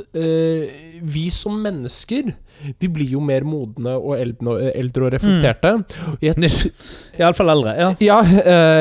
vi 1.06 1.28
som 1.30 1.56
mennesker 1.62 2.32
vi 2.80 2.88
blir 2.88 3.10
jo 3.12 3.20
mer 3.20 3.44
modne 3.44 3.92
og 3.98 4.14
eldre, 4.16 4.70
eldre 4.72 5.04
og 5.04 5.12
reflekterte. 5.12 5.74
Mm. 5.76 6.46
Iallfall 7.20 7.52
eldre. 7.52 7.74
Ja. 7.76 7.90
ja, 8.00 8.16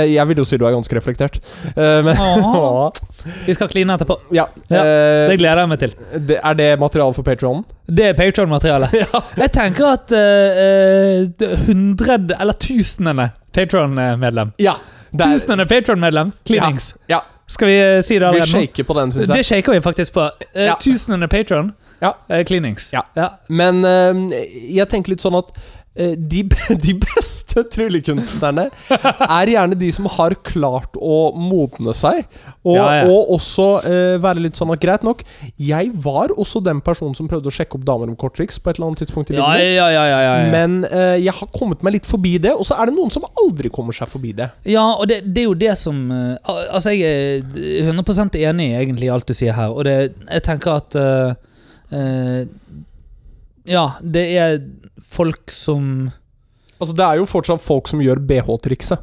jeg 0.08 0.28
vil 0.30 0.40
jo 0.40 0.46
si 0.48 0.60
du 0.60 0.64
er 0.68 0.76
ganske 0.78 0.95
reflektert. 0.98 1.40
Uh, 1.78 2.02
men 2.06 2.16
Vi 3.48 3.54
skal 3.58 3.68
kline 3.72 3.94
etterpå. 3.96 4.18
ja. 4.36 4.46
Ja, 4.70 4.82
eh, 4.82 5.30
Det 5.32 5.38
gleder 5.42 5.64
jeg 5.64 5.70
meg 5.70 5.80
til. 5.82 5.94
det, 6.28 6.40
er 6.44 6.54
det 6.60 6.68
materiale 6.80 7.14
for 7.14 7.24
Patreon? 7.26 7.64
Det 7.88 8.06
er 8.12 8.14
Patron-materiale. 8.18 8.90
Jeg 9.44 9.52
tenker 9.54 9.86
at 9.94 10.12
uh, 10.14 11.56
hundrede, 11.68 12.36
eller 12.40 12.54
tusenende 12.54 13.30
Patron-medlem 13.54 14.52
Ja. 14.60 14.74
Det 15.12 15.22
er, 15.26 15.32
Tusenende 15.38 15.66
Patron-medlem, 15.66 16.32
Cleanings. 16.46 16.96
ja. 17.10 17.20
Skal 17.48 17.68
vi 17.70 17.76
eh, 17.78 18.02
si 18.02 18.16
det 18.18 18.20
Vi 18.20 18.26
allerede 18.26 18.52
nå? 18.52 18.60
shaker 18.66 18.84
på 18.84 18.94
den, 18.98 19.12
syns 19.14 19.30
jeg. 19.30 19.38
Det 19.38 19.46
shaker 19.46 19.72
vi 19.76 19.82
faktisk 19.86 20.14
på. 20.16 20.24
Eh, 20.56 20.64
Ja. 20.66 20.76
Tusenende 20.82 21.28
Patron, 21.30 21.74
Ja. 22.02 22.14
eh, 22.30 22.44
Cleanings. 22.44 22.90
Ja. 22.94 23.04
ja. 23.16 23.28
Men 23.50 23.86
eh, 23.86 24.14
jeg 24.76 24.90
tenker 24.90 25.14
litt 25.14 25.22
sånn 25.22 25.38
at 25.38 25.52
eh, 25.54 25.62
de, 25.96 26.42
de 26.86 26.94
beste 27.00 27.64
tryllekunstnerne 27.72 28.68
er 28.90 29.52
gjerne 29.54 29.78
de 29.80 29.92
som 29.96 30.10
har 30.18 30.36
klart 30.46 30.98
å 31.00 31.32
modne 31.40 31.96
seg. 31.96 32.26
Og, 32.66 32.76
Ja, 32.76 32.86
ja. 32.98 33.10
og 33.14 33.30
også 33.36 33.66
eh, 33.86 34.16
være 34.22 34.42
litt 34.48 34.58
sånn 34.58 34.72
at 34.74 34.82
greit 34.82 35.04
nok, 35.06 35.22
jeg 35.62 35.92
var 36.02 36.34
også 36.34 36.64
den 36.66 36.82
personen 36.86 37.14
som 37.18 37.30
prøvde 37.30 37.52
å 37.52 37.54
sjekke 37.54 37.78
opp 37.78 37.86
damer 37.86 38.10
om 38.10 38.18
korttriks 38.18 38.58
på 38.58 38.72
et 38.72 38.80
eller 38.80 38.90
annet 38.90 39.04
tidspunkt 39.04 39.30
i 39.30 39.36
livet 39.38 39.62
ja, 39.62 39.70
ja, 39.70 39.88
ja, 39.94 40.06
ja, 40.10 40.34
ja. 40.42 40.50
Men 40.50 40.80
eh, 40.90 41.20
jeg 41.22 41.36
har 41.38 41.52
kommet 41.54 41.86
meg 41.86 42.00
litt 42.00 42.10
forbi 42.10 42.36
det, 42.42 42.56
og 42.56 42.66
så 42.66 42.80
er 42.80 42.90
det 42.90 42.98
noen 42.98 43.14
som 43.14 43.28
aldri 43.44 43.70
kommer 43.74 43.96
seg 43.96 44.10
forbi 44.10 44.34
det. 44.38 44.50
Ja, 44.66 44.88
og 44.96 45.06
det, 45.12 45.22
det 45.30 45.44
er 45.44 45.50
jo 45.52 45.58
det 45.66 45.76
som 45.80 46.08
eh, 46.12 46.54
Altså, 46.76 46.92
jeg 46.96 47.46
er 47.86 47.92
100 47.92 48.38
enig 48.42 48.72
egentlig 48.80 49.08
i 49.08 49.14
alt 49.14 49.30
du 49.30 49.36
sier 49.38 49.54
her, 49.56 49.74
og 49.74 49.86
det, 49.86 49.96
jeg 50.26 50.44
tenker 50.46 50.80
at 50.80 50.98
uh, 50.98 51.36
eh, 51.94 52.46
Ja, 53.70 53.96
det 54.02 54.26
er 54.38 54.60
folk 55.02 55.52
som 55.54 56.12
Altså 56.76 56.94
Det 56.98 57.06
er 57.06 57.20
jo 57.22 57.28
fortsatt 57.30 57.64
folk 57.64 57.88
som 57.88 58.02
gjør 58.04 58.20
BH-trikset. 58.20 59.00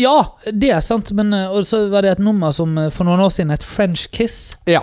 Ja, 0.00 0.14
det 0.50 0.70
er 0.74 0.80
sant, 0.82 1.12
men 1.14 1.32
eh, 1.36 1.52
så 1.68 1.84
var 1.92 2.02
det 2.02 2.14
et 2.16 2.22
nummer 2.24 2.54
som 2.56 2.72
eh, 2.80 2.90
for 2.90 3.06
noen 3.06 3.22
år 3.22 3.30
siden 3.30 3.52
het 3.54 3.66
French 3.66 4.08
Kiss. 4.16 4.56
Ja. 4.66 4.80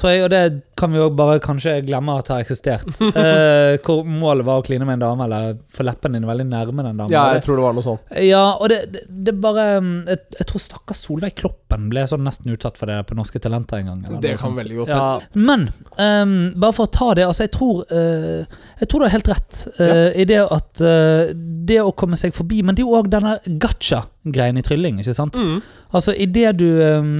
Tror 0.00 0.08
jeg, 0.10 0.22
og 0.24 0.30
det 0.32 0.42
kan 0.80 0.90
vi 0.90 0.98
jo 0.98 1.10
bare 1.14 1.36
kanskje 1.44 1.74
glemme 1.86 2.14
at 2.18 2.30
har 2.32 2.40
eksistert. 2.42 2.88
Eh, 3.22 3.76
hvor 3.84 4.00
målet 4.08 4.44
var 4.46 4.60
å 4.60 4.64
kline 4.64 4.86
med 4.88 4.96
en 4.96 5.02
dame, 5.04 5.24
eller 5.26 5.58
få 5.70 5.84
leppene 5.84 6.16
dine 6.16 6.26
veldig 6.26 6.46
nærme 6.48 6.82
den 6.86 6.96
damen. 6.98 7.12
ja, 7.12 7.26
jeg 7.36 7.42
tror 7.44 7.58
det 7.60 7.64
var 7.66 7.74
noe 7.76 7.84
sånt. 7.84 8.14
Ja, 8.24 8.40
og 8.56 8.70
det, 8.72 8.78
det, 8.94 9.02
det 9.28 9.34
bare 9.42 9.66
mm, 9.84 9.90
jeg, 10.08 10.22
jeg 10.38 10.48
tror 10.48 10.62
stakkars 10.64 11.02
Solveig 11.04 11.36
Kloppen 11.38 11.86
ble 11.92 12.06
sånn 12.08 12.24
nesten 12.26 12.50
utsatt 12.54 12.80
for 12.80 12.90
det 12.90 12.96
på 13.08 13.16
Norske 13.18 13.38
Talenter 13.42 13.82
en 13.82 13.90
gang. 13.92 14.00
eller 14.08 14.22
Det 14.24 14.32
noe 14.32 14.40
kan 14.40 14.48
sånt. 14.48 14.60
veldig 14.62 14.78
godt 14.80 14.92
ja. 14.94 15.04
Men 15.50 15.68
um, 16.00 16.34
bare 16.64 16.76
for 16.76 16.88
å 16.88 16.92
ta 16.98 17.08
det 17.18 17.26
altså 17.28 17.46
Jeg 17.46 17.52
tror 17.54 17.84
uh, 17.92 18.58
Jeg 18.80 18.88
tror 18.88 19.02
du 19.02 19.06
har 19.06 19.14
helt 19.14 19.30
rett 19.32 19.60
eh, 19.76 20.08
i 20.22 20.26
det 20.28 20.40
at 20.44 20.82
uh, 20.82 21.30
det 21.68 21.78
å 21.82 21.92
komme 21.96 22.18
seg 22.20 22.34
forbi 22.36 22.62
Men 22.66 22.76
det 22.78 22.82
er 22.84 22.88
jo 22.88 22.96
òg 22.98 23.10
denne 23.12 23.36
gacha-greien 23.62 24.58
i 24.58 24.64
trylling. 24.66 24.98
ikke 25.02 25.14
sant? 25.16 25.36
Mm. 25.38 25.60
Altså 25.92 26.14
idet 26.16 26.56
du 26.60 26.66
um, 26.80 27.12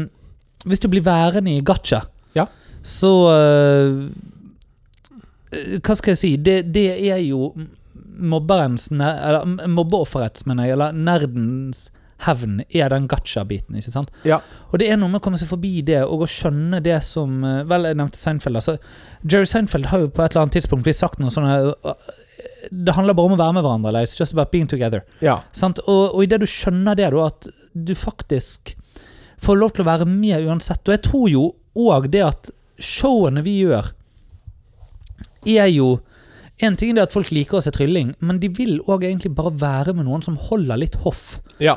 Hvis 0.65 0.83
du 0.83 0.89
blir 0.93 1.05
værende 1.07 1.53
i 1.57 1.61
gacha, 1.65 2.03
Ja. 2.37 2.47
Så 2.83 3.13
eh, 3.33 3.97
Hva 5.83 5.95
skal 5.99 6.15
jeg 6.15 6.21
si? 6.21 6.31
Det, 6.37 6.63
det 6.75 6.87
er 7.13 7.21
jo 7.25 7.53
mobberens 8.23 8.89
Eller 8.93 9.69
mobbeofferets, 9.69 10.47
mener 10.47 10.69
jeg, 10.69 10.77
eller 10.77 10.97
nerdens 10.97 11.91
hevn, 12.23 12.61
er 12.71 12.93
den 12.93 13.09
gacha-biten. 13.11 13.75
ikke 13.75 13.91
sant? 13.91 14.11
Ja. 14.23 14.37
Og 14.71 14.79
det 14.79 14.87
er 14.93 14.99
noe 15.01 15.11
med 15.11 15.19
å 15.19 15.25
komme 15.25 15.39
seg 15.41 15.49
forbi 15.51 15.81
det, 15.83 16.05
og 16.07 16.23
å 16.23 16.29
skjønne 16.31 16.79
det 16.85 17.01
som 17.03 17.41
eh, 17.43 17.65
Vel, 17.67 17.89
jeg 17.91 17.99
nevnte 17.99 18.21
Seinfeld. 18.21 18.61
altså 18.61 18.77
Jerry 19.27 19.49
Seinfeld 19.51 19.89
har 19.91 20.05
jo 20.05 20.11
på 20.13 20.23
et 20.23 20.31
eller 20.31 20.45
annet 20.45 20.55
tidspunkt 20.61 20.87
blitt 20.87 21.01
sagt 21.01 21.19
noe 21.19 21.35
sånn 21.35 21.49
eh, 21.51 22.13
Det 22.71 22.95
handler 22.95 23.19
bare 23.19 23.33
om 23.33 23.35
å 23.35 23.41
være 23.41 23.57
med 23.59 23.67
hverandre. 23.67 23.91
Eller, 23.91 24.07
it's 24.07 24.15
just 24.19 24.37
about 24.37 24.53
being 24.55 24.71
together. 24.71 25.03
Ja. 25.19 25.41
Sant? 25.51 25.83
Og, 25.89 26.15
og 26.15 26.23
idet 26.23 26.41
du 26.45 26.47
skjønner 26.47 26.95
det, 26.99 27.11
da, 27.11 27.27
at 27.27 27.51
du 27.75 27.95
faktisk 27.99 28.77
får 29.43 29.59
lov 29.59 29.75
til 29.75 29.83
å 29.83 29.91
være 29.91 30.07
med 30.07 30.47
uansett. 30.47 30.87
Og 30.87 30.95
jeg 30.95 31.03
tror 31.09 31.27
jo 31.33 31.47
òg 31.75 32.07
det 32.15 32.23
at 32.23 32.53
showene 32.83 33.45
vi 33.47 33.61
gjør, 33.63 33.93
er 35.49 35.69
jo 35.73 36.01
En 36.63 36.77
ting 36.79 36.95
er 36.95 37.09
at 37.09 37.15
folk 37.15 37.33
liker 37.35 37.59
å 37.59 37.61
se 37.65 37.73
trylling, 37.75 38.13
men 38.23 38.37
de 38.39 38.47
vil 38.55 38.77
òg 38.85 39.03
egentlig 39.09 39.33
bare 39.35 39.51
være 39.59 39.95
med 39.99 40.07
noen 40.07 40.21
som 40.23 40.37
holder 40.39 40.79
litt 40.79 40.95
hoff, 41.03 41.41
ja. 41.59 41.73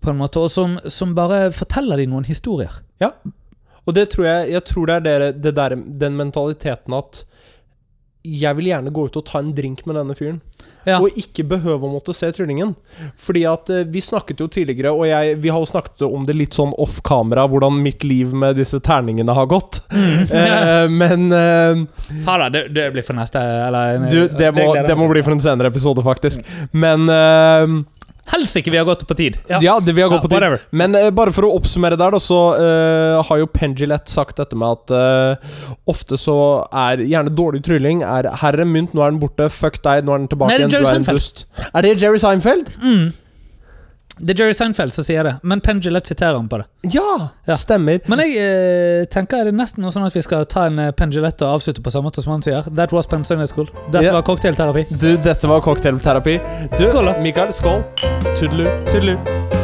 på 0.00 0.12
en 0.12 0.16
måte, 0.16 0.40
og 0.40 0.48
som, 0.48 0.78
som 0.88 1.12
bare 1.12 1.50
forteller 1.52 2.00
dem 2.00 2.14
noen 2.14 2.24
historier. 2.24 2.78
Ja. 3.02 3.10
Og 3.84 3.96
det 3.98 4.06
tror 4.14 4.30
jeg 4.30 4.54
Jeg 4.54 4.64
tror 4.70 4.88
det 4.88 4.94
er 4.94 5.04
dere, 5.04 5.28
det 5.32 5.52
der, 5.58 5.74
den 5.76 6.16
mentaliteten 6.16 6.96
at 6.96 7.20
jeg 8.22 8.56
vil 8.58 8.68
gjerne 8.68 8.92
gå 8.92 9.06
ut 9.08 9.16
og 9.16 9.24
ta 9.24 9.40
en 9.40 9.52
drink 9.56 9.86
med 9.88 9.96
denne 9.96 10.14
fyren. 10.16 10.40
Ja. 10.84 10.98
Og 11.00 11.16
ikke 11.18 11.44
behøve 11.48 11.88
å 11.88 11.92
måtte 11.92 12.12
se 12.16 12.28
tryllingen. 12.36 12.74
Fordi 13.20 13.44
at 13.48 13.70
eh, 13.72 13.86
vi 13.88 14.02
snakket 14.04 14.42
jo 14.44 14.48
tidligere, 14.52 14.92
og 14.92 15.06
jeg, 15.08 15.38
vi 15.40 15.52
har 15.52 15.60
jo 15.60 15.68
snakket 15.68 16.04
om 16.06 16.26
det 16.28 16.36
litt 16.36 16.56
sånn 16.56 16.74
off 16.80 16.98
kamera, 17.06 17.46
hvordan 17.48 17.80
mitt 17.84 18.04
liv 18.04 18.34
med 18.36 18.60
disse 18.60 18.80
terningene 18.84 19.36
har 19.36 19.48
gått. 19.50 19.82
Eh, 20.30 20.86
men 20.88 21.32
eh, 21.34 21.80
Fara, 22.24 22.48
det, 22.52 22.68
det 22.74 22.86
blir 22.94 23.04
for 23.04 23.16
neste 23.18 23.40
eller, 23.40 24.04
du, 24.12 24.28
det 24.28 24.50
må, 24.54 24.66
det, 24.76 24.84
det 24.88 24.96
må 24.98 25.08
bli 25.10 25.22
for 25.24 25.34
en 25.34 25.42
senere 25.42 25.70
episode, 25.72 26.02
faktisk. 26.06 26.44
Men 26.76 27.08
eh, 27.10 27.64
Helsike, 28.30 28.70
vi 28.70 28.78
har 28.78 28.84
gått 28.88 29.06
på 29.08 29.14
tid! 29.18 29.38
ja. 29.48 29.58
det, 29.80 29.92
vi 29.96 30.02
har 30.02 30.08
gått 30.12 30.20
Ja, 30.20 30.26
på 30.26 30.28
tid. 30.28 30.36
whatever. 30.36 30.60
Men 30.70 30.94
uh, 30.94 31.08
bare 31.14 31.32
for 31.34 31.48
å 31.48 31.52
oppsummere 31.58 31.98
der, 31.98 32.14
da, 32.14 32.20
så 32.22 32.40
uh, 32.54 33.22
har 33.26 33.40
jo 33.42 33.48
Pendulette 33.50 34.10
sagt 34.12 34.38
dette 34.38 34.58
med 34.58 34.68
at 34.78 34.94
uh, 34.94 35.56
ofte 35.90 36.18
så 36.20 36.36
er 36.70 37.02
gjerne 37.06 37.32
dårlig 37.34 37.62
trylling 37.66 38.04
er 38.06 38.28
Her 38.42 38.60
er 38.60 38.68
mynt, 38.68 38.94
nå 38.94 39.02
er 39.04 39.10
den 39.14 39.20
borte. 39.22 39.48
Fuck 39.50 39.80
deg, 39.82 40.04
nå 40.06 40.14
er 40.14 40.22
den 40.24 40.30
tilbake 40.30 40.52
Nei, 40.52 40.60
er 40.60 40.66
igjen. 40.66 40.70
Du 40.70 40.78
er 40.78 40.86
en 40.86 41.04
Seinfeld. 41.04 41.20
dust. 41.22 41.44
Er 41.74 41.86
det 41.86 41.96
Jerry 42.02 42.22
Seinfeld? 42.22 42.70
Mm. 42.82 43.10
Det 44.20 44.34
er 44.34 44.42
Jerry 44.44 44.52
Seinfeld 44.56 44.92
som 44.92 45.04
sier 45.06 45.24
det, 45.24 45.34
men 45.42 45.60
Penn 45.64 45.80
Gillette 45.80 46.12
siterer 46.12 46.36
han 46.36 46.48
på 46.48 46.58
det. 46.60 46.66
Ja, 46.94 47.28
Ja. 47.48 47.54
stemmer. 47.56 48.00
Men 48.06 48.18
jeg 48.20 48.36
eh, 48.36 49.04
tenker 49.08 49.44
det 49.44 49.54
er 49.54 49.56
nesten 49.56 49.80
noe 49.82 49.90
sånn 49.94 50.04
at 50.06 50.14
vi 50.16 50.22
skal 50.22 50.44
ta 50.44 50.66
en 50.68 50.78
uh, 50.78 50.90
Penn 50.92 51.10
Gillette 51.14 51.42
og 51.46 51.56
avslutte 51.60 51.82
på 51.82 51.90
samme 51.90 52.10
måte 52.10 52.22
som 52.22 52.32
han 52.36 52.42
sier. 52.44 52.68
That 52.76 52.92
was 52.92 53.06
Penn 53.06 53.24
Sunday 53.24 53.46
School. 53.48 53.70
Dette 53.90 54.04
Ja. 54.04 54.12
var 54.12 54.22
cocktailterapi. 54.22 54.86
Du, 54.90 55.16
dette 55.16 55.48
var 55.48 55.60
cocktailterapi. 55.64 56.38
Du, 56.76 56.84
Skål, 56.84 57.04
da. 57.12 57.18
Mikael, 57.20 57.52
skål. 57.52 57.82
Tudelu. 58.36 58.68
Tudelu. 58.92 59.59